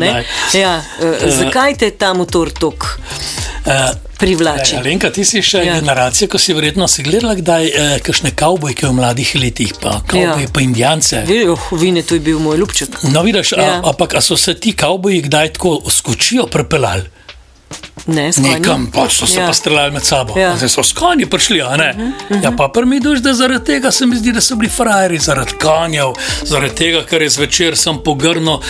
Ja, 0.54 0.82
uh, 1.00 1.28
zakaj 1.28 1.78
te 1.78 1.90
ta 1.90 2.12
motor 2.14 2.50
tok? 2.50 2.98
Uh, 3.66 3.92
Privlači. 4.22 4.76
Alenka, 4.78 5.08
ti 5.10 5.24
si 5.26 5.40
še 5.42 5.64
ja. 5.66 5.78
generacija, 5.80 6.28
ko 6.30 6.38
si 6.38 6.54
verjetno 6.54 6.86
si 6.86 7.02
gledala, 7.02 7.34
kdaj 7.34 7.64
eh, 7.66 7.94
kakšne 8.06 8.30
kavbojke 8.38 8.86
v 8.86 8.92
mladih 8.94 9.32
letih, 9.34 9.72
pa 9.82 9.96
kavboje, 10.06 10.44
ja. 10.46 10.50
pa 10.54 10.62
indijance. 10.62 11.24
Oh, 11.50 11.64
vine, 11.74 12.04
to 12.06 12.14
je 12.14 12.22
bil 12.22 12.38
moj 12.38 12.60
ljubček. 12.60 13.00
No, 13.10 13.24
vidiš, 13.26 13.56
ja. 13.58 13.80
ampak 13.82 14.14
so 14.22 14.38
se 14.38 14.54
ti 14.54 14.76
kavboji 14.78 15.24
kdaj 15.26 15.56
tako 15.58 15.80
skočijo, 15.90 16.46
prepeljali? 16.46 17.10
Ne, 18.06 18.30
Nekam 18.36 18.86
pa 18.94 19.08
so 19.08 19.26
se 19.26 19.40
ja. 19.40 19.46
pa 19.46 19.52
streljali 19.52 19.92
med 19.92 20.04
sabo. 20.04 20.38
Ja. 20.38 20.56
Zdaj 20.56 20.68
so 20.68 20.82
skonji 20.82 21.26
prišli, 21.26 21.62
a 21.62 21.76
ne. 21.76 21.94
Uh 21.96 22.02
-huh, 22.02 22.08
uh 22.08 22.36
-huh. 22.36 22.44
Ja, 22.44 22.52
pa 22.56 22.68
prvi 22.68 23.00
duš, 23.00 23.18
da 23.18 23.34
zaradi 23.34 23.64
tega 23.64 23.90
se 23.90 24.06
mi 24.06 24.16
zdi, 24.16 24.32
da 24.32 24.40
so 24.40 24.56
bili 24.56 24.70
frajeri, 24.70 25.18
zaradi 25.18 25.52
konjev, 25.62 26.12
zaradi 26.42 26.74
tega, 26.74 27.04
ker 27.04 27.22
je 27.22 27.28
zvečer 27.28 27.76
sem 27.76 27.98
pogrno 28.04 28.60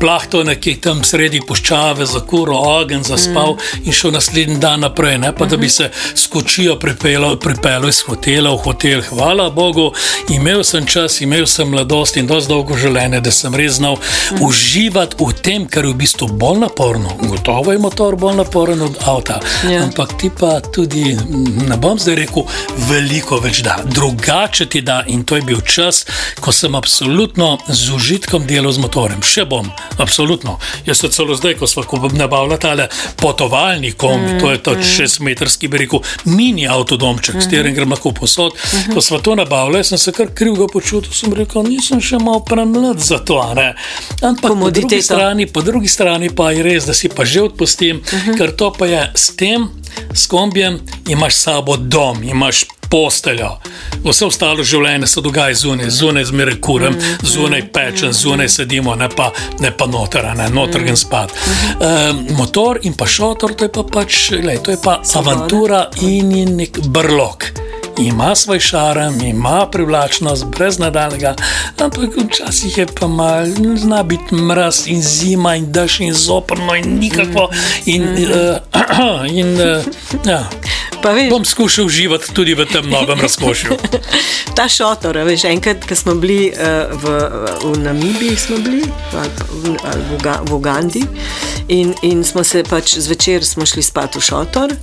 plahto 0.00 0.44
nekje 0.44 0.80
tam 0.80 1.04
sredi 1.04 1.40
puščave, 1.48 2.06
za 2.06 2.20
kuro, 2.20 2.56
ogen, 2.56 3.02
zaspal 3.02 3.50
uh 3.50 3.56
-huh. 3.56 3.86
in 3.86 3.92
šel 3.92 4.10
naslednji 4.10 4.56
dan 4.56 4.80
naprej. 4.80 5.18
Ne 5.18 5.32
pa 5.32 5.44
uh 5.44 5.50
-huh. 5.50 5.50
da 5.50 5.56
bi 5.56 5.68
se 5.68 5.90
skočijo 6.14 6.78
pripeljal 6.78 7.88
iz 7.88 8.00
hotela 8.00 8.50
v 8.50 8.56
hotel. 8.56 9.02
Hvala 9.08 9.50
Bogu, 9.50 9.92
imel 10.28 10.64
sem 10.64 10.86
čas, 10.86 11.20
imel 11.20 11.46
sem 11.46 11.68
mladost 11.68 12.16
in 12.16 12.26
dosti 12.26 12.48
dolgo 12.48 12.76
življenje, 12.76 13.20
da 13.20 13.30
sem 13.30 13.54
res 13.54 13.72
znal 13.72 13.92
uh 13.92 13.98
-huh. 13.98 14.46
uživati 14.46 15.16
v 15.18 15.32
tem, 15.32 15.66
kar 15.66 15.84
je 15.84 15.90
v 15.90 15.94
bistvu 15.94 16.28
bolj 16.28 16.58
naporno. 16.58 17.08
Gotovo 17.22 17.72
je 17.72 17.78
motor 17.78 18.16
bolj 18.16 18.36
naporen 18.36 18.81
od 18.82 18.96
avta. 19.06 19.40
Ja. 19.70 19.82
Ampak 19.84 20.18
ti 20.20 20.30
pa 20.40 20.60
tudi, 20.60 21.16
ne 21.68 21.76
bom 21.76 21.98
zdaj 21.98 22.14
rekel, 22.14 22.46
veliko 22.88 23.38
več 23.40 23.62
da. 23.62 23.78
Drugače 23.84 24.66
ti 24.66 24.80
da 24.80 25.02
in 25.06 25.24
to 25.24 25.36
je 25.36 25.42
bil 25.42 25.60
čas, 25.60 26.04
ko 26.40 26.52
sem 26.52 26.74
absolutno 26.74 27.58
z 27.68 27.94
užitkom 27.94 28.46
delal 28.46 28.72
z 28.72 28.82
motorjem. 28.82 29.22
Še 29.22 29.44
bom, 29.44 29.70
absolutno. 29.98 30.58
Jaz 30.86 31.02
se 31.04 31.08
celo 31.14 31.34
zdaj, 31.38 31.56
ko 31.60 31.66
smo 31.66 31.84
nabavili 32.12 32.58
tale 32.58 32.88
potovalni 33.16 33.92
kombi, 33.92 34.34
mm, 34.34 34.40
to 34.40 34.50
je 34.50 34.62
to 34.62 34.74
mm. 34.76 34.82
šestmetrski, 34.82 35.68
bi 35.68 35.84
rekel, 35.84 36.02
mini 36.24 36.68
avtodomček, 36.68 37.34
mm 37.34 37.38
-hmm. 37.38 37.44
s 37.44 37.50
katerim 37.50 37.74
grem 37.74 37.90
lahko 37.90 38.12
posod. 38.12 38.52
Mm 38.52 38.78
-hmm. 38.78 38.94
Ko 38.94 39.00
smo 39.00 39.18
to 39.18 39.34
nabavili, 39.34 39.84
sem 39.84 39.98
se 39.98 40.12
kar 40.12 40.26
krivga 40.34 40.66
počutil, 40.72 41.12
sem 41.12 41.32
rekel, 41.32 41.62
nisem 41.62 42.00
še 42.00 42.18
malo 42.18 42.40
premlad 42.40 42.98
za 42.98 43.18
to. 43.18 43.54
Ampak 44.22 44.52
po 44.60 44.70
drugi, 44.70 45.02
strani, 45.02 45.46
po 45.46 45.62
drugi 45.62 45.88
strani 45.88 46.30
pa 46.30 46.50
je 46.50 46.62
res, 46.62 46.86
da 46.86 46.94
si 46.94 47.08
pa 47.08 47.24
že 47.24 47.42
odpustim, 47.42 47.96
mm 47.96 48.02
-hmm. 48.02 48.38
ker 48.38 48.56
to 48.56 48.71
pa 48.78 48.86
je 48.86 49.12
s 49.14 49.36
tem, 49.36 49.68
s 50.14 50.26
kombijem, 50.26 50.80
imaš 51.08 51.34
sabo 51.34 51.76
dom, 51.76 52.22
imaš 52.22 52.64
posteljo. 52.92 53.56
Vse 54.04 54.26
ostalo 54.26 54.64
življenje 54.66 55.06
se 55.08 55.22
dogaja 55.24 55.54
zunaj, 55.56 55.90
zunaj 55.96 56.26
zmeraj 56.28 56.58
kurem, 56.60 56.98
mm, 56.98 57.26
zunaj 57.34 57.62
pečem, 57.72 58.10
mm, 58.10 58.18
zunaj 58.18 58.48
sedimo, 58.52 58.94
ne 59.00 59.08
pa, 59.08 59.30
ne 59.64 59.70
pa 59.76 59.86
noter, 59.88 60.28
ne 60.36 60.50
noter 60.52 60.84
gen 60.84 60.98
spad. 61.00 61.32
Mm. 61.32 61.82
E, 61.88 62.34
motor 62.36 62.82
in 62.82 62.96
pa 62.98 63.08
šotor, 63.08 63.56
to 63.56 63.68
je 63.68 63.72
pa 63.72 63.88
pač, 63.96 64.22
gledaj, 64.36 64.62
to 64.66 64.76
je 64.76 64.80
pa 64.84 65.00
avantura 65.22 65.86
in 66.04 66.32
je 66.36 66.46
nek 66.46 66.82
brlog 66.92 67.71
ima 67.98 68.34
svoj 68.34 68.60
šarm, 68.60 69.20
ima 69.20 69.66
privlačnost, 69.72 70.44
brez 70.44 70.78
nadaljnega, 70.78 71.34
ampak 71.78 72.10
včasih 72.16 72.78
je 72.78 72.86
pa 73.00 73.06
malo, 73.06 73.46
zna 73.76 74.02
biti 74.02 74.34
mraz 74.34 74.86
in 74.86 75.02
zima 75.02 75.56
in 75.56 75.72
dež 75.72 76.00
in 76.00 76.14
zoprno 76.14 76.74
in 76.74 76.98
nikako. 76.98 77.48
In, 77.86 78.02
uh, 78.02 79.30
in, 79.38 79.60
uh, 79.60 79.84
ja. 80.26 80.48
Veš, 81.04 81.30
bom 81.30 81.44
skušal 81.44 81.86
uživati 81.86 82.34
tudi 82.34 82.54
v 82.54 82.64
tem 82.64 82.90
novem 82.90 83.20
razkošju. 83.20 83.70
Ta 84.56 84.68
šotor, 84.68 85.18
veš, 85.18 85.44
enkrat, 85.44 85.84
ko 85.88 85.96
smo 85.96 86.14
bili 86.14 86.52
uh, 86.52 87.02
v, 87.02 87.18
v 87.64 87.78
Namibiji, 87.78 88.36
smo 88.36 88.56
bili 88.56 88.84
ali, 89.12 89.76
ali 89.84 90.02
v, 90.10 90.36
v 90.50 90.54
Ugandi 90.54 91.02
in, 91.68 91.94
in 92.02 92.24
smo 92.24 92.44
se 92.44 92.62
pač 92.62 92.94
zvečer 92.98 93.42
šli 93.42 93.82
spat 93.82 94.16
v 94.16 94.20
šotor 94.20 94.76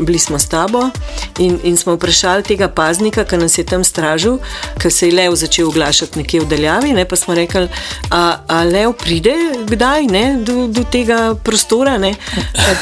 bili 0.00 0.18
smo 0.18 0.38
s 0.38 0.48
tabo 0.48 0.90
in, 1.38 1.58
in 1.62 1.76
smo 1.76 1.94
vprašali 1.94 2.42
tega 2.42 2.68
paznika, 2.68 3.24
ki 3.24 3.36
nas 3.36 3.58
je 3.58 3.64
tam 3.64 3.84
stražil, 3.84 4.38
ker 4.78 4.92
se 4.92 5.08
je 5.08 5.14
lev 5.14 5.34
začel 5.34 5.68
oglašati 5.68 6.18
nekje 6.18 6.40
v 6.40 6.48
daljavi. 6.48 6.92
Ne, 6.92 7.04
pa 7.04 7.16
smo 7.16 7.34
rekli, 7.34 7.68
a, 8.10 8.22
a 8.48 8.62
lev 8.64 8.92
pride 8.92 9.34
kdaj 9.68 10.06
ne, 10.06 10.24
do, 10.44 10.66
do 10.66 10.84
tega 10.84 11.34
prostora. 11.44 11.98
Ne? 11.98 12.14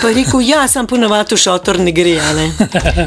Pa 0.02 0.08
je 0.08 0.14
rekel, 0.14 0.40
ja, 0.40 0.68
sem 0.68 0.86
ponovadi 0.86 1.34
v 1.34 1.40
šotor, 1.42 1.80
ne 1.80 1.92
gre. 1.92 2.16
Ne? 2.36 2.46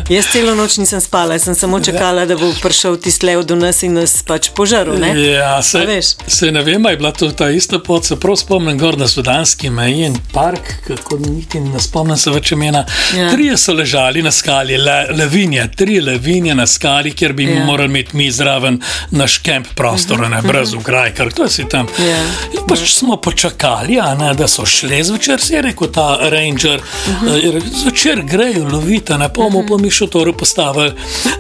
Jaz 0.10 0.32
celo 0.32 0.56
noč 0.56 0.78
nisem 0.82 1.02
spala, 1.02 1.40
sem 1.40 1.56
samo 1.56 1.80
čakala, 1.84 2.26
da 2.26 2.38
bo 2.38 2.52
prišel 2.62 2.98
tisti 3.02 3.26
lev 3.32 3.46
do 3.48 3.56
nas 3.56 3.84
in 3.84 3.96
nas 3.98 4.20
pač 4.28 4.52
požaril. 4.56 5.00
Ne? 5.02 5.14
Ja, 5.32 5.62
se, 5.66 5.86
se 6.28 6.52
ne 6.52 6.64
vem, 6.66 6.86
je 6.90 6.98
bila 6.98 7.12
to 7.12 7.32
ta 7.32 7.50
ista 7.50 7.80
pot, 7.80 8.06
se 8.06 8.20
prav 8.20 8.38
spomnim, 8.40 8.78
gor 8.80 8.98
na 8.98 9.08
Sudanski 9.08 9.70
meji 9.70 10.06
in 10.12 10.18
park, 10.34 10.74
kako 10.88 11.18
niti 11.18 11.60
ne 11.60 11.80
spomnim 11.80 12.18
se 12.18 12.32
več 12.34 12.52
imena. 12.52 12.86
Ja. 13.18 13.32
Trije 13.32 13.58
so 13.58 13.74
ležali 13.74 14.01
ležali 14.02 14.24
na 14.24 14.32
skali, 14.32 14.78
le, 14.78 15.08
levinje, 15.10 15.68
tri 15.76 16.02
levinje 16.02 16.56
na 16.56 16.68
skali, 16.68 17.12
kjer 17.12 17.34
bi 17.34 17.46
yeah. 17.46 17.60
Ja. 17.60 17.66
morali 17.66 17.90
imeti 17.90 18.18
mi 18.18 18.32
zraven 18.32 18.82
naš 19.12 19.38
kamp 19.38 19.68
prostor, 19.76 20.20
uh 20.20 20.26
-huh, 20.26 20.30
ne 20.30 20.42
brez 20.42 20.74
ugraj, 20.74 21.12
-huh. 21.12 21.18
ker 21.18 21.34
to 21.34 21.48
si 21.48 21.70
tam. 21.70 21.88
Yeah. 21.88 22.08
Ja. 22.08 22.24
In 22.54 22.68
pač 22.68 22.80
yeah. 22.80 22.98
smo 22.98 23.18
počakali, 23.18 24.00
ne, 24.20 24.34
da 24.34 24.48
so 24.48 24.66
šli 24.66 25.04
zvečer, 25.04 25.42
si 25.42 25.54
je 25.54 25.62
rekel 25.62 25.88
ta 25.88 26.18
ranger, 26.22 26.80
uh 26.80 27.24
-huh. 27.24 27.58
uh, 27.58 27.64
zvečer 27.84 28.22
grejo 28.24 28.64
loviti, 28.72 29.14
ne 29.14 29.30
bomo 29.30 29.60
uh 29.60 29.66
-huh. 29.66 29.70
pa 29.70 29.78
mi 29.78 29.92
šotoru 29.92 30.34
postavili. 30.34 30.92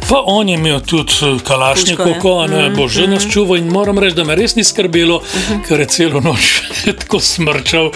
Pa 0.10 0.24
on 0.26 0.50
je 0.50 0.56
imel 0.56 0.80
tudi 0.80 1.13
eh, 1.21 1.39
kalašnje 1.43 1.95
koko, 1.95 2.47
ne 2.47 2.58
uh 2.58 2.63
-huh. 2.63 2.76
bo 2.76 2.88
že 2.88 3.08
nas 3.08 3.24
čuval 3.32 3.58
in 3.58 3.67
moram 3.67 3.97
reči, 3.97 4.15
da 4.15 4.24
me 4.24 4.36
res 4.36 4.56
ni 4.56 4.63
skrbelo, 4.63 5.15
uh 5.15 5.24
-huh. 5.24 5.67
ker 5.67 5.80
je 5.80 5.86
celo 5.86 6.21
noč 6.21 6.62
tako 7.00 7.19
smrčal. 7.19 7.91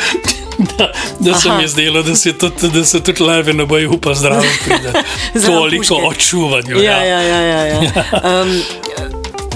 da, 0.77 0.91
da 1.19 1.39
se 1.39 1.49
mi 1.49 1.63
je 1.63 1.67
zdelo, 1.67 2.03
da 2.03 2.15
se 2.15 2.33
tudi, 2.33 2.69
da 2.73 2.85
se 2.85 3.03
tudi 3.03 3.23
leve 3.23 3.53
ne 3.53 3.65
bojo 3.65 3.91
upa 3.91 4.13
zdravo. 4.13 4.43
Toliko 5.45 5.95
o 5.95 6.13
čuvanju. 6.13 6.81
Ja, 6.81 7.03
ja, 7.03 7.21
ja. 7.21 7.41
ja, 7.41 7.65
ja. 7.65 7.81
Um, 8.41 8.61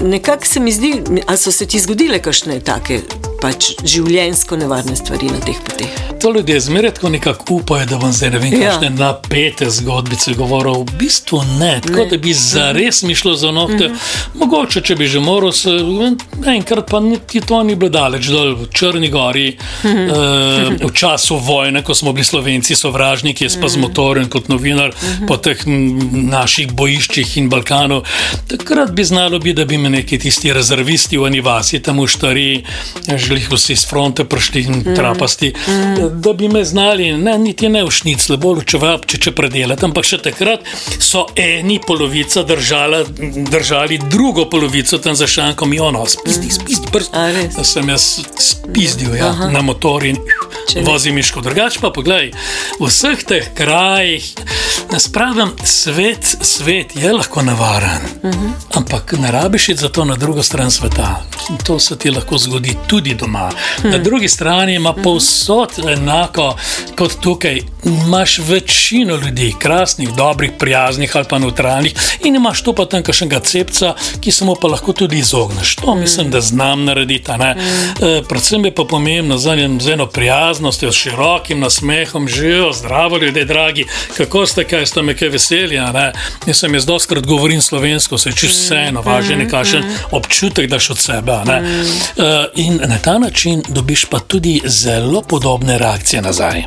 Nekako 0.02 0.46
se 0.46 0.60
mi 0.60 0.72
zdi, 0.72 1.02
da 1.28 1.36
so 1.36 1.52
se 1.52 1.66
ti 1.66 1.78
zgodile 1.78 2.18
kakšne 2.18 2.60
take 2.60 3.00
pač 3.40 3.72
življenjsko 3.84 4.56
nevarne 4.60 4.96
stvari 4.96 5.30
na 5.32 5.40
teh 5.44 5.58
poteh. 5.64 6.00
To 6.20 6.32
ljudje 6.34 6.60
zmeraj 6.60 6.90
tako 6.98 7.08
nekako 7.08 7.54
upajo, 7.54 7.86
da 7.86 7.98
bom 7.98 8.12
zdaj 8.12 8.30
ne 8.30 8.38
vem, 8.38 8.54
ja. 8.54 8.70
kakšne 8.70 8.90
napete 8.90 9.70
zgodbice 9.70 10.34
govoril. 10.36 10.82
V 10.84 10.98
bistvu 11.00 11.40
ne, 11.58 11.78
tako 11.80 12.02
ne. 12.02 12.08
da 12.10 12.18
bi 12.20 12.34
zares 12.36 13.02
mi 13.02 13.14
šlo 13.14 13.34
za 13.40 13.50
nohte. 13.50 13.88
Mm 13.88 13.92
-hmm. 13.92 14.28
Mogoče, 14.34 14.80
če 14.80 14.96
bi 14.96 15.08
že 15.08 15.20
moral, 15.20 15.52
se, 15.52 15.70
enkrat 16.46 16.90
pa 16.90 17.00
niti 17.00 17.40
to 17.40 17.62
ni 17.62 17.74
bilo 17.76 17.90
daleč 17.90 18.26
dol 18.26 18.54
v 18.54 18.68
Črni 18.72 19.08
gori, 19.08 19.56
mm 19.84 19.88
-hmm. 19.88 20.10
uh, 20.82 20.90
v 20.90 20.92
času 20.94 21.36
vojne, 21.36 21.82
ko 21.84 21.94
smo 21.94 22.12
bili 22.12 22.24
slovenci 22.24 22.74
sovražniki, 22.74 23.44
jaz 23.44 23.56
pa 23.60 23.68
z 23.68 23.76
mhm. 23.76 23.80
motorjem 23.80 24.28
kot 24.28 24.48
novinar 24.48 24.88
mm 24.88 25.06
-hmm. 25.06 25.26
po 25.26 25.36
teh 25.36 25.58
naših 26.12 26.72
bojiščih 26.72 27.36
in 27.36 27.48
Balkanu. 27.48 28.02
Takrat 28.46 28.90
bi 28.90 29.04
znalo 29.04 29.38
biti, 29.38 29.54
da 29.54 29.64
bi 29.64 29.78
me 29.78 29.90
neki 29.90 30.18
tisti 30.18 30.52
rezervisti 30.52 31.18
v 31.18 31.24
Anivasi 31.24 31.82
tam 31.82 32.00
v 32.00 32.06
Štari 32.06 32.64
glih 33.06 33.29
vsi 33.50 33.76
z 33.76 33.86
fronte 33.86 34.24
prišli 34.24 34.62
in 34.62 34.74
mm. 34.86 34.94
trapasti, 34.94 35.52
mm. 35.68 36.20
da 36.20 36.32
bi 36.32 36.48
me 36.48 36.64
znali, 36.64 37.12
ne, 37.12 37.38
niti 37.38 37.68
ne 37.68 37.84
v 37.84 37.90
šniclu, 37.90 38.36
bolj 38.36 38.64
če 38.64 38.78
vapče, 38.78 39.18
če 39.18 39.34
predelati. 39.36 39.84
Ampak 39.84 40.04
še 40.04 40.18
takrat 40.18 40.66
so 40.98 41.26
eni 41.36 41.80
polovica 41.86 42.42
držala, 42.42 43.04
držali 43.50 44.00
drugo 44.10 44.48
polovico 44.50 44.98
tam 44.98 45.16
za 45.16 45.26
šankom 45.26 45.72
in 45.72 45.80
ono, 45.80 46.06
spizdi, 46.06 46.50
spizdi, 46.50 46.90
prst. 46.92 47.14
Da 47.56 47.64
sem 47.64 47.88
jaz 47.88 48.20
spizdil 48.38 49.14
ja, 49.16 49.32
na 49.52 49.62
motor 49.62 50.04
in 50.04 50.18
vozim 50.86 51.14
miško. 51.14 51.40
Drugač 51.44 51.78
pa 51.82 51.90
pogledaj, 51.94 52.32
v 52.80 52.88
vseh 52.88 53.24
teh 53.26 53.50
krajih, 53.54 54.24
naspravim, 54.92 55.52
svet, 55.64 56.36
svet 56.40 56.96
je 56.96 57.12
lahko 57.12 57.42
navaren, 57.42 58.02
uh 58.22 58.30
mhm. 58.30 58.46
-huh. 58.46 58.78
ampak 58.78 59.12
ne 59.12 59.30
rabiš 59.30 59.68
iti 59.68 59.80
za 59.80 59.88
to 59.88 60.04
na 60.04 60.16
drugo 60.16 60.42
stran 60.42 60.70
sveta. 60.70 61.22
To 61.64 61.78
se 61.78 61.98
ti 61.98 62.10
lahko 62.10 62.38
zgodi 62.38 62.76
tudi 62.86 63.14
doma. 63.20 63.50
-huh. 63.82 63.90
Na 63.90 63.98
drugi 63.98 64.28
strani 64.28 64.74
ima 64.74 64.92
mhm. 64.92 65.02
povsod 65.02 65.70
enako 65.88 66.56
kot 66.96 67.20
tukaj. 67.20 67.60
Imáš 67.84 68.38
večino 68.38 69.16
ljudi, 69.16 69.54
krasnih, 69.58 70.08
dobrih, 70.14 70.50
prijaznih 70.58 71.16
ali 71.16 71.24
pa 71.28 71.38
neutralnih, 71.38 71.94
in 72.24 72.36
imaš 72.36 72.62
tu 72.62 72.74
pa 72.74 72.84
tam 72.84 73.02
še 73.12 73.24
enega 73.24 73.40
cepca, 73.40 73.94
ki 74.20 74.32
se 74.32 74.44
mu 74.44 74.54
pa 74.60 74.68
lahko 74.68 74.92
tudi 74.92 75.18
izogneš. 75.18 75.76
To 75.76 75.94
mm. 75.94 76.00
mislim, 76.00 76.30
da 76.30 76.40
znam 76.40 76.84
narediti. 76.84 77.32
Mm. 77.32 77.42
E, 77.42 78.22
predvsem 78.28 78.64
je 78.64 78.74
pa 78.74 78.84
pomembno 78.84 79.38
z 79.38 79.90
eno 79.92 80.06
prijaznostjo, 80.06 80.92
s 80.92 80.94
širokim 80.94 81.60
nasmehom, 81.60 82.28
živijo, 82.28 82.72
zdravo, 82.72 83.18
ljudje, 83.18 83.44
dragi, 83.44 83.86
kako 84.16 84.46
ste, 84.46 84.64
kaj 84.64 84.86
ste 84.86 85.02
me, 85.02 85.16
kaj 85.16 85.28
veseli. 85.28 85.74
Jaz 86.46 86.58
sem 86.58 86.74
jaz 86.74 86.86
doskrat 86.86 87.26
govorim 87.26 87.62
slovensko, 87.62 88.18
se 88.18 88.32
češ 88.32 88.50
vseeno, 88.50 89.02
važno 89.02 89.32
je 89.32 89.44
nekakšen 89.44 89.84
občutek, 90.10 90.68
da 90.70 90.78
šel 90.78 90.92
od 90.92 90.98
sebe. 90.98 91.32
E, 91.32 92.48
in 92.54 92.80
na 92.86 92.98
ta 92.98 93.09
način 93.18 93.62
dobiš 93.68 94.04
pa 94.04 94.18
tudi 94.18 94.60
zelo 94.64 95.22
podobne 95.22 95.78
reakcije 95.78 96.22
nazaj. 96.22 96.64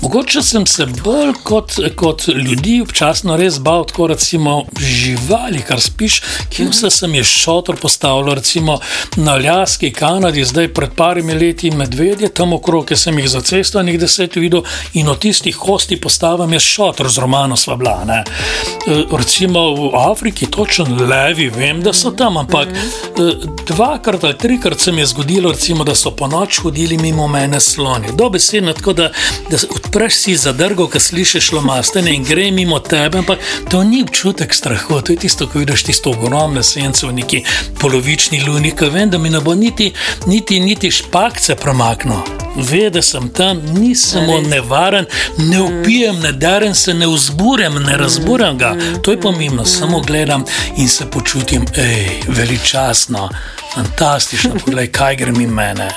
Mogoče 0.00 0.42
sem 0.42 0.66
se 0.66 0.86
bolj 0.86 1.32
kot, 1.42 1.72
kot 1.96 2.28
ljudi 2.28 2.80
občasno 2.80 3.36
res 3.36 3.58
bal, 3.58 3.84
tako 3.86 4.06
recimo 4.06 4.64
živali, 4.80 5.60
kar 5.68 5.80
spiš, 5.80 6.22
ki 6.50 6.64
vse 6.70 6.90
sem 6.90 7.14
je 7.14 7.24
šotor 7.24 7.76
postavljal, 7.76 8.34
recimo 8.34 8.78
na 9.16 9.32
Aljaski, 9.32 9.92
Kanadi, 9.92 10.44
zdaj 10.44 10.72
pred 10.74 10.90
parimi 10.96 11.34
leti 11.34 11.70
medvedje, 11.70 12.28
tam 12.28 12.52
okrog, 12.52 12.86
ki 12.88 12.96
sem 12.96 13.18
jih 13.18 13.28
za 13.28 13.40
cesto 13.40 13.82
nekaj 13.82 14.00
deset 14.00 14.36
videl 14.36 14.62
in 14.94 15.08
od 15.08 15.18
tistih 15.18 15.56
hosti 15.56 16.00
postavim 16.00 16.52
jaz 16.52 16.62
šotor 16.62 17.08
z 17.08 17.18
romano 17.18 17.56
Svablane. 17.56 18.24
E, 18.24 19.02
recimo 19.12 19.74
v 19.74 19.90
Afriki, 19.94 20.46
točno 20.46 20.86
levi, 21.04 21.48
vem, 21.48 21.82
da 21.82 21.92
so 21.92 22.10
tam, 22.10 22.36
ampak 22.36 22.68
e, 22.68 23.30
dvakrat 23.66 24.24
ali 24.24 24.38
trikrat 24.38 24.80
se 24.80 24.92
mi 24.92 25.00
je 25.00 25.06
zgodilo, 25.06 25.52
recimo, 25.52 25.79
da 25.84 25.94
so 25.94 26.10
po 26.10 26.26
noč 26.26 26.58
hodili 26.58 26.98
mimo 26.98 27.28
mene 27.28 27.60
sloni. 27.60 28.12
Dobesedno 28.14 28.72
tako, 28.72 28.92
da, 28.92 29.10
da 29.50 29.58
odpreš 29.74 30.14
si 30.14 30.36
zadrgo, 30.36 30.88
ki 30.88 31.00
slišiš 31.00 31.52
lomastene 31.52 32.14
in 32.14 32.24
gre 32.24 32.50
mimo 32.50 32.78
tebe, 32.78 33.18
ampak 33.18 33.38
to 33.70 33.82
ni 33.84 34.02
občutek 34.02 34.54
strahu, 34.54 35.00
to 35.00 35.12
je 35.12 35.16
tisto, 35.16 35.46
ko 35.46 35.58
vidiš 35.58 35.84
tisto 35.84 36.10
ogromne 36.10 36.62
sence 36.62 37.06
v 37.06 37.12
neki 37.12 37.44
polovični 37.80 38.42
luni, 38.46 38.74
ki 38.76 38.90
vem, 38.90 39.10
da 39.10 39.18
mi 39.18 39.30
ne 39.30 39.40
bo 39.40 39.54
niti, 39.54 39.92
niti, 40.26 40.60
niti 40.60 40.90
špakce 40.90 41.54
promaknil. 41.56 42.49
Ve, 42.56 42.90
da 42.90 43.02
sem 43.02 43.28
tam, 43.28 43.60
nisem 43.74 44.20
samo 44.20 44.40
nevaren, 44.40 45.06
ne 45.38 45.60
upijem, 45.60 46.20
ne 46.20 46.32
darem 46.32 46.74
se, 46.74 46.94
ne 46.94 47.06
vzburjam, 47.06 47.74
ne 47.74 47.96
razburjam 47.96 48.58
ga. 48.58 48.76
To 49.02 49.10
je 49.10 49.20
pomembno, 49.20 49.64
samo 49.64 50.00
gledam 50.00 50.44
in 50.76 50.88
se 50.88 51.10
počutim, 51.10 51.66
hej, 51.74 52.22
veličastno, 52.28 53.28
fantastično, 53.74 54.50
poglej, 54.64 54.92
kaj 54.92 55.16
gre 55.16 55.32
mi 55.32 55.46
mene. 55.46 55.90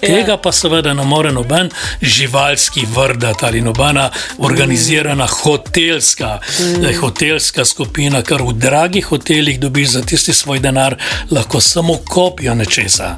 Tega 0.00 0.36
pa 0.36 0.52
seveda 0.52 0.94
ne 0.94 1.04
more 1.04 1.32
noben 1.32 1.70
živalski 2.02 2.86
vrdat 2.94 3.42
ali 3.42 3.60
nobena 3.60 4.10
organizirana 4.38 5.26
hotelska, 5.26 6.38
mm. 6.60 7.00
hotelska 7.00 7.64
skupina, 7.64 8.22
kar 8.22 8.42
v 8.42 8.52
dragih 8.52 9.06
hotelih 9.06 9.60
dobiš 9.60 9.88
za 9.88 10.02
tisti 10.02 10.32
svoj 10.32 10.58
denar, 10.58 10.96
lahko 11.30 11.60
samo 11.60 11.98
kopijo 12.06 12.54
nečesa 12.54 13.16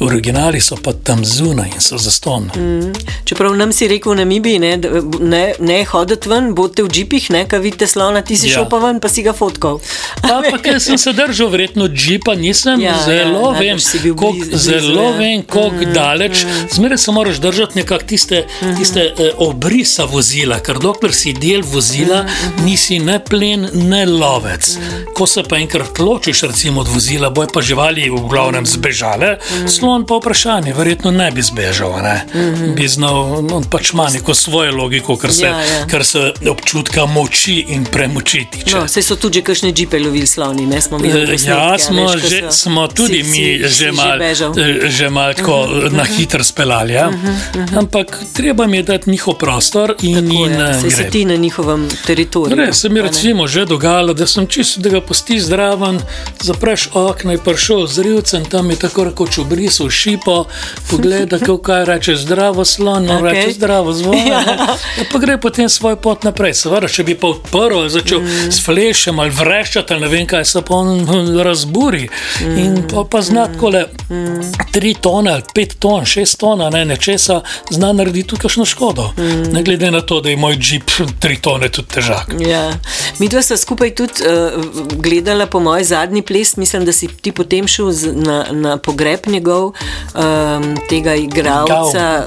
originali 0.00 0.60
so 0.60 0.76
pa 0.76 0.92
tam 0.92 1.24
zunaj 1.24 1.68
in 1.74 1.80
so 1.80 1.98
zaston. 1.98 2.50
Mm. 2.56 2.92
Čeprav 3.24 3.56
nam 3.56 3.72
si 3.72 3.88
rekel, 3.88 4.14
na 4.14 4.24
Mibi, 4.24 4.58
ne, 4.58 4.78
ne, 5.20 5.54
ne 5.58 5.84
hoditi 5.84 6.28
ven, 6.28 6.54
bodite 6.54 6.82
v 6.82 6.88
džipih, 6.88 7.30
ne, 7.30 7.44
kaj 7.48 7.58
vidite 7.58 7.86
slona, 7.86 8.22
ti 8.22 8.36
si 8.36 8.48
ja. 8.48 8.54
šel 8.54 8.68
pa 8.70 8.78
ven, 8.78 9.00
pa 9.00 9.08
si 9.08 9.22
ga 9.22 9.32
fotkal. 9.36 9.80
Pa, 10.22 10.40
pa 10.50 10.58
ker 10.62 10.80
sem 10.80 10.98
se 10.98 11.12
držal, 11.12 11.50
verjetno 11.52 11.88
džipa, 11.88 12.34
nisem 12.34 12.80
ja, 12.80 12.96
zelo 13.04 13.52
ja, 13.52 13.58
vem, 13.58 13.82
koliko 14.16 15.02
ja. 15.02 15.10
vem, 15.18 15.42
koliko 15.42 15.84
mm, 15.84 15.92
daleč. 15.94 16.44
Mm. 16.44 16.68
Zmeraj 16.76 16.98
se 16.98 17.12
moraš 17.12 17.42
držati 17.44 17.78
nekako 17.78 18.04
tiste, 18.04 18.44
mm. 18.62 18.76
tiste 18.78 19.04
eh, 19.04 19.30
obrisa 19.36 20.04
vozila, 20.04 20.60
ker 20.64 20.80
dokler 20.80 21.14
si 21.14 21.32
del 21.36 21.62
vozila, 21.66 22.22
mm. 22.24 22.64
nisi 22.64 22.98
ne 22.98 23.18
plen, 23.24 23.68
ne 23.74 24.06
lovec. 24.06 24.72
Mm. 24.76 25.04
Ko 25.14 25.26
se 25.26 25.44
pa 25.44 25.60
enkrat 25.60 25.98
ločiš 25.98 26.42
recimo, 26.48 26.80
od 26.80 26.88
vozila, 26.88 27.30
boje 27.30 27.52
pa 27.52 27.60
živali 27.60 28.08
v 28.10 28.24
glavnem 28.28 28.66
zbežale. 28.66 29.36
Mm 29.36 29.89
on 29.94 30.06
pa 30.06 30.16
vprašanje, 30.16 30.74
verjetno 30.74 31.10
ne 31.10 31.30
bi 31.30 31.42
zbežal, 31.42 32.02
ne? 32.02 32.26
Mm 32.34 32.38
-hmm. 32.38 32.74
bi 32.74 32.88
znal, 32.88 33.46
on 33.52 33.64
pač 33.64 33.92
ima 33.92 34.08
neko 34.08 34.34
svojo 34.34 34.76
logiko, 34.76 35.16
kar 35.16 35.32
se, 35.32 35.44
ja, 35.44 35.60
ja. 35.60 35.86
kar 35.86 36.04
se 36.04 36.32
občutka 36.50 37.06
moči 37.06 37.64
in 37.68 37.84
premoči. 37.84 38.46
No, 38.72 38.88
se 38.88 39.02
so 39.02 39.16
tudi 39.16 39.42
kakšne 39.42 39.72
džipe 39.72 39.98
lovili 39.98 40.26
slavni, 40.26 40.66
ne 40.66 40.80
smo 40.80 40.98
mi. 40.98 41.08
Ja, 41.46 41.78
smo, 41.78 42.06
veš, 42.06 42.28
že, 42.28 42.40
so, 42.40 42.52
smo 42.52 42.88
tudi 42.88 43.24
si, 43.24 43.30
mi 43.30 43.36
si, 43.36 43.68
že 43.68 43.92
malo 43.92 44.24
eh, 44.24 45.10
mal 45.10 45.32
mm 45.32 45.36
-hmm, 45.36 45.92
na 45.92 46.04
hitro 46.04 46.44
speljali. 46.44 46.92
Ja? 46.92 47.10
Mm 47.10 47.22
-hmm. 47.54 47.78
Ampak 47.78 48.18
treba 48.32 48.66
mi 48.66 48.76
je 48.76 48.82
dati 48.82 49.10
njihov 49.10 49.34
prostor 49.34 49.94
in 50.02 50.32
jim 50.32 50.52
reči. 50.52 50.90
Se 50.90 51.10
ti 51.10 51.24
na 51.24 51.36
njihovem 51.36 51.88
teritoriju. 52.06 52.56
Ne, 52.56 52.72
se 52.72 52.88
mi 52.88 53.02
recimo 53.02 53.46
že 53.46 53.64
dogajalo, 53.64 54.14
da 54.14 54.26
sem 54.26 54.46
čisto, 54.46 54.80
da 54.80 54.88
ga 54.88 55.00
pusti 55.00 55.40
zdraven, 55.40 56.00
zapreš 56.40 56.88
okno 56.92 57.32
in 57.32 57.38
prišel 57.38 57.86
z 57.86 57.98
rivcem, 57.98 58.44
tam 58.44 58.70
je 58.70 58.76
tako 58.76 59.04
rekoč 59.04 59.38
obris 59.38 59.79
v 59.86 59.90
šipo, 59.90 60.44
pogleda, 60.90 61.38
kako 61.38 61.84
reče 61.84 62.16
zdravo 62.16 62.64
slon, 62.64 63.06
no 63.06 63.20
okay. 63.20 63.32
reče 63.32 63.52
zdravo 63.52 63.92
zvon. 63.92 64.18
Ja. 64.26 64.40
Ja, 64.40 65.04
pa 65.12 65.18
gre 65.18 65.38
potem 65.40 65.68
svoj 65.68 65.96
pot 65.96 66.24
naprej. 66.24 66.54
Seveda, 66.54 66.88
če 66.88 67.04
bi 67.06 67.14
pa 67.18 67.30
odprl, 67.32 67.86
začel 67.88 68.20
mm. 68.20 68.50
s 68.52 68.62
flešem 68.64 69.20
ali 69.22 69.32
vreščati, 69.34 69.98
ne 70.00 70.08
vem 70.12 70.26
kaj, 70.28 70.44
se 70.44 70.62
pa 70.66 70.74
on 70.74 71.40
razburi. 71.42 72.08
Mm. 72.42 72.58
In 72.58 72.82
pa, 72.90 73.04
pa 73.04 73.22
le 73.70 73.84
mm. 74.10 74.52
tri 74.72 74.94
tone, 74.94 75.36
pet 75.54 75.76
ton, 75.80 76.04
šest 76.04 76.38
ton, 76.40 76.62
ne 76.72 76.84
nečesa, 76.84 77.40
zna 77.70 77.92
narediti 77.96 78.28
tudi 78.34 78.42
kakšno 78.42 78.66
škodo. 78.68 79.10
Mm. 79.18 79.52
Ne 79.54 79.62
glede 79.62 79.90
na 79.90 80.00
to, 80.00 80.20
da 80.20 80.30
je 80.30 80.36
moj 80.36 80.58
jeep 80.60 80.90
tri 81.20 81.38
tone 81.42 81.68
tudi 81.68 81.88
težak. 81.96 82.34
Ja. 82.46 82.70
Mi 83.18 83.28
dva 83.28 83.42
smo 83.42 83.56
skupaj 83.56 83.94
tudi 83.94 84.26
uh, 84.26 84.64
gledala 84.96 85.46
po 85.46 85.60
moj 85.60 85.84
zadnji 85.84 86.22
ples, 86.22 86.56
mislim, 86.56 86.84
da 86.84 86.92
si 86.92 87.08
ti 87.08 87.32
potem 87.32 87.68
šel 87.68 87.92
na, 88.14 88.44
na 88.50 88.76
pogreb 88.76 89.26
njegov 89.26 89.69
um, 90.14 90.76
tega 90.88 91.14
igralca. 91.14 92.24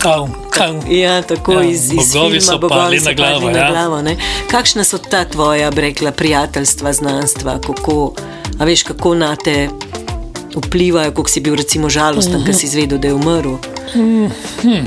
Ja, 0.89 1.21
tako 1.21 1.51
ja, 1.51 1.63
iz, 1.63 1.93
iz 1.93 2.11
filma, 2.11 2.41
so 2.41 2.57
Bogovi 2.57 2.99
so 2.99 3.09
na 3.09 3.13
glavo. 3.13 3.49
Ja. 3.49 3.53
Na 3.53 3.69
glavo 3.71 4.03
Kakšna 4.51 4.83
so 4.83 4.97
ta 4.97 5.25
tvoja, 5.25 5.69
rekla, 5.69 6.11
prijateljstva, 6.11 6.93
znanstva, 6.93 7.59
kako, 7.59 8.13
veš, 8.59 8.83
kako 8.83 9.15
na 9.15 9.35
te 9.35 9.69
vplivajo, 10.55 11.11
kako 11.11 11.29
si 11.29 11.39
bil 11.39 11.55
recimo 11.55 11.89
žalosten, 11.89 12.35
uh 12.35 12.41
-huh. 12.41 12.45
ker 12.45 12.55
si 12.55 12.65
izvedel, 12.65 12.97
da 12.97 13.07
je 13.07 13.13
umrl? 13.13 13.49
Uh 13.49 13.59
-huh. 13.95 14.83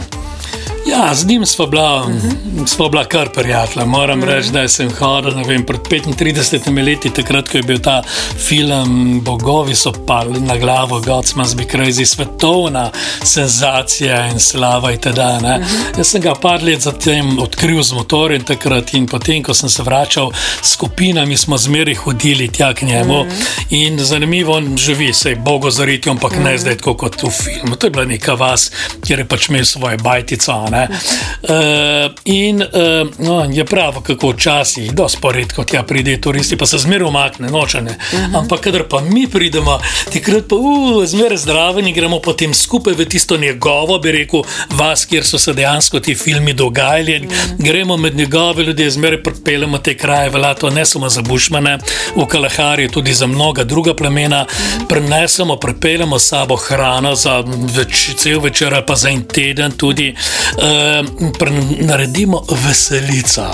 Ja, 0.89 1.15
z 1.15 1.27
njim 1.27 1.47
smo 1.47 1.67
bila, 1.67 2.03
uh 2.03 2.11
-huh. 2.11 2.91
bila 2.91 3.05
kar 3.05 3.29
prijatelja. 3.29 3.87
Moram 3.87 4.19
uh 4.19 4.25
-huh. 4.25 4.29
reči, 4.29 4.51
da 4.51 4.69
sem 4.69 4.91
hodil 4.99 5.45
vem, 5.47 5.67
pred 5.67 5.81
35 5.81 6.85
leti, 6.85 7.11
takrat, 7.11 7.49
ko 7.49 7.57
je 7.57 7.63
bil 7.63 7.79
ta 7.79 8.03
film 8.49 9.21
Bogovi 9.21 9.75
so 9.75 9.93
pali 10.07 10.41
na 10.41 10.57
glavo, 10.57 11.01
Gods 11.01 11.35
must 11.35 11.57
be 11.57 11.63
crazy, 11.65 12.05
svetovna 12.05 12.91
senzacija 13.23 14.27
in 14.27 14.41
slava 14.41 14.93
in 14.93 14.99
teda. 14.99 15.39
Uh 15.43 15.43
-huh. 15.43 15.65
Jaz 15.99 16.07
sem 16.07 16.21
ga 16.21 16.35
par 16.35 16.63
let 16.63 16.83
zatem 16.83 17.39
odkril 17.39 17.83
z 17.83 17.93
motorjem 17.93 18.45
takrat 18.45 18.95
in 18.95 19.07
potem, 19.07 19.43
ko 19.43 19.55
sem 19.55 19.69
se 19.69 19.83
vračal 19.83 20.31
s 20.63 20.73
skupinami, 20.73 21.37
smo 21.37 21.59
zmeri 21.59 21.95
hodili 21.95 22.49
tja 22.49 22.75
k 22.75 22.83
njemu. 22.83 23.21
Uh 23.21 23.27
-huh. 23.27 23.33
In 23.71 23.99
zanimivo, 23.99 24.53
on 24.53 24.77
živi, 24.77 25.13
se 25.13 25.29
je 25.29 25.37
Bogo 25.37 25.71
zariti, 25.71 26.11
ampak 26.11 26.33
uh 26.33 26.39
-huh. 26.39 26.45
ne 26.45 26.59
zdaj 26.59 26.77
tako 26.77 26.95
kot 26.95 27.23
v 27.23 27.31
filmu. 27.31 27.77
To 27.77 27.87
je 27.87 27.91
bila 27.91 28.05
neka 28.05 28.35
vas, 28.35 28.71
kjer 29.07 29.19
je 29.19 29.29
pač 29.29 29.49
imel 29.49 29.65
svoje 29.65 29.97
bajtico. 29.97 30.67
Uh, 30.85 32.15
in 32.25 32.63
uh, 32.63 32.69
no, 33.19 33.45
je 33.53 33.65
prav, 33.65 34.01
kako 34.03 34.31
včasih, 34.31 34.93
da 34.93 35.09
sporedko 35.09 35.65
tja 35.65 35.83
pride 35.83 36.21
turisti, 36.21 36.57
pa 36.57 36.67
se 36.67 36.79
zmeraj 36.79 37.09
umakne, 37.09 37.49
nočene. 37.51 37.91
Uh 37.91 38.19
-huh. 38.19 38.39
Ampak, 38.39 38.61
kadar 38.61 38.83
pa 38.91 39.01
mi 39.01 39.27
pridemo, 39.27 39.79
takrat 40.13 40.45
pa 40.49 40.57
uh, 40.57 41.05
zmeraj 41.07 41.37
zdravo 41.37 41.81
in 41.81 41.95
gremo 41.95 42.21
potem 42.21 42.55
skupaj 42.55 42.95
v 42.95 43.05
tisto 43.05 43.37
njegovo, 43.37 43.99
bi 43.99 44.13
rekel, 44.13 44.43
vas, 44.71 45.05
kjer 45.05 45.25
so 45.25 45.39
se 45.39 45.53
dejansko 45.53 46.01
ti 46.01 46.15
filmi 46.15 46.53
dogajali. 46.53 47.17
Uh 47.17 47.33
-huh. 47.33 47.57
Gremo 47.59 47.97
med 47.97 48.17
njegove 48.17 48.65
ljudi, 48.65 48.91
zmeraj 48.91 49.23
pripeljemo 49.23 49.79
te 49.79 49.97
kraje, 49.97 50.31
velato 50.31 50.71
ne 50.71 50.87
samo 50.87 51.09
za 51.09 51.23
Bušmane, 51.23 51.79
v 52.17 52.27
Kalahari, 52.27 52.89
tudi 52.89 53.15
za 53.15 53.27
mnoga 53.27 53.65
druga 53.65 53.95
plemena. 53.95 54.47
Uh 54.49 54.51
-huh. 54.51 54.89
Prenesemo, 54.89 55.57
pripeljemo 55.57 56.19
sabo 56.19 56.57
hrano 56.57 57.15
za 57.15 57.45
več, 57.77 58.11
cel 58.17 58.41
večer 58.41 58.75
ali 58.75 58.87
pa 58.87 58.97
za 58.97 59.09
en 59.09 59.23
teden 59.23 59.73
tudi. 59.73 60.15
Uh, 60.57 60.66
naredimo 61.81 62.43
veselico, 62.67 63.47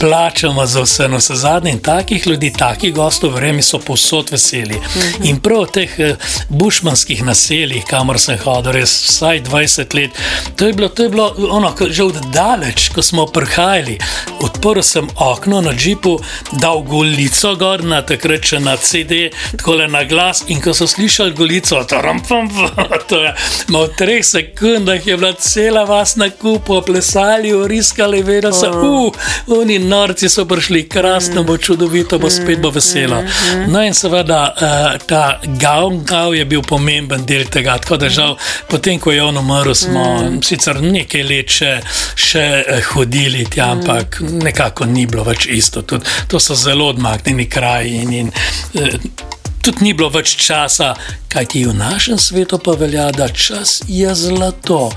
plačamo 0.00 0.66
za 0.66 0.82
vse, 0.82 1.08
no 1.08 1.16
vse 1.16 1.34
zadnje 1.34 1.70
in 1.70 1.78
takih 1.78 2.26
ljudi, 2.26 2.52
takih 2.52 2.94
gostov, 2.94 3.34
vremi 3.34 3.62
so 3.62 3.78
povsod 3.78 4.30
veseli. 4.30 4.74
Mm 4.74 5.00
-hmm. 5.00 5.28
In 5.28 5.40
prav 5.40 5.62
v 5.62 5.66
teh 5.66 5.90
uh, 5.98 6.16
bušmanskih 6.48 7.24
naseljih, 7.24 7.84
kamor 7.84 8.18
sem 8.18 8.38
hodil, 8.38 8.72
res 8.72 9.04
vsaj 9.08 9.42
20 9.42 9.94
let, 9.94 10.10
to 10.56 10.66
je 10.66 10.72
bilo, 10.72 10.88
to 10.88 11.02
je 11.02 11.08
bilo 11.08 11.34
ono, 11.50 11.74
že 11.90 12.02
od 12.02 12.16
daleč, 12.32 12.88
ko 12.88 13.02
smo 13.02 13.26
prihajali. 13.26 13.98
Odprl 14.40 14.82
sem 14.82 15.08
okno 15.16 15.60
na 15.60 15.72
džipu, 15.72 16.18
dal 16.52 16.80
golico 16.80 17.56
gor 17.56 17.84
na 17.84 18.02
takrat 18.02 18.44
še 18.44 18.60
na 18.60 18.76
CD, 18.76 19.30
tako 19.56 19.74
le 19.74 19.88
na 19.88 20.04
glas. 20.04 20.44
In 20.46 20.60
ko 20.60 20.74
so 20.74 20.86
slišali 20.86 21.32
golico, 21.32 21.84
tam 21.84 22.22
pam, 22.28 22.48
to 23.08 23.22
je 23.22 23.34
v 23.68 23.88
treh 23.96 24.24
sekundah 24.24 25.06
je 25.06 25.16
bila 25.16 25.32
cela 25.32 25.84
vas 25.84 26.16
na 26.16 26.28
kupu, 26.58 26.82
plesali, 26.86 27.52
oriskali, 27.52 28.22
vedno 28.22 28.52
so, 28.52 28.70
uh, 28.70 29.12
oni 29.58 29.78
norci 29.78 30.28
so 30.28 30.44
prišli, 30.44 30.88
krasno 30.88 31.44
bo, 31.44 31.56
čudovito 31.56 32.18
bo, 32.18 32.30
spet 32.30 32.60
bo 32.60 32.70
veselo. 32.70 33.22
No 33.68 33.82
in 33.84 33.94
seveda 33.94 34.54
uh, 34.54 35.06
ta 35.06 35.40
gav, 35.44 35.90
gav 36.04 36.34
je 36.34 36.44
bil 36.44 36.62
pomemben 36.62 37.24
del 37.26 37.46
tega, 37.46 37.78
tako 37.78 37.96
da 37.96 38.08
žal, 38.08 38.36
potem 38.68 38.98
ko 38.98 39.12
je 39.12 39.22
on 39.22 39.38
umrl, 39.38 39.74
smo 39.74 40.04
sicer 40.42 40.82
nekaj 40.82 41.22
let 41.22 41.54
še, 41.58 41.72
še 42.14 42.44
eh, 42.58 42.82
hodili 42.92 43.46
tja, 43.50 43.72
ampak 43.76 44.20
nekako 44.20 44.86
ni 44.86 45.06
bilo 45.06 45.24
več 45.24 45.46
isto. 45.46 45.82
Tudi, 45.82 46.06
to 46.28 46.40
so 46.40 46.54
zelo 46.54 46.90
odmaknjeni 46.92 47.48
kraji 47.48 48.02
in, 48.02 48.12
in 48.12 48.32
uh, 48.32 49.36
tudi 49.68 49.84
ni 49.84 49.92
bilo 49.94 50.08
več 50.08 50.32
časa, 50.40 50.94
kaj 51.28 51.44
ti 51.52 51.60
v 51.66 51.74
našem 51.76 52.18
svetu 52.18 52.56
pa 52.58 52.72
velja, 52.72 53.10
da 53.12 53.28
čas 53.28 53.82
je 53.88 54.14
zlato. 54.14 54.88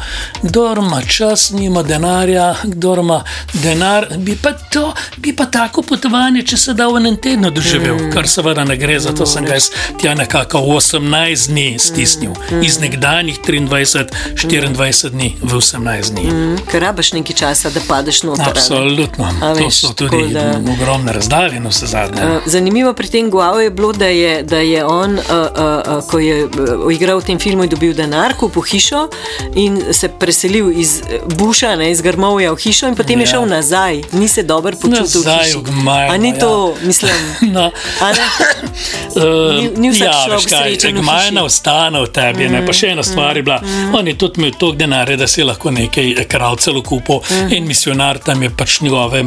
Kdo 0.41 0.63
ima 0.79 1.01
čas, 1.01 1.49
nima 1.51 1.83
denarja, 1.83 2.55
kdo 2.63 2.93
ima 2.99 3.23
denar, 3.53 4.07
bi 4.17 4.35
pa 4.35 4.53
to, 4.53 4.93
bi 5.17 5.35
pa 5.35 5.45
tako 5.45 5.81
potovanje, 5.81 6.45
če 6.47 6.57
se 6.57 6.73
da 6.73 6.87
v 6.87 7.01
enem 7.01 7.17
tednu 7.19 7.51
doživel, 7.51 7.97
mm. 7.97 8.11
kar 8.15 8.29
seveda 8.31 8.63
ne 8.63 8.77
gre, 8.79 8.99
zato 8.99 9.27
sem 9.27 9.45
ga 9.45 9.57
tja 9.99 10.13
nekako 10.15 10.61
18 10.77 11.51
dni 11.51 11.75
stisnil, 11.79 12.31
mm. 12.31 12.63
iz 12.63 12.79
nekdanjih 12.79 13.41
23, 13.47 14.07
24 14.39 15.11
dni 15.11 15.33
v 15.41 15.59
18 15.59 16.15
dni. 16.15 16.25
Mm. 16.31 16.63
Ker 16.71 16.85
rabiš 16.87 17.11
nekaj 17.17 17.39
časa, 17.43 17.73
da 17.75 17.83
padeš 17.87 18.23
noter. 18.29 18.47
Absolutno, 18.47 19.33
to 19.41 19.53
veš, 19.59 19.81
so 19.83 19.93
tudi 19.99 20.23
da... 20.31 20.47
ogromne 20.77 21.11
razdalje, 21.19 21.59
no 21.59 21.75
vse 21.75 21.91
zadnje. 21.91 22.23
Uh, 22.23 22.47
zanimivo 22.47 22.95
pri 22.95 23.11
tem 23.11 23.29
Guau 23.31 23.59
je 23.59 23.69
bilo, 23.69 23.91
da 23.91 24.07
je. 24.07 24.39
Da 24.47 24.60
je 24.61 24.85
on, 24.85 25.13
uh, 25.13 25.21
uh, 25.25 25.97
uh, 25.97 26.09
ko 26.09 26.19
je 26.19 26.45
uh, 26.45 26.93
igral 26.93 27.19
v 27.19 27.25
tem 27.25 27.39
filmu, 27.39 27.67
dobil 27.67 27.93
denar, 27.93 28.35
kupil 28.37 28.61
hišo 28.61 29.07
in 29.55 29.81
se 29.93 30.09
preselil 30.09 30.71
iz 30.71 31.01
Buša, 31.37 31.75
ne, 31.75 31.91
iz 31.91 32.01
Grmovja 32.01 32.53
v 32.53 32.59
hišo, 32.61 32.87
in 32.91 32.95
potem 32.95 33.19
ja. 33.19 33.25
je 33.25 33.31
šel 33.33 33.45
nazaj, 33.49 34.01
ni 34.11 34.27
se 34.27 34.43
dobro 34.43 34.75
počutil. 34.77 35.23
Nazaj 35.25 35.55
v 35.57 35.63
Gmaj. 35.69 36.07
A 36.09 36.17
ni 36.17 36.33
to, 36.39 36.75
ja. 36.75 36.87
mislim, 36.87 37.13
no. 37.55 37.71
ni, 39.59 39.69
ni 39.77 39.91
vsak 39.91 40.07
ja, 40.07 40.23
človek 40.25 40.49
srečen. 40.49 41.01
Gmaj 41.01 41.31
ne 41.31 41.41
ostane 41.41 42.01
v 42.01 42.09
tebi, 42.13 42.47
mm, 42.47 42.53
ne, 42.53 42.63
pa 42.65 42.73
še 42.73 42.93
ena 42.95 43.03
stvar 43.03 43.37
je 43.37 43.43
bila, 43.43 43.59
mm. 43.61 43.95
on 43.95 44.07
je 44.07 44.15
tudi 44.17 44.41
imel 44.41 44.55
toliko 44.57 44.77
denarja, 44.77 45.17
da 45.17 45.27
si 45.27 45.43
lahko 45.43 45.71
nekaj 45.71 46.25
krav 46.31 46.57
celo 46.63 46.83
kupil 46.85 47.21
mm. 47.21 47.51
in 47.55 47.67
misionar 47.67 48.19
tam 48.23 48.43
je 48.43 48.49
pač 48.49 48.79
njegove, 48.81 49.23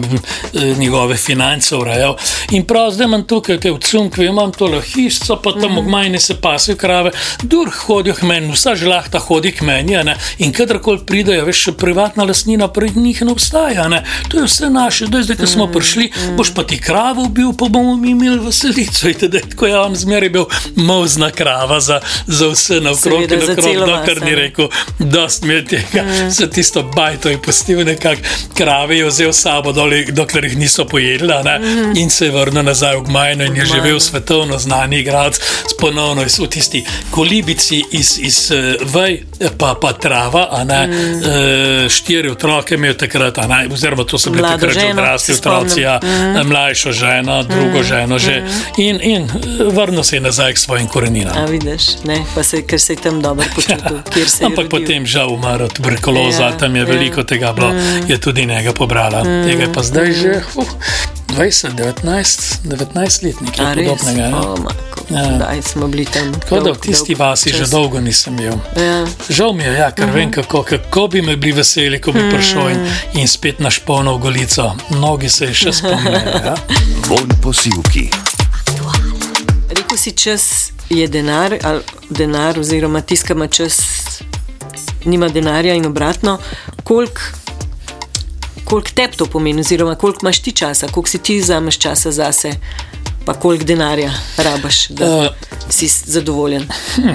njegove 0.79 1.17
finance 1.17 1.77
urejal. 1.77 2.17
In 2.57 2.65
prav 2.65 2.91
zdaj 2.95 3.09
imam 3.11 3.27
tukaj, 3.29 3.61
te 3.61 3.73
v 3.73 3.81
Cunkvi, 3.81 4.27
imam 4.27 4.53
tole 4.53 4.81
hišo, 4.83 5.14
so 5.15 5.37
pa 5.43 5.53
tam 5.53 5.73
mm. 5.73 5.91
majhne 5.91 6.21
se 6.21 6.35
pasijo 6.41 6.77
krave, 6.77 7.11
dur 7.43 7.71
hodijo 7.87 8.15
k 8.15 8.23
meni, 8.23 8.53
vsa 8.53 8.75
žlahta 8.77 9.19
hodi 9.19 9.53
k 9.53 9.63
meni. 9.63 9.95
In 10.39 10.53
kadarkoli 10.53 11.05
pridejo, 11.07 11.45
veš, 11.45 11.69
privatna 11.79 12.25
lasnina 12.25 12.69
pri 12.69 12.91
njih 12.95 13.23
ne 13.23 13.33
obstaja. 13.33 13.89
Ne? 13.89 14.05
To 14.29 14.39
je 14.39 14.45
vse 14.45 14.71
naše, 14.71 15.07
da 15.07 15.23
zdaj, 15.23 15.37
ko 15.37 15.47
smo 15.47 15.67
mm. 15.67 15.73
prišli, 15.73 16.11
mm. 16.17 16.37
boš 16.37 16.55
pa 16.55 16.65
ti 16.65 16.79
kravo 16.81 17.23
ubil, 17.23 17.53
pa 17.59 17.69
bomo 17.69 17.97
mi 17.97 18.11
imeli 18.11 18.39
veselico. 18.39 19.09
Tako 19.51 19.67
je 19.67 19.79
on 19.81 19.97
zmeraj 19.97 20.29
bil 20.29 20.45
mozna 20.77 21.31
krava 21.31 21.81
za, 21.81 22.01
za 22.27 22.49
vse 22.49 22.81
naokrog, 22.81 23.27
da 23.27 23.37
no, 23.87 24.03
kar 24.07 24.23
ni 24.25 24.35
rekel, 24.35 24.69
da 24.99 25.29
smo 25.29 25.53
tega, 25.69 26.03
mm. 26.03 26.31
se 26.37 26.51
tisto 26.51 26.83
bajto 26.83 27.29
je 27.29 27.43
pustil 27.43 27.85
nekak 27.85 28.19
krave, 28.55 28.99
je 28.99 29.07
vzel 29.07 29.33
sabo, 29.33 29.73
doli, 29.73 30.07
dokler 30.13 30.45
jih 30.45 30.59
niso 30.59 30.85
pojedli 30.85 31.35
mm. 31.35 31.97
in 31.97 32.11
se 32.11 32.27
je 32.27 32.33
vrnil 32.33 32.63
nazaj 32.63 32.97
v 32.97 33.03
Gmajno 33.03 33.45
in 33.45 33.57
je 33.57 33.67
živel 33.67 34.01
svetovno 34.01 34.59
znani 34.59 35.04
igralec 35.05 35.35
igrati 35.35 35.75
ponovno 35.81 36.23
v 36.23 36.47
tisti 36.47 36.85
kolibici 37.11 37.85
iz, 37.93 38.19
iz 38.19 38.51
uh, 38.51 38.93
vaj, 38.93 39.19
pa, 39.59 39.75
pa 39.81 39.93
trava. 39.93 40.65
Ne, 40.65 40.87
mm. 40.87 40.93
uh, 40.93 41.89
štiri 41.89 42.31
otroke 42.31 42.75
imel 42.75 42.95
takrat, 42.95 43.37
ne, 43.49 43.69
oziroma 43.73 44.05
to 44.05 44.19
so 44.19 44.31
bili 44.31 44.43
takrat 44.43 44.75
že 44.75 44.91
odrasli 44.91 45.35
otroci, 45.35 45.81
ja, 45.81 46.01
mm. 46.03 46.49
mlajšo 46.49 46.93
ženo, 46.93 47.43
drugo 47.43 47.79
mm. 47.79 47.85
ženo 47.85 48.19
že. 48.19 48.41
Mm. 48.41 48.81
In, 48.81 49.01
in 49.03 49.29
vrnil 49.71 50.03
se 50.03 50.17
je 50.17 50.21
nazaj 50.21 50.53
k 50.53 50.59
svojim 50.59 50.89
koreninam. 50.89 51.37
A 51.37 51.45
vidiš, 51.45 51.83
ne, 52.05 52.25
pa 52.35 52.43
se, 52.43 52.63
ker 52.63 52.81
se 52.81 52.93
je 52.93 52.97
tam 52.97 53.23
dobro 53.23 53.45
počutil. 53.55 54.01
Ja. 54.41 54.47
Ampak 54.47 54.69
potem 54.71 55.07
žal 55.07 55.33
umrl 55.33 55.65
od 55.65 55.73
tuberkuloza, 55.73 56.43
ja, 56.43 56.57
tam 56.59 56.77
je 56.77 56.83
ja. 56.83 56.89
veliko 56.89 57.25
tega 57.25 57.53
bilo, 57.53 57.73
mm. 57.73 58.09
je 58.09 58.19
tudi 58.19 58.47
njega 58.47 58.73
pobrala. 58.73 59.25
Mm. 59.25 59.45
Tega 59.45 59.73
pa 59.75 59.83
zdaj 59.83 60.13
že. 60.13 60.41
Uh, 60.55 60.65
20, 61.35 61.75
19, 61.75 62.63
19 62.65 63.23
let, 63.25 63.41
nekaj 63.41 63.75
podobnega. 63.75 64.31
Oh, 64.39 64.59
ja. 65.11 65.63
smo 65.63 65.89
bili 65.89 66.05
tam. 66.05 66.35
Tako 66.35 66.61
da 66.61 66.73
v 66.73 66.79
tisti 66.79 67.15
vasi 67.15 67.51
čas. 67.51 67.59
že 67.59 67.67
dolgo 67.71 68.01
nisem 68.01 68.37
bil. 68.37 68.53
Ja. 68.77 69.07
Žal 69.29 69.53
mi 69.53 69.63
je, 69.63 69.73
ja, 69.73 69.91
ker 69.91 70.07
mm 70.07 70.11
-hmm. 70.11 70.15
vem, 70.15 70.31
kako, 70.31 70.63
kako 70.63 71.07
bi 71.09 71.23
me 71.23 71.37
bili 71.37 71.53
veseli, 71.53 72.01
ko 72.01 72.13
bi 72.13 72.19
mm 72.19 72.23
-hmm. 72.23 72.35
prišel 72.35 72.71
in, 72.71 72.87
in 73.15 73.29
spet 73.29 73.59
naš 73.59 73.79
polno 73.79 74.19
golico. 74.19 74.73
Mnogi 74.91 75.29
se 75.29 75.55
še 75.55 75.73
spomnijo. 75.73 76.15
Ja. 76.45 76.55
Von 77.09 77.29
posilki. 77.43 78.11
Rekl 79.69 79.97
si, 79.97 80.13
čas 80.13 80.73
je 80.91 81.09
denar, 81.09 81.59
ali 81.63 81.81
denar, 82.11 82.59
oziroma 82.59 83.01
tiskama 83.01 83.47
čas, 83.47 83.79
nima 85.05 85.29
denarja 85.29 85.75
in 85.75 85.87
obratno. 85.87 86.39
Koliko 86.85 87.21
koliko 88.65 88.89
tebi 88.95 89.17
to 89.17 89.27
pomeni, 89.27 89.61
oziroma 89.61 89.95
koliko 89.95 90.19
imaš 90.23 90.43
ti 90.43 90.53
časa, 90.53 90.87
koliko 90.89 91.09
si 91.09 91.19
ti 91.19 91.39
vzameš 91.39 91.79
časa 91.79 92.11
zase, 92.11 92.53
pa 93.25 93.35
koliko 93.35 93.65
denarja 93.65 94.13
rabaš, 94.37 94.89
da 94.89 95.19
uh, 95.19 95.27
si 95.69 95.89
zadovoljen. 95.89 96.69
Hm. 96.95 97.09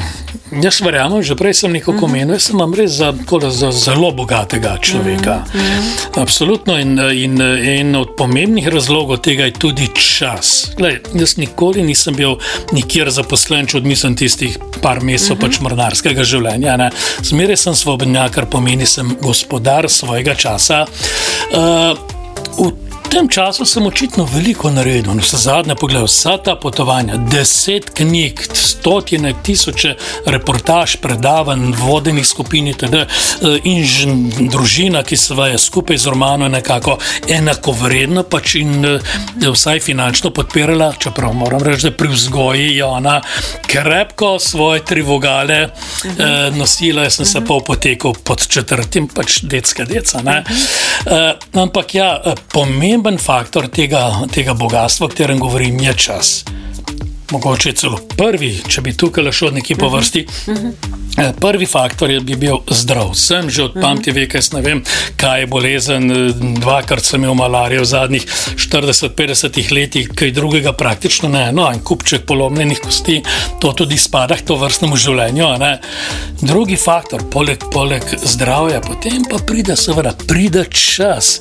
Jaz 0.63 0.81
verjamem, 0.81 1.21
že 1.23 1.35
prej 1.37 1.53
sem 1.53 1.71
nekako 1.71 1.93
mhm. 1.93 2.05
omenil, 2.05 2.33
da 2.33 2.39
sem 2.41 2.73
res 2.73 2.97
za, 2.97 3.13
za 3.49 3.69
zelo 3.71 4.09
bogatega 4.11 4.77
človeka. 4.81 5.45
Mm 5.53 5.59
-hmm. 5.59 6.21
Absolutno. 6.21 6.79
In, 6.79 6.99
in, 7.13 7.41
in 7.41 7.95
od 7.95 8.15
pomembnih 8.17 8.67
razlogov 8.67 9.17
tega 9.17 9.45
je 9.45 9.51
tudi 9.51 9.87
čas. 9.93 10.71
Lej, 10.79 10.99
jaz 11.13 11.37
nikoli 11.37 11.83
nisem 11.83 12.15
bil 12.15 12.35
nikjer 12.71 13.11
zaposlen, 13.11 13.67
če 13.67 13.77
odmislim 13.77 14.15
tistih 14.15 14.57
par 14.81 15.01
mesecev 15.01 15.35
mm 15.35 15.39
-hmm. 15.39 15.45
pač 15.45 15.59
mornarskega 15.59 16.23
življenja. 16.23 16.91
Zmeraj 17.21 17.57
sem 17.57 17.75
svobodnjak, 17.75 18.31
kar 18.31 18.45
pomeni, 18.45 18.85
sem 18.85 19.17
gospodar 19.21 19.89
svojega 19.89 20.35
časa. 20.35 20.85
Uh, 21.53 21.97
V 22.57 22.88
tem 23.09 23.29
času 23.29 23.65
sem 23.65 23.85
očitno 23.85 24.27
veliko 24.29 24.69
naredil, 24.69 25.15
no, 25.15 25.23
vse 25.23 25.37
zadnje 25.41 25.75
pogled, 25.75 26.03
vsa 26.05 26.35
ta 26.45 26.53
potovanja, 26.55 27.17
deset 27.31 27.89
knjig, 27.97 28.41
stotine, 28.53 29.33
tisoče 29.43 29.95
reportaž, 30.29 30.95
predavanj, 31.01 31.71
vodenih 31.79 32.27
skupin, 32.27 32.67
itd. 32.69 33.01
Eh, 33.01 33.57
in 33.63 33.81
že 33.85 34.05
družina, 34.51 35.01
ki 35.03 35.17
se 35.17 35.33
je 35.33 35.57
skupaj 35.57 35.97
z 35.97 36.13
Romano 36.13 36.47
nekako 36.47 36.97
enako 37.27 37.71
vredna, 37.81 38.23
pač 38.23 38.55
in 38.61 38.85
eh, 38.85 38.99
vsaj 39.41 39.79
finančno 39.79 40.29
podpirala, 40.29 40.93
čeprav 40.99 41.33
moram 41.33 41.63
reči, 41.65 41.89
da 41.89 41.91
pri 41.97 42.13
vzgoji 42.13 42.75
je 42.77 42.85
ona 42.85 43.21
krepko 43.67 44.39
svoje 44.39 44.85
tri 44.85 45.01
vogale 45.01 45.65
uh 45.65 45.71
-huh. 45.71 46.47
eh, 46.47 46.57
nosila, 46.57 47.03
jaz 47.03 47.15
sem 47.15 47.23
uh 47.23 47.29
-huh. 47.29 47.33
se 47.33 47.45
pa 47.47 47.53
upotekal 47.53 48.13
pod 48.23 48.47
četrtim, 48.47 49.07
pač 49.07 49.41
detska 49.41 49.85
deca. 49.85 50.17
Uh 50.17 50.23
-huh. 50.23 50.43
eh, 51.05 51.59
ampak 51.61 51.95
ja, 51.95 52.21
pomembno 52.53 52.98
pomemben 52.99 53.17
faktor 53.17 53.67
tega, 53.71 54.27
tega 54.27 54.53
bogatstva, 54.53 55.05
o 55.05 55.09
katerem 55.09 55.39
govorim, 55.39 55.79
je 55.79 55.93
čas. 55.97 56.43
mogoče 57.31 57.71
celo 57.77 57.99
prvi, 58.17 58.55
če 58.67 58.81
bi 58.81 58.93
tukaj 58.97 59.31
šel 59.31 59.53
nekje 59.53 59.75
po 59.77 59.89
vrsti. 59.89 60.25
Eh, 61.19 61.33
Prvi 61.39 61.65
faktor 61.65 62.09
je 62.11 62.19
bi 62.19 62.35
bil 62.35 62.57
zdrav. 62.71 63.11
Sem 63.13 63.49
že 63.49 63.63
od 63.63 63.73
pameti 63.81 64.11
veka, 64.11 64.37
jaz 64.37 64.51
ne 64.53 64.61
vem, 64.61 64.83
kaj 65.17 65.39
je 65.39 65.47
bolezen. 65.47 66.11
eh, 66.11 66.33
Dvakrat 66.59 67.03
sem 67.05 67.23
imel 67.23 67.33
malarijo 67.35 67.81
v 67.81 67.85
zadnjih 67.85 68.25
40-50 68.55 69.71
letih, 69.71 70.09
kaj 70.15 70.31
drugega 70.31 70.73
praktično 70.73 71.29
ne. 71.29 71.51
No, 71.51 71.67
en 71.71 71.79
kupček 71.83 72.25
polomljenih 72.25 72.79
kosti, 72.79 73.21
to 73.59 73.73
tudi 73.73 73.97
spada 73.97 74.35
k 74.35 74.41
to 74.41 74.55
vrstnemu 74.55 74.95
življenju. 74.97 75.57
ne. 75.59 75.79
Drugi 76.41 76.75
faktor, 76.75 77.23
poleg, 77.31 77.63
poleg 77.71 78.03
zdravja, 78.23 78.81
potem 78.81 79.23
pa 79.29 79.37
pride, 79.37 79.75
seveda, 79.75 80.13
pride 80.27 80.65
čas, 80.71 81.39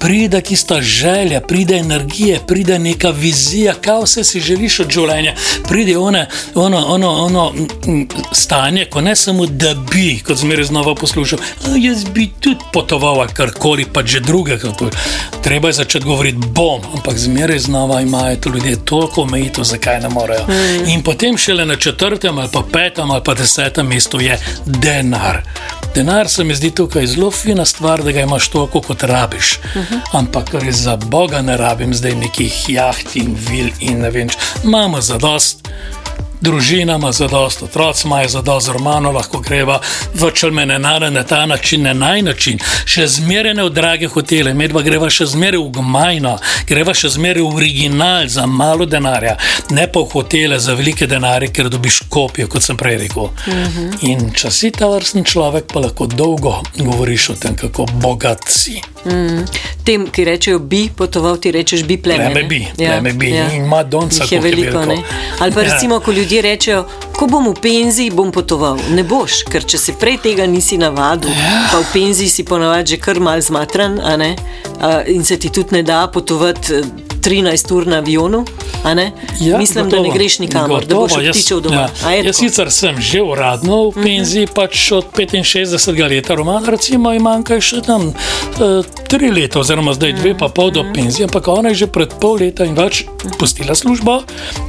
pride 0.00 0.40
tista 0.40 0.80
želja, 0.80 1.40
pride 1.40 1.76
energija, 1.76 2.40
pride 2.46 2.78
neka 2.78 3.10
vizija, 3.10 3.74
kaj 3.74 4.02
vse 4.04 4.24
si 4.24 4.40
želiš 4.40 4.80
od 4.80 4.90
življenja. 4.90 5.34
Pride 5.68 5.98
one, 5.98 6.26
ono, 6.54 6.86
ono, 6.86 7.10
ono 7.24 7.52
stanje, 8.32 8.84
ko 8.84 9.00
ne 9.00 9.16
samo 9.16 9.46
da 9.46 9.74
bi, 9.92 10.20
kot 10.26 10.36
zmeraj 10.36 10.64
znova 10.64 10.94
poslušal, 10.94 11.38
"A, 11.38 11.76
jaz 11.78 12.04
bi 12.04 12.30
tudi 12.40 12.60
potoval, 12.72 13.26
karkoli, 13.34 13.86
pa 13.92 14.02
že 14.06 14.20
drugega. 14.20 14.72
To- 14.72 14.90
Treba 15.42 15.68
je 15.68 15.72
začeti 15.72 16.04
govoriti 16.04 16.38
bom, 16.46 16.80
ampak 16.94 17.18
zmeraj 17.18 17.58
znova 17.58 18.00
imajo 18.00 18.36
to 18.36 18.48
ljudje 18.50 18.76
toliko 18.84 19.22
omejitev, 19.22 19.64
zakaj 19.64 20.00
ne 20.00 20.08
morejo. 20.08 20.46
Mm. 20.48 20.88
In 20.88 21.02
potem 21.02 21.36
šele 21.38 21.66
na 21.66 21.76
četrtem 21.76 22.38
ali 22.38 22.48
pa 22.52 22.62
petem 22.72 23.10
ali 23.10 23.22
pa 23.24 23.34
desetem 23.34 23.86
mestu 23.86 24.20
je 24.20 24.38
denar. 24.66 25.42
Denar 25.94 26.28
se 26.28 26.44
mi 26.44 26.54
zdi 26.54 26.70
tukaj 26.70 27.06
zelo 27.06 27.30
fina 27.30 27.64
stvar, 27.64 28.02
da 28.02 28.12
ga 28.12 28.20
imaš 28.20 28.48
toliko, 28.48 28.80
kot 28.80 29.02
rabiš. 29.02 29.58
Uh 29.58 29.82
-huh. 29.82 30.00
Ampak 30.12 30.54
res 30.54 30.76
za 30.76 30.96
Boga 30.96 31.42
ne 31.42 31.56
rabim 31.56 31.94
zdaj 31.94 32.14
nekih 32.14 32.68
jaht 32.68 33.16
in 33.16 33.36
vil 33.50 33.70
in 33.80 34.00
ne 34.00 34.10
vem, 34.10 34.28
imamo 34.64 35.00
zadost. 35.00 35.68
Družina 36.40 36.94
ima 36.94 37.12
zadost, 37.12 37.62
otroci 37.62 38.06
imajo 38.06 38.28
zadost, 38.28 38.68
romano 38.68 39.12
lahko 39.12 39.40
greva, 39.40 39.80
vrčel 40.14 40.50
me 40.50 40.66
ne 40.66 40.78
nare 40.78 41.10
na 41.10 41.22
ta 41.22 41.46
način, 41.46 41.82
ne 41.82 41.94
naj 41.94 42.22
način, 42.22 42.58
še 42.84 43.06
zmeraj 43.06 43.54
ne 43.54 43.64
v 43.64 43.70
drage 43.70 44.06
hotele, 44.08 44.54
medva 44.54 44.82
greva 44.82 45.10
še 45.10 45.26
zmeraj 45.26 45.58
v 45.58 45.72
gmajno, 45.80 46.36
greva 46.68 46.94
še 46.94 47.10
zmeraj 47.16 47.42
v 47.42 47.56
original 47.56 48.28
za 48.28 48.46
malo 48.46 48.86
denarja, 48.86 49.36
ne 49.70 49.88
pa 49.92 50.00
v 50.00 50.10
hotele 50.12 50.58
za 50.60 50.74
velike 50.78 51.06
denarje, 51.06 51.50
ker 51.52 51.68
dobiš 51.68 52.02
kopijo, 52.08 52.46
kot 52.48 52.62
sem 52.62 52.76
prej 52.76 52.98
rekel. 52.98 53.22
Uh 53.22 53.32
-huh. 53.46 53.98
In 54.10 54.30
če 54.34 54.50
si 54.50 54.70
ta 54.70 54.86
vrstni 54.86 55.24
človek, 55.24 55.72
pa 55.72 55.80
lahko 55.80 56.06
dolgo 56.06 56.62
govoriš 56.78 57.30
o 57.30 57.34
tem, 57.34 57.56
kako 57.56 57.86
bogat 58.00 58.44
si. 58.48 58.80
Tem, 59.84 60.06
ki 60.10 60.24
rečejo, 60.24 60.58
bi 60.58 60.90
potoval, 60.96 61.36
ti 61.40 61.50
rečeš, 61.52 61.82
bi 61.84 61.96
pleme. 61.96 62.24
Pleme 62.24 62.42
ne? 62.42 62.48
bi, 62.48 62.66
pleme 62.76 63.12
bi. 63.12 63.26
In 63.26 63.64
ima 63.64 63.82
donca, 63.82 64.24
je 64.30 64.40
veliko. 64.40 64.78
veliko. 64.78 65.02
Ne? 65.02 65.02
Ali 65.40 65.52
pa 65.52 65.62
Ja. 65.62 65.72
recimo, 65.72 66.00
ko 66.00 66.12
ljudje 66.12 66.27
rečejo, 66.36 66.84
ko 67.16 67.26
bom 67.26 67.48
v 67.48 67.56
penziji, 67.60 68.10
bom 68.10 68.32
potoval. 68.32 68.76
Ne 68.90 69.02
boš, 69.02 69.42
ker 69.48 69.64
če 69.64 69.78
se 69.78 69.92
prej 69.92 70.18
tega 70.22 70.46
nisi 70.46 70.76
navadil, 70.78 71.30
Ja. 71.30 71.68
pa 71.72 71.78
v 71.80 71.86
penziji 71.92 72.28
si 72.28 72.44
ponavadi 72.44 72.90
že 72.90 72.96
kar 72.96 73.20
mal 73.20 73.40
zmatran, 73.40 74.00
a 74.00 74.16
ne? 74.16 74.36
A, 74.80 75.02
in 75.06 75.24
se 75.24 75.36
ti 75.36 75.48
tudi 75.48 75.74
ne 75.74 75.82
da 75.82 76.06
potovati. 76.06 76.74
eh, 76.74 77.08
13 77.18 77.72
ur 77.72 77.86
na 77.86 77.96
avionu, 77.96 78.44
a 78.84 78.94
ne? 78.94 79.12
Ja, 79.40 79.58
Mislim, 79.58 79.88
da 79.90 80.00
ne 80.00 80.10
greš 80.10 80.38
nikamor, 80.38 80.84
da 80.86 80.94
boš 80.94 81.12
obtičal 81.12 81.60
doma. 81.60 81.88
Ja, 82.04 82.10
jaz 82.14 82.36
sicer 82.36 82.70
sem 82.70 83.00
že 83.00 83.22
uradno 83.22 83.90
v 83.90 84.02
penziji, 84.02 84.44
uh 84.44 84.50
-huh. 84.50 84.54
pač 84.54 84.92
od 84.92 85.04
65 85.12 86.08
let, 86.08 86.30
roman, 86.30 86.64
recimo 86.64 87.12
imam 87.12 87.42
kaj 87.42 87.60
še 87.60 87.80
tam 87.82 88.06
uh, 88.06 88.84
tri 89.08 89.30
leta, 89.30 89.60
oziroma 89.60 89.94
zdaj 89.96 90.12
dve 90.12 90.34
pa 90.38 90.48
pol 90.48 90.70
do 90.70 90.84
penzije, 90.94 91.24
ampak 91.24 91.48
ona 91.48 91.72
je 91.72 91.84
že 91.84 91.86
pred 91.92 92.12
pol 92.20 92.36
leta 92.40 92.64
in 92.68 92.76
več 92.76 93.06
pustila 93.40 93.74
službo 93.74 94.20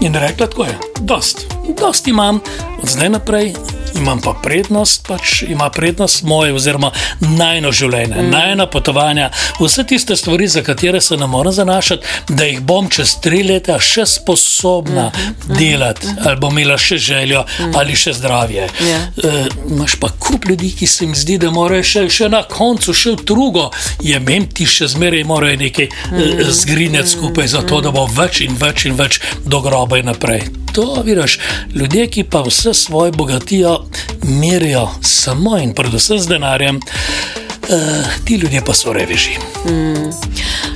in 0.02 0.16
rekla, 0.16 0.48
tako 0.48 0.70
je, 0.70 0.78
dost, 1.02 1.44
dost 1.76 2.08
imam, 2.08 2.40
od 2.84 2.90
zdaj 2.90 3.10
naprej. 3.20 3.79
Imam 3.96 4.22
pa 4.22 4.34
prednost, 4.44 5.08
pač 5.08 5.42
ima 5.42 5.70
prednost 5.70 6.24
moje, 6.24 6.54
oziroma 6.54 6.92
najno 7.20 7.72
življenje, 7.72 8.22
mm. 8.22 8.30
najna 8.32 8.68
potovanja, 8.68 9.30
vse 9.60 9.84
tiste 9.88 10.16
stvari, 10.16 10.48
za 10.48 10.64
katere 10.64 11.02
se 11.02 11.18
ne 11.18 11.28
morem 11.28 11.54
zanašati, 11.54 12.06
da 12.30 12.46
jih 12.46 12.62
bom 12.62 12.90
čez 12.90 13.16
tri 13.24 13.44
leta 13.44 13.80
še 13.80 14.06
sposobna 14.06 15.08
mm 15.08 15.20
-hmm. 15.20 15.58
delati, 15.58 16.08
ali 16.26 16.40
bom 16.40 16.58
imela 16.58 16.78
še 16.78 16.98
željo, 16.98 17.44
mm. 17.60 17.76
ali 17.76 17.96
še 17.96 18.14
zdravje. 18.14 18.70
Ja. 18.90 19.00
E, 19.24 19.48
Imáš 19.70 19.96
pa 20.00 20.10
kup 20.20 20.46
ljudi, 20.46 20.72
ki 20.80 20.88
se 20.88 21.06
jim 21.06 21.16
zdi, 21.16 21.38
da 21.38 21.52
morajo 21.52 21.84
še, 21.84 22.10
še 22.10 22.30
na 22.30 22.44
koncu, 22.44 22.94
še 22.94 23.12
v 23.12 23.24
drugo, 23.26 23.70
je 24.02 24.20
mem 24.20 24.48
ti 24.48 24.66
še 24.66 24.88
zmeraj 24.88 25.24
morajo 25.24 25.56
nekaj 25.56 25.90
mm. 26.12 26.52
zgrinjati 26.52 27.10
skupaj, 27.10 27.48
zato 27.48 27.82
da 27.82 27.92
bo 27.92 28.08
več 28.08 28.42
in 28.42 28.56
več 28.60 28.86
in 28.86 28.96
več 28.96 29.20
do 29.46 29.62
groba 29.62 29.98
in 29.98 30.06
naprej. 30.06 30.50
To 30.74 31.02
vidiš, 31.06 31.40
ljudje, 31.76 32.08
ki 32.08 32.24
pa 32.24 32.42
vse 32.46 32.74
svoje 32.74 33.12
bogatijo 33.12 33.79
merijo 34.24 34.90
samo 35.02 35.58
in 35.58 35.74
predvsem 35.74 36.20
z 36.20 36.28
denarjem, 36.28 36.76
uh, 36.76 37.80
ti 38.26 38.36
ljudje 38.36 38.62
pa 38.66 38.74
so 38.74 38.94
reveži. 38.94 39.38
Mm. 39.66 40.12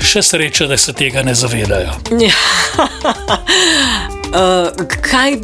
Še 0.04 0.22
sreča, 0.22 0.68
da 0.68 0.78
se 0.78 0.94
tega 0.94 1.24
ne 1.24 1.36
zavedajo. 1.36 1.92
Uh, 2.12 2.28
kaj, 5.10 5.38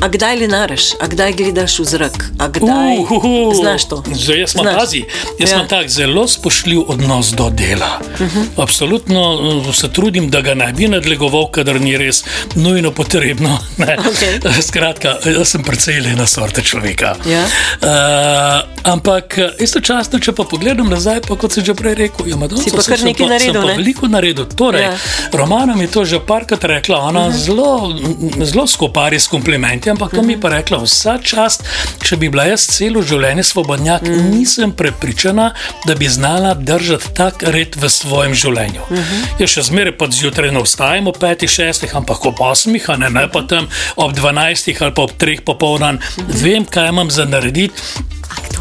a 0.00 0.08
kdaj 0.08 0.36
li 0.36 0.48
nareš, 0.48 0.92
a 0.94 1.06
kdaj 1.06 1.32
gledaš 1.34 1.78
v 1.78 1.84
zrak, 1.86 2.16
a 2.38 2.48
kdaj 2.48 2.98
Uhuhu. 2.98 3.54
znaš 3.54 3.84
to? 3.84 4.02
Zdaj, 4.08 4.38
jaz 4.38 4.54
imam 4.54 4.64
Znaš. 4.64 4.76
pazi, 4.76 5.02
jaz 5.38 5.50
Ja. 5.50 5.54
imam 5.54 5.68
tak 5.68 5.88
zelo 5.88 6.28
spoštljiv 6.28 6.80
odnos 6.88 7.30
do 7.30 7.50
dela. 7.50 7.98
Uh 8.00 8.20
-huh. 8.20 8.44
Absolutno 8.58 9.20
uh, 9.60 9.74
se 9.74 9.88
trudim, 9.88 10.30
da 10.30 10.40
ga 10.40 10.54
ne 10.54 10.72
bi 10.72 10.88
nadlegoval, 10.88 11.46
kadar 11.48 11.80
ni 11.80 11.96
res 11.96 12.24
nujno 12.54 12.90
potrebno. 12.92 13.58
Ne. 13.78 13.96
Okej. 14.00 14.62
Skratka, 14.62 15.16
jaz 15.28 15.48
sem 15.48 15.62
precej 15.62 16.00
lena 16.00 16.26
sorta 16.26 16.60
človeka. 16.60 17.14
Ja. 17.26 17.44
Uh, 17.82 18.62
ampak 18.84 19.38
eh, 19.38 19.50
istočasno, 19.58 20.18
če 20.18 20.32
pa 20.32 20.44
pogledam 20.44 20.88
nazaj, 20.88 21.20
pa 21.22 21.36
kot 21.36 21.52
sem 21.52 21.64
že 21.64 21.74
prej 21.74 21.94
rekel, 21.96 22.26
ja, 22.26 22.36
Madonna, 22.36 22.62
pa 22.64 22.82
sem- 22.82 22.86
kar 22.86 22.98
sem 22.98 23.06
nekaj 23.06 23.26
pa- 23.26 23.32
naredil, 23.32 23.52
sem 23.54 23.62
ne? 23.62 23.76
Veliko 23.76 24.08
naredil. 24.08 24.44
Torej, 24.46 24.82
Ja. 24.82 24.90
ja. 24.90 24.98
Romana 25.32 25.74
mi 25.74 25.84
je 25.84 25.90
to 25.90 26.04
že 26.04 26.20
parkrat 26.20 26.64
rekla, 26.64 26.98
ona 27.00 27.20
uh 27.20 27.32
-huh. 27.32 27.38
zelo, 27.38 27.94
zelo 28.42 28.66
skopari 28.66 29.18
s 29.18 29.26
komplimenti, 29.26 29.87
ampak 29.90 30.10
to 30.10 30.22
mi 30.22 30.32
je 30.32 30.40
pa 30.40 30.48
rekla, 30.48 30.78
vsa 30.82 31.18
čast, 31.22 31.64
če 32.02 32.16
bi 32.16 32.28
bila 32.28 32.44
jaz 32.44 32.66
celo 32.66 33.02
življenje 33.02 33.42
svobodnjak, 33.42 34.02
-huh. 34.02 34.30
nisem 34.30 34.72
prepričana, 34.72 35.52
da 35.86 35.94
bi 35.94 36.08
znala 36.08 36.54
držati 36.54 37.14
tak 37.14 37.42
red 37.42 37.76
v 37.76 37.88
svojem 37.88 38.34
življenju. 38.34 38.80
Uh 38.90 38.98
-huh. 38.98 39.40
Jaz 39.40 39.50
še 39.50 39.62
zmeraj 39.62 39.96
pa 39.98 40.06
zjutraj 40.10 40.52
ne 40.52 40.62
vstajam 40.62 41.06
ob 41.06 41.18
petih, 41.18 41.50
šestih, 41.50 41.96
ampak 41.96 42.26
ob 42.26 42.40
osmih, 42.40 42.90
a 42.90 42.96
ne, 42.96 43.10
ne 43.10 43.28
pa 43.32 43.42
tam 43.42 43.68
ob 43.96 44.12
dvanajstih 44.12 44.82
ali 44.82 44.94
pa 44.94 45.02
ob 45.02 45.12
treh 45.18 45.40
popoldan, 45.40 45.96
uh 45.96 46.24
-huh. 46.24 46.42
vem, 46.42 46.64
kaj 46.64 46.88
imam 46.88 47.10
za 47.10 47.24
narediti. 47.24 47.74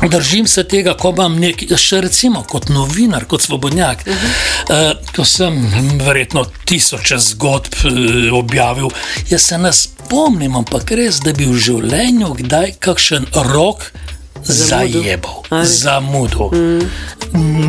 Držim 0.02 0.48
se 0.48 0.64
tega, 0.64 0.94
ko 0.94 1.10
imam 1.16 1.40
nekaj, 1.42 1.74
še 1.78 2.02
recimo 2.02 2.44
kot 2.44 2.70
novinar, 2.70 3.26
kot 3.26 3.42
svobodnjak. 3.42 4.04
Uh 4.08 4.14
-huh. 4.14 4.92
uh, 4.92 5.14
ko 5.16 5.26
sem 5.26 5.58
verjetno 6.06 6.46
tisoče 6.66 7.18
zgodb 7.18 7.74
uh, 7.86 8.38
objavil, 8.38 8.90
jaz 9.30 9.42
se 9.42 9.58
ne 9.58 9.74
spomnim, 9.74 10.56
ampak 10.56 10.92
res, 10.92 11.20
da 11.20 11.34
bi 11.34 11.46
v 11.46 11.58
življenju 11.58 12.34
kdaj 12.34 12.72
kakšen 12.80 13.26
rok 13.34 13.92
Zamudil. 14.48 15.02
zajebal, 15.02 15.32
A 15.50 15.60
res? 15.62 15.80
zamudil. 15.82 16.50
Mm. 16.52 16.90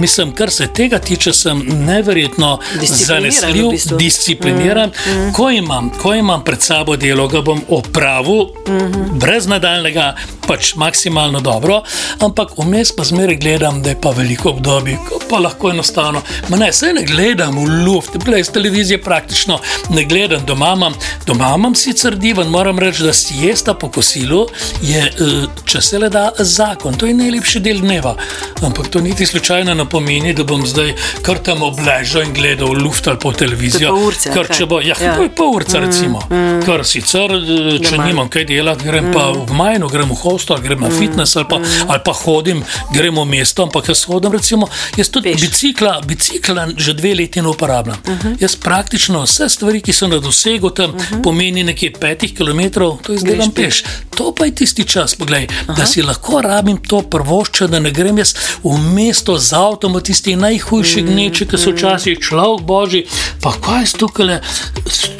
Mislim, 0.00 0.32
kar 0.34 0.50
se 0.50 0.66
tega 0.66 0.98
tiče, 0.98 1.32
sem 1.32 1.58
neverjetno 1.86 2.58
Discipliniran 2.80 3.28
v 3.28 3.30
zanesljiv, 3.32 3.70
bistvu. 3.70 3.96
discipliniran. 3.96 4.90
Mm. 5.06 5.10
Mm. 5.18 5.32
Ko, 5.32 5.50
imam, 5.50 5.90
ko 6.02 6.14
imam 6.14 6.44
pred 6.44 6.62
sabo 6.62 6.96
delo, 6.96 7.28
ga 7.28 7.40
bom 7.40 7.60
opravil 7.68 8.42
mm 8.68 8.78
-hmm. 8.78 9.18
brez 9.18 9.46
nadaljnega, 9.46 10.14
pač 10.46 10.74
maksimalno 10.74 11.40
dobro, 11.40 11.82
ampak 12.20 12.48
vmes 12.58 12.92
pa 12.96 13.04
zmeraj 13.04 13.36
gledam, 13.36 13.82
da 13.82 13.90
je 13.90 14.00
pa 14.00 14.10
veliko 14.10 14.50
obdobij, 14.50 14.96
pa 15.30 15.38
lahko 15.38 15.70
enostavno. 15.70 16.22
Ma 16.48 16.56
ne, 16.56 16.72
se 16.72 16.92
ne 16.92 17.02
gledam 17.04 17.58
v 17.58 17.84
luft, 17.84 18.10
gledaj, 18.24 18.44
z 18.44 18.50
televizije 18.50 19.02
praktično 19.02 19.58
ne 19.90 20.04
gledam. 20.04 20.46
Doma 20.46 20.72
imam, 20.76 20.94
doma 21.26 21.54
imam 21.56 21.74
sicer 21.74 22.16
divan, 22.16 22.46
moram 22.48 22.78
reči, 22.78 23.02
da 23.02 23.12
siesta 23.12 23.74
po 23.74 23.88
kosilu 23.88 24.46
je, 24.82 24.98
eh, 25.06 25.46
če 25.64 25.80
se 25.80 25.98
le 25.98 26.08
da, 26.08 26.30
zakon. 26.68 26.94
To 26.94 27.06
je 27.06 27.14
najlepši 27.14 27.60
del 27.60 27.80
dneva. 27.80 28.14
Ampak 28.62 28.88
to 28.88 29.00
niti 29.00 29.26
slučajno 29.26 29.74
ne 29.74 29.84
pomeni, 29.88 30.34
da 30.34 30.44
bom 30.44 30.66
zdaj 30.66 30.94
kar 31.22 31.38
tam 31.38 31.62
obležal 31.62 32.22
in 32.26 32.34
gledal 32.34 32.74
luft 32.82 33.06
ali 33.08 33.18
po 33.18 33.32
Kar 33.32 34.46
kaj? 34.46 34.56
če 34.56 34.66
bo, 34.66 34.80
ja, 34.80 34.96
Ja. 35.00 35.16
to 35.16 35.22
je 35.22 35.30
pol 35.30 35.54
urca, 35.56 35.78
recimo. 35.80 36.20
Mm, 36.30 36.62
Kar 36.66 36.84
sicer, 36.84 37.30
eh, 37.30 37.78
če 37.78 37.94
Doma. 37.96 38.06
nimam 38.06 38.28
kaj 38.28 38.44
delati, 38.44 38.84
grem 38.84 39.08
mm. 39.08 39.12
pa 39.12 39.30
v 39.32 39.52
Majno, 39.54 39.88
grem 39.88 40.10
v 40.10 40.18
hostel, 40.22 40.58
grem 40.60 40.80
na 40.80 40.90
fitness 40.90 41.36
ali 41.36 41.46
pa, 41.48 41.58
mm. 41.58 41.88
ali 41.88 42.00
pa 42.04 42.12
hodim, 42.12 42.62
grem 42.92 43.14
v 43.14 43.24
mesto, 43.24 43.62
ampak 43.62 43.88
jaz 43.88 44.04
hodim, 44.10 44.32
recimo, 44.32 44.68
jaz 44.96 45.08
tudi 45.08 45.32
Peš. 45.32 45.40
bicikla, 45.40 46.00
bicikla 46.04 46.68
že 46.76 46.94
dve 46.94 47.14
leti 47.14 47.42
ne 47.42 47.48
uporabljam. 47.48 47.96
Uh 48.06 48.12
-huh. 48.12 48.36
Jaz 48.40 48.56
praktično 48.56 49.22
vse 49.22 49.48
stvari, 49.48 49.80
ki 49.80 49.92
so 49.92 50.08
na 50.08 50.18
dosegu 50.18 50.70
tam, 50.70 50.90
uh 50.90 50.96
-huh. 50.96 51.22
pomeni 51.22 51.64
nekje 51.64 51.92
petih 51.92 52.34
km, 52.34 52.60
to 53.02 53.12
izdelam 53.14 53.50
Greš 53.50 53.82
peš. 53.82 53.82
To 54.16 54.34
pa 54.34 54.44
je 54.44 54.54
tisti 54.54 54.84
čas, 54.84 55.14
poglej, 55.14 55.46
da 55.76 55.86
si 55.86 56.02
lahko 56.02 56.40
rabim 56.58 56.76
to 56.76 57.02
prvošče, 57.02 57.66
da 57.66 57.80
ne 57.80 57.90
grem 57.90 58.18
jaz 58.18 58.34
v 58.64 58.74
mesto 58.94 59.38
z 59.38 59.54
avtom, 59.54 59.94
v 59.94 60.02
tistih 60.10 60.36
najhujših 60.38 61.04
mm, 61.04 61.12
gneči, 61.12 61.46
ki 61.46 61.58
so 61.60 61.72
včasih 61.74 62.18
človek 62.18 62.64
božji. 62.66 63.04
Pa 63.42 63.52
kaj 63.54 63.86
je 63.86 63.98
tukaj, 64.02 64.32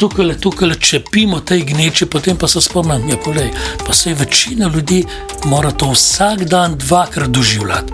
tukaj, 0.03 0.35
tukaj 0.43 0.75
čepimo 0.83 1.41
tej 1.41 1.63
gneči, 1.71 2.09
potem 2.11 2.37
pa 2.37 2.51
se 2.51 2.61
spomnim, 2.61 3.07
ja, 3.09 3.19
polej, 3.23 3.53
pa 3.87 3.95
se 3.95 4.15
večina 4.15 4.71
ljudi 4.75 5.05
mora 5.45 5.71
to 5.71 5.93
vsak 5.95 6.45
dan 6.45 6.75
dvakrat 6.79 7.31
doživljati. 7.31 7.93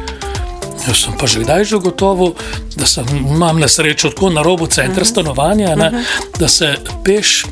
Jaz 0.88 1.04
sem 1.04 1.16
pa 1.20 1.26
že 1.26 1.44
kdaj 1.44 1.64
že 1.64 1.78
gotovo, 1.80 2.34
da 2.76 2.86
sem, 2.86 3.04
imam 3.16 3.60
na 3.60 3.68
srečo 3.68 4.10
tako 4.12 4.30
na 4.30 4.42
robu 4.42 4.66
centra 4.66 5.04
stanovanja, 5.04 5.76
ne, 5.76 6.04
da 6.40 6.48
se 6.48 6.76
peš. 7.04 7.44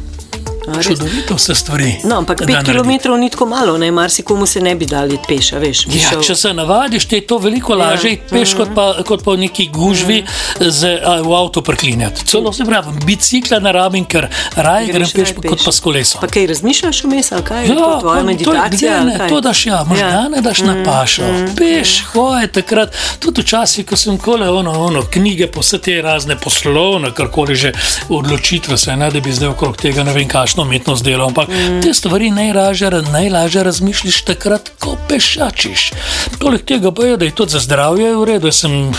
Čudovito 0.83 1.39
se 1.39 1.55
stvari. 1.55 1.95
No, 2.05 2.17
ampak 2.17 2.39
da 2.39 2.47
pet 2.47 2.55
naredi. 2.55 2.99
km 3.03 3.21
ni 3.21 3.31
tako 3.31 3.47
malo, 3.47 3.79
ne, 3.79 3.91
marsikomu 3.91 4.47
se 4.47 4.61
ne 4.61 4.75
bi 4.75 4.87
dali 4.87 5.19
peša, 5.29 5.59
veš. 5.59 5.87
Ja, 5.87 6.11
šel- 6.11 6.25
če 6.27 6.35
se 6.35 6.53
navadiš, 6.55 7.05
ti 7.07 7.15
je 7.17 7.27
to 7.27 7.39
veliko 7.39 7.75
lažje 7.75 8.11
ja. 8.13 8.19
peš, 8.31 8.55
kot 8.55 8.69
pa, 8.75 8.95
kot 9.07 9.25
pa 9.25 9.31
v 9.33 9.39
neki 9.39 9.69
gužvi 9.73 10.25
z, 10.61 10.99
a, 11.05 11.21
v 11.23 11.33
avto 11.35 11.63
preklinjati. 11.63 12.25
Celo 12.27 12.53
se 12.53 12.65
pravi, 12.65 12.87
bicikla 13.07 13.59
ne 13.59 13.73
rabim, 13.73 14.05
ker 14.05 14.29
raje 14.57 14.87
grem 14.93 15.07
peš, 15.07 15.35
raje 15.35 15.49
kot 15.49 15.65
pa 15.65 15.73
s 15.73 15.81
kolesom. 15.81 16.21
Pa 16.21 16.27
kaj 16.27 16.47
razmišljaš 16.47 17.05
vmes, 17.05 17.33
ali 17.33 17.43
kaj 17.43 17.63
je 17.63 17.69
Ja, 17.69 17.75
to 17.75 17.99
tvoja 18.01 18.21
pa 18.21 18.23
meditacija? 18.27 18.99
To, 19.01 19.07
kaj? 19.07 19.19
ne, 19.19 19.29
to 19.29 19.41
daš, 19.41 19.67
ja, 19.67 19.85
možgane 19.89 20.41
daš 20.41 20.61
na 20.61 20.77
pašo, 20.85 21.23
peš, 21.59 22.05
hoje 22.15 22.53
takrat. 22.53 22.95
Tudi 23.19 23.43
včasih, 23.43 23.87
ko 23.87 23.97
sem 23.97 24.19
kole 24.19 24.51
ono, 24.51 24.73
ono, 24.85 25.03
knjige, 25.11 25.47
pa 25.47 25.61
vse 25.61 25.79
te 25.79 26.03
razne 26.03 26.37
poslovne, 26.39 27.11
karkoli 27.15 27.57
že 27.57 27.73
odločitve, 28.09 28.79
se 28.79 28.97
ne 28.97 29.11
da 29.11 29.21
bi 29.21 29.33
zdaj 29.33 29.49
okrog 29.49 29.77
tega 29.77 30.05
ne 30.05 30.13
vem, 30.13 30.29
kakšno 30.53 30.63
umetnost 30.63 31.05
delal. 31.05 31.29
Ampak 31.29 31.49
te 31.83 31.95
stvari 31.95 32.31
najlažje, 32.31 32.91
najlažje 33.13 33.63
razmišljiš 33.63 34.23
takrat, 34.23 34.71
ko 34.79 34.97
pešačiš. 35.09 35.93
Poleg 36.39 36.65
tega 36.69 36.93
pa 36.93 37.07
je, 37.07 37.17
da 37.17 37.25
je 37.25 37.35
to 37.35 37.47
za 37.47 37.61
zdravje 37.61 38.13
v 38.17 38.25
redu. 38.25 38.47
Jaz 38.53 38.61
sem 38.61 38.93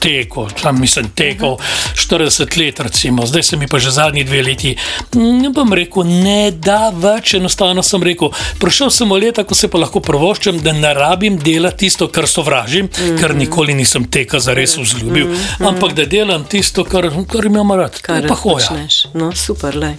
tekel, 0.00 0.50
tam 0.62 0.80
nisem 0.80 1.08
tekel 1.16 1.56
40 1.96 2.58
let, 2.58 2.80
recimo, 2.80 3.26
zdaj 3.26 3.42
se 3.42 3.56
mi 3.56 3.68
pa 3.68 3.78
že 3.78 3.90
zadnji 3.90 4.24
dve 4.24 4.42
leti, 4.42 4.76
ne 5.14 5.48
bom 5.48 5.72
rekel, 5.72 6.04
ne 6.04 6.50
da 6.50 6.92
več. 6.92 7.34
Enostavno 7.40 7.82
sem 7.82 8.02
rekel, 8.02 8.28
prišel 8.60 8.90
sem 8.92 9.08
v 9.08 9.20
leta, 9.24 9.44
ko 9.44 9.56
se 9.56 9.68
pa 9.72 9.80
lahko 9.80 10.04
prvoščam, 10.04 10.60
da 10.60 10.76
ne 10.76 10.92
rabim 10.94 11.38
delati 11.40 11.86
tisto, 11.86 12.10
kar 12.12 12.28
sovražim, 12.28 12.84
mm 12.84 12.90
-hmm. 12.92 13.20
ker 13.20 13.34
nikoli 13.36 13.74
nisem 13.74 14.04
teka 14.04 14.40
za 14.40 14.54
res 14.54 14.76
vzljubil, 14.76 15.26
mm 15.26 15.34
-hmm. 15.34 15.68
ampak 15.68 15.92
da 15.92 16.04
delam 16.04 16.44
tisto, 16.44 16.84
kar, 16.84 17.08
kar 17.32 17.46
imam 17.46 17.72
rad. 17.72 18.00
Kar 18.00 18.28
pa 18.28 18.34
hoja. 18.34 18.68
počneš. 18.68 19.06
No, 19.14 19.32
super, 19.32 19.76
le. 19.76 19.96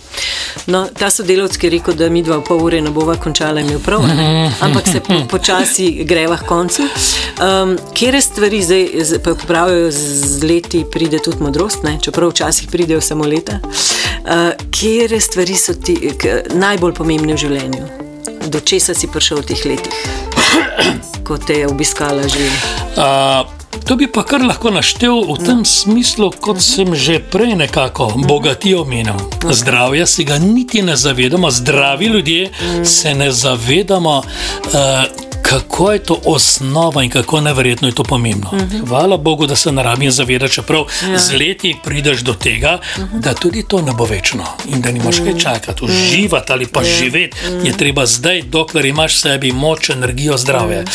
No, 0.68 0.91
ta 0.98 1.10
sodelavec, 1.10 1.58
ki 1.58 1.68
je 1.68 1.72
rekel, 1.72 1.96
da 1.98 2.10
mi 2.10 2.24
dva 2.24 2.38
v 2.42 2.46
pol 2.48 2.62
ure 2.66 2.82
ne 2.82 2.92
bova 2.94 3.16
končala, 3.20 3.60
je 3.60 3.68
imel 3.68 3.80
prav, 3.84 4.06
ne? 4.08 4.52
ampak 4.62 4.88
se 4.88 5.00
po, 5.00 5.14
počasi 5.30 6.04
greva 6.06 6.38
k 6.38 6.48
koncu. 6.48 6.88
Um, 7.42 7.78
Kje 7.94 8.22
stvari 8.22 8.62
zdaj, 8.64 8.86
pravijo, 9.48 9.92
z 9.92 10.44
leti 10.44 10.86
pride 10.92 11.20
tudi 11.24 11.44
modrost, 11.44 11.84
ne? 11.84 11.98
čeprav 12.02 12.30
včasih 12.30 12.70
pridejo 12.72 13.02
samo 13.02 13.28
leta. 13.28 13.60
Uh, 13.62 14.52
Kje 14.72 15.20
stvari 15.20 15.56
so 15.56 15.74
ti 15.74 15.96
k, 16.18 16.44
najbolj 16.54 16.94
pomembne 16.94 17.34
v 17.34 17.38
življenju? 17.38 17.88
Do 18.50 18.60
česa 18.60 18.94
si 18.94 19.08
prišel 19.08 19.42
v 19.42 19.50
teh 19.54 19.66
letih, 19.66 19.98
ko 21.28 21.38
te 21.38 21.62
je 21.62 21.70
obiskala 21.70 22.28
že? 22.28 22.50
A, 22.98 23.46
To 23.92 23.96
bi 23.96 24.08
pa 24.08 24.24
kar 24.24 24.40
lahko 24.40 24.70
naštel 24.72 25.18
v 25.28 25.34
tem 25.44 25.66
smislu, 25.68 26.30
kot 26.40 26.64
sem 26.64 26.96
že 26.96 27.20
prej 27.20 27.60
nekako 27.60 28.24
bogati 28.24 28.72
omenil. 28.72 29.20
Zdravja 29.44 30.08
si 30.08 30.24
ga 30.24 30.38
niti 30.40 30.80
ne 30.80 30.96
zavedamo, 30.96 31.52
zdravi 31.52 32.06
ljudje 32.06 32.52
se 32.88 33.12
ne 33.14 33.32
zavedamo, 33.32 34.24
uh, 34.24 34.72
kako 35.42 35.92
je 35.92 36.00
to 36.00 36.16
osnova 36.26 37.04
in 37.04 37.10
kako 37.10 37.42
neverjetno 37.42 37.88
je 37.88 37.96
to 37.96 38.04
pomembno. 38.04 38.56
Hvala 38.88 39.18
Bogu, 39.18 39.48
da 39.48 39.56
se 39.56 39.72
ne 39.72 39.84
rabim 39.84 40.12
zavedati, 40.12 40.54
čeprav 40.54 40.88
z 41.18 41.36
leti 41.36 41.76
prideš 41.84 42.24
do 42.24 42.34
tega, 42.34 42.80
da 43.14 43.34
tudi 43.34 43.64
to 43.68 43.82
ne 43.82 43.92
bo 43.92 44.06
večno 44.06 44.48
in 44.72 44.82
da 44.82 44.92
nimaš 44.92 45.20
kaj 45.20 45.36
čakati. 45.40 45.84
Uživati 45.84 46.52
ali 46.52 46.68
pa 46.68 46.84
živeti 46.84 47.38
je 47.64 47.78
treba 47.78 48.06
zdaj, 48.06 48.42
dokler 48.42 48.86
imaš 48.86 49.16
v 49.16 49.20
sebi 49.20 49.52
moč, 49.52 49.90
energijo, 49.90 50.38
zdravje. 50.38 50.86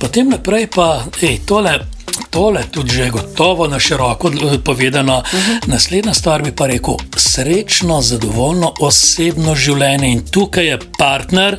Potem 0.00 0.30
naprej 0.30 0.70
pa, 0.70 1.02
ej, 1.22 1.38
tole. 1.46 1.93
Tole 2.30 2.64
tudi 2.70 2.92
že 2.92 3.10
gotovo 3.10 3.68
na 3.68 3.78
široko 3.78 4.28
eh, 4.28 4.58
povedano. 4.64 5.18
Uh 5.18 5.24
-huh. 5.24 5.68
Naslednja 5.68 6.14
stvar 6.14 6.42
bi 6.42 6.52
pa 6.52 6.66
rekel: 6.66 6.94
srečno, 7.16 8.00
zadovoljno 8.00 8.74
osebno 8.80 9.54
življenje 9.54 10.08
in 10.08 10.26
tukaj 10.26 10.66
je 10.66 10.78
partner. 10.98 11.58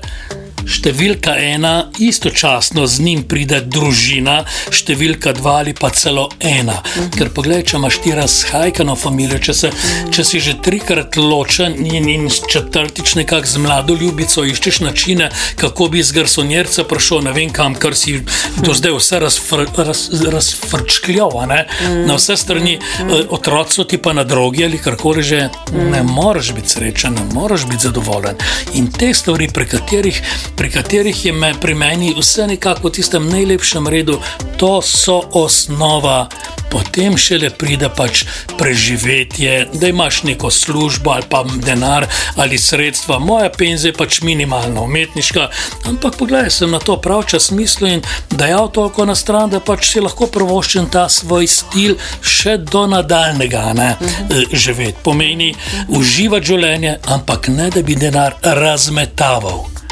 Številka 0.66 1.36
ena, 1.39 1.89
istočasno 1.99 2.88
z 2.88 3.01
njim 3.05 3.24
pride 3.30 3.61
družina, 3.61 4.43
številka 4.74 5.34
dva 5.38 5.59
ali 5.61 5.74
pa 5.74 5.89
celo 5.89 6.30
ena. 6.39 6.82
Uh 6.82 7.03
-huh. 7.03 7.09
Ker 7.18 7.30
poglej, 7.30 7.63
če 7.63 7.78
imaš 7.78 7.97
ti 8.03 8.11
razhajkano 8.11 8.95
familijo, 8.95 9.39
če, 9.39 9.51
uh 9.51 9.57
-huh. 9.57 10.11
če 10.11 10.24
si 10.24 10.39
že 10.39 10.53
trikrat 10.61 11.16
ločen 11.16 11.86
in, 11.86 12.09
in 12.09 12.30
četrtič 12.30 13.16
nekako 13.16 13.47
z 13.47 13.57
mlado 13.57 13.93
ljubico 13.93 14.43
iščeš 14.43 14.80
načine, 14.80 15.30
kako 15.55 15.88
bi 15.88 15.99
iz 15.99 16.11
garsonjerca 16.11 16.84
prišel, 16.84 17.22
ne 17.22 17.32
vem 17.32 17.49
kam, 17.49 17.76
kar 17.76 17.95
si 17.95 18.22
do 18.57 18.74
zdaj 18.74 18.91
vse 18.97 19.20
razfr, 19.20 19.66
raz, 19.78 20.09
razfrčkljal, 20.32 21.39
a 21.39 21.45
ne? 21.45 21.68
na 22.07 22.16
vse 22.16 22.38
strani, 22.38 22.74
eh, 22.74 23.26
otroci 23.30 23.76
so 23.76 23.84
ti 23.84 23.97
pa 23.97 24.13
na 24.13 24.24
drogi 24.24 24.63
ali 24.66 24.78
karkoli 24.78 25.24
že, 25.24 25.49
ne 25.91 26.03
moreš 26.03 26.53
biti 26.55 26.70
srečen, 26.70 27.13
ne 27.13 27.24
moreš 27.34 27.66
biti 27.66 27.84
zadovoljen. 27.84 28.36
In 28.74 28.91
te 28.91 29.13
stvari, 29.13 29.47
pri 29.47 29.66
katerih, 29.66 30.22
pri 30.56 30.70
katerih 30.72 31.26
je 31.26 31.34
me, 31.34 31.53
pri 31.62 31.76
meni 31.76 32.14
vse 32.18 32.47
nekako 32.47 32.88
v 32.88 32.91
tistem 32.91 33.30
najlepšem 33.30 33.88
redu, 33.88 34.20
to 34.58 34.82
so 34.82 35.22
osnova. 35.34 36.28
Potem 36.72 37.18
šele 37.18 37.49
pride 37.49 37.89
pač 37.95 38.26
preživetje, 38.58 39.68
da 39.74 39.88
imaš 39.88 40.24
neko 40.24 40.51
službo 40.51 41.12
ali 41.12 41.24
pa 41.30 41.43
denar 41.66 42.08
ali 42.36 42.58
sredstva. 42.58 43.20
Moja 43.20 43.49
penzija 43.49 43.89
je 43.89 43.97
pač 43.97 44.22
minimalna, 44.22 44.82
umetniška, 44.82 45.49
ampak 45.86 46.18
pogledaj, 46.18 46.49
sem 46.49 46.72
na 46.72 46.80
to 46.80 46.97
pravčas 46.97 47.51
mislil 47.51 47.93
in 47.93 48.01
dajal 48.32 48.72
toliko 48.72 49.06
na 49.06 49.16
stran, 49.16 49.49
da 49.49 49.60
pač 49.60 49.91
si 49.91 50.03
lahko 50.03 50.28
prvoščim 50.28 50.89
ta 50.91 51.08
svoj 51.10 51.47
stil 51.47 51.95
še 52.22 52.58
do 52.58 52.88
nadaljnega 52.88 53.74
ne, 53.74 53.95
eh, 53.95 54.43
živeti. 54.51 54.99
Pomeni 55.03 55.53
uživati 55.88 56.45
življenje, 56.45 56.97
ampak 57.08 57.47
ne 57.47 57.70
da 57.70 57.82
bi 57.82 57.95
denar 57.95 58.36
razmetaval. 58.41 59.84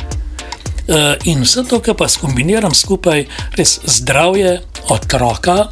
Uh, 0.87 1.15
in 1.23 1.41
vse 1.41 1.63
to, 1.69 1.79
kar 1.79 1.95
pa 1.95 2.09
skombiniram 2.11 2.73
skupaj, 2.75 3.25
res 3.55 3.77
zdravje 3.87 4.57
otroka, 4.91 5.69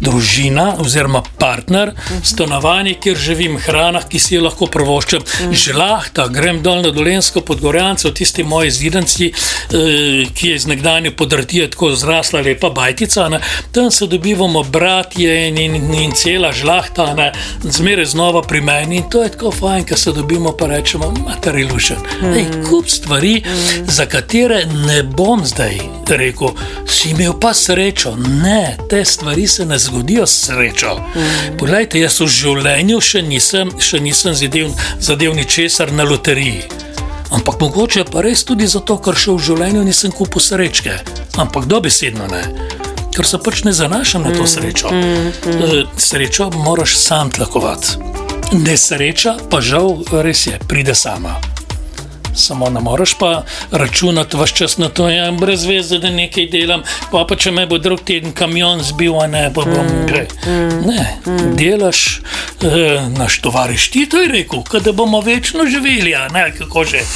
družina 0.00 0.74
oziroma 0.80 1.22
partner, 1.40 1.94
stanovanje, 2.24 2.94
kjer 3.00 3.16
živim, 3.16 3.56
hrana, 3.64 4.02
ki 4.04 4.20
si 4.20 4.34
jo 4.34 4.42
lahko 4.44 4.68
provoščam, 4.72 5.24
žlahta, 5.56 6.26
grem 6.32 6.60
dol 6.64 6.82
na 6.84 6.90
Dolensko 6.92 7.40
pod 7.44 7.62
Gorjance, 7.64 8.08
v 8.08 8.12
tisti 8.16 8.44
moji 8.44 8.72
zidanci, 8.76 9.30
uh, 9.32 10.28
ki 10.36 10.52
je 10.52 10.60
iz 10.60 10.68
nekdanje 10.68 11.14
podrtije 11.16 11.70
tako 11.72 11.94
zrasla 11.96 12.44
lepa 12.44 12.68
bajtica, 12.76 13.28
ne. 13.32 13.40
tam 13.72 13.88
se 13.90 14.06
dobivamo 14.12 14.62
bratje 14.68 15.48
in, 15.48 15.58
in, 15.58 15.94
in 15.94 16.12
cela 16.12 16.52
žlahta, 16.52 17.14
ne. 17.16 17.30
zmeraj 17.64 18.12
znova 18.12 18.42
pri 18.42 18.60
meni 18.60 19.00
in 19.00 19.08
to 19.08 19.24
je 19.24 19.32
tako 19.32 19.54
fajn, 19.56 19.88
ker 19.88 19.98
se 19.98 20.12
dobimo 20.12 20.52
pa 20.52 20.68
rečemo, 20.68 21.14
materilušen. 21.24 21.96
Mm. 22.22 22.68
Kup 22.68 22.88
stvari, 22.88 23.40
mm. 23.40 23.88
za 23.88 24.06
katere 24.06 24.49
ne 24.66 25.02
bom 25.02 25.44
zdaj 25.46 25.78
rekel, 26.16 26.48
si 26.86 27.10
imel 27.10 27.32
pa 27.40 27.54
srečo. 27.54 28.16
Ne, 28.16 28.76
te 28.88 29.04
stvari 29.04 29.46
se 29.46 29.66
ne 29.66 29.78
zgodijo 29.78 30.26
s 30.26 30.46
srečo. 30.46 30.96
Mm. 30.96 31.58
Poglejte, 31.58 32.00
jaz 32.00 32.20
v 32.20 32.26
življenju 32.26 33.00
še 33.00 33.22
nisem, 33.22 33.70
še 33.78 34.00
nisem 34.02 34.34
zadev, 34.34 34.72
zadev 35.00 35.34
ničesar 35.38 35.92
na 35.92 36.04
loteriji. 36.04 36.64
Ampak 37.30 37.60
mogoče 37.60 38.04
pa 38.10 38.24
res 38.26 38.42
tudi 38.44 38.66
zato, 38.66 38.98
ker 38.98 39.14
še 39.14 39.36
v 39.36 39.44
življenju 39.50 39.84
nisem 39.86 40.14
kupil 40.14 40.42
srečke. 40.42 40.98
Ampak 41.38 41.70
dobesedno 41.70 42.26
ne. 42.30 42.42
Ker 43.14 43.26
se 43.26 43.38
pač 43.42 43.62
ne 43.66 43.72
zanašam 43.74 44.26
na 44.26 44.34
to 44.34 44.46
srečo. 44.46 44.90
Eh, 44.90 45.86
Srečo 45.96 46.50
moraš 46.54 46.96
sam 46.98 47.30
tlakovati. 47.30 47.98
Nesreča 48.50 49.36
pa 49.50 49.62
žal 49.62 50.02
res 50.26 50.46
je, 50.46 50.58
pride 50.66 50.94
sama. 50.94 51.38
Samo 52.34 52.70
ne 52.70 52.80
moreš 52.80 53.14
pa 53.18 53.42
računati 53.70 54.36
vse 54.36 54.54
čas 54.54 54.78
na 54.78 54.88
to, 54.88 55.02
da 55.02 55.10
je 55.10 55.32
brez 55.32 55.64
veze, 55.64 55.98
da 55.98 56.10
nekaj 56.10 56.46
delam, 56.46 56.82
pa, 57.12 57.24
pa 57.28 57.36
če 57.36 57.50
me 57.50 57.66
bo 57.66 57.78
drug 57.78 58.00
teden 58.04 58.32
kamion 58.32 58.82
zbil, 58.82 59.14
ne 59.28 59.50
pa 59.54 59.64
bom 59.64 60.06
gre. 60.06 60.26
Ne, 60.86 61.18
delaš, 61.56 62.20
eh, 62.62 63.08
naš 63.18 63.40
tovariš 63.40 63.90
ti 63.90 64.06
to 64.08 64.20
je 64.22 64.28
rekel, 64.28 64.62
da 64.84 64.92
bomo 64.92 65.20
večno 65.20 65.66
živeli, 65.66 66.14
a 66.14 66.28
ne 66.28 66.52
kako 66.58 66.84
že. 66.84 67.00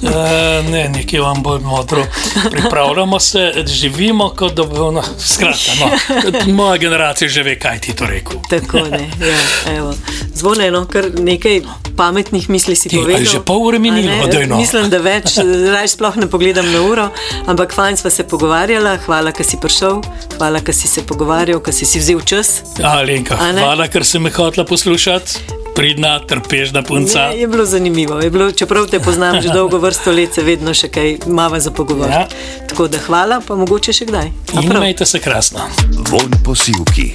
Eh, 0.00 0.62
ne, 0.70 0.88
nekaj 0.88 1.20
vam 1.20 1.42
bo 1.42 1.58
modro. 1.58 2.04
Pripravljamo 2.50 3.20
se, 3.20 3.52
živimo, 3.66 4.28
kot 4.28 4.54
da 4.54 4.64
bomo, 4.64 4.90
no, 4.90 5.02
skratka, 5.18 5.72
no, 5.80 5.90
moja 6.58 6.76
generacija 6.76 7.28
že 7.28 7.42
ve, 7.42 7.58
kaj 7.58 7.80
ti 7.80 7.92
to 7.96 8.06
rekel. 8.06 8.40
Tako 8.50 8.78
ne. 8.78 8.98
Ja, 9.20 9.76
evo. 9.76 9.94
Zvone, 10.34 10.70
no, 10.70 10.86
kar 10.86 11.04
nekaj 11.18 11.60
pametnih 11.96 12.50
misli 12.50 12.76
si 12.76 12.88
Ti, 12.88 12.96
je 12.96 13.02
povedal. 13.02 13.24
že 13.24 13.40
pol 13.44 13.66
ure 13.66 13.78
minilo? 13.78 14.12
A 14.12 14.26
ne? 14.26 14.46
Daj, 14.50 14.56
no. 14.56 14.60
Mislim, 14.60 14.90
da 14.90 14.98
več, 14.98 15.36
raje 15.70 15.88
sploh 15.94 16.16
ne 16.18 16.26
pogledam 16.26 16.66
na 16.72 16.80
uro, 16.82 17.04
ampak 17.46 17.70
fajn 17.74 17.96
sva 18.00 18.10
se 18.10 18.24
pogovarjala, 18.26 18.96
hvala, 19.06 19.30
ker 19.30 19.46
si 19.46 19.60
prišel, 19.62 20.00
hvala, 20.36 20.58
ker 20.60 20.74
si 20.74 20.90
se 20.90 21.04
pogovarjal, 21.06 21.60
ker 21.62 21.74
si 21.74 21.86
si 21.86 22.02
vzel 22.02 22.18
čas. 22.26 22.60
Alenka, 22.82 23.38
A 23.38 23.52
ne? 23.54 23.62
hvala, 23.62 23.86
ker 23.86 24.02
si 24.04 24.18
me 24.18 24.30
hotela 24.34 24.66
poslušati. 24.66 25.58
pridna, 25.74 26.18
trpežna 26.26 26.82
punca. 26.82 27.30
Je, 27.30 27.40
je 27.40 27.46
bilo 27.46 27.64
zanimivo, 27.64 28.18
je 28.20 28.30
bilo, 28.30 28.50
čeprav 28.52 28.90
te 28.90 28.98
poznam 29.00 29.38
že 29.40 29.48
dolgo 29.54 29.78
vrsto 29.78 30.10
let, 30.12 30.34
se 30.34 30.42
vedno 30.42 30.74
še 30.74 30.90
kaj 30.90 31.30
mava 31.30 31.60
za 31.60 31.70
pogovor. 31.70 32.10
Ja. 32.10 32.26
Tako 32.68 32.88
da 32.90 32.98
hvala, 32.98 33.38
pa 33.46 33.54
mogoče 33.54 33.94
še 33.94 34.10
kdaj. 34.10 34.32
Imejte 34.62 35.06
se 35.06 35.22
krasno. 35.22 35.62
Von 36.10 36.34
posilki. 36.44 37.12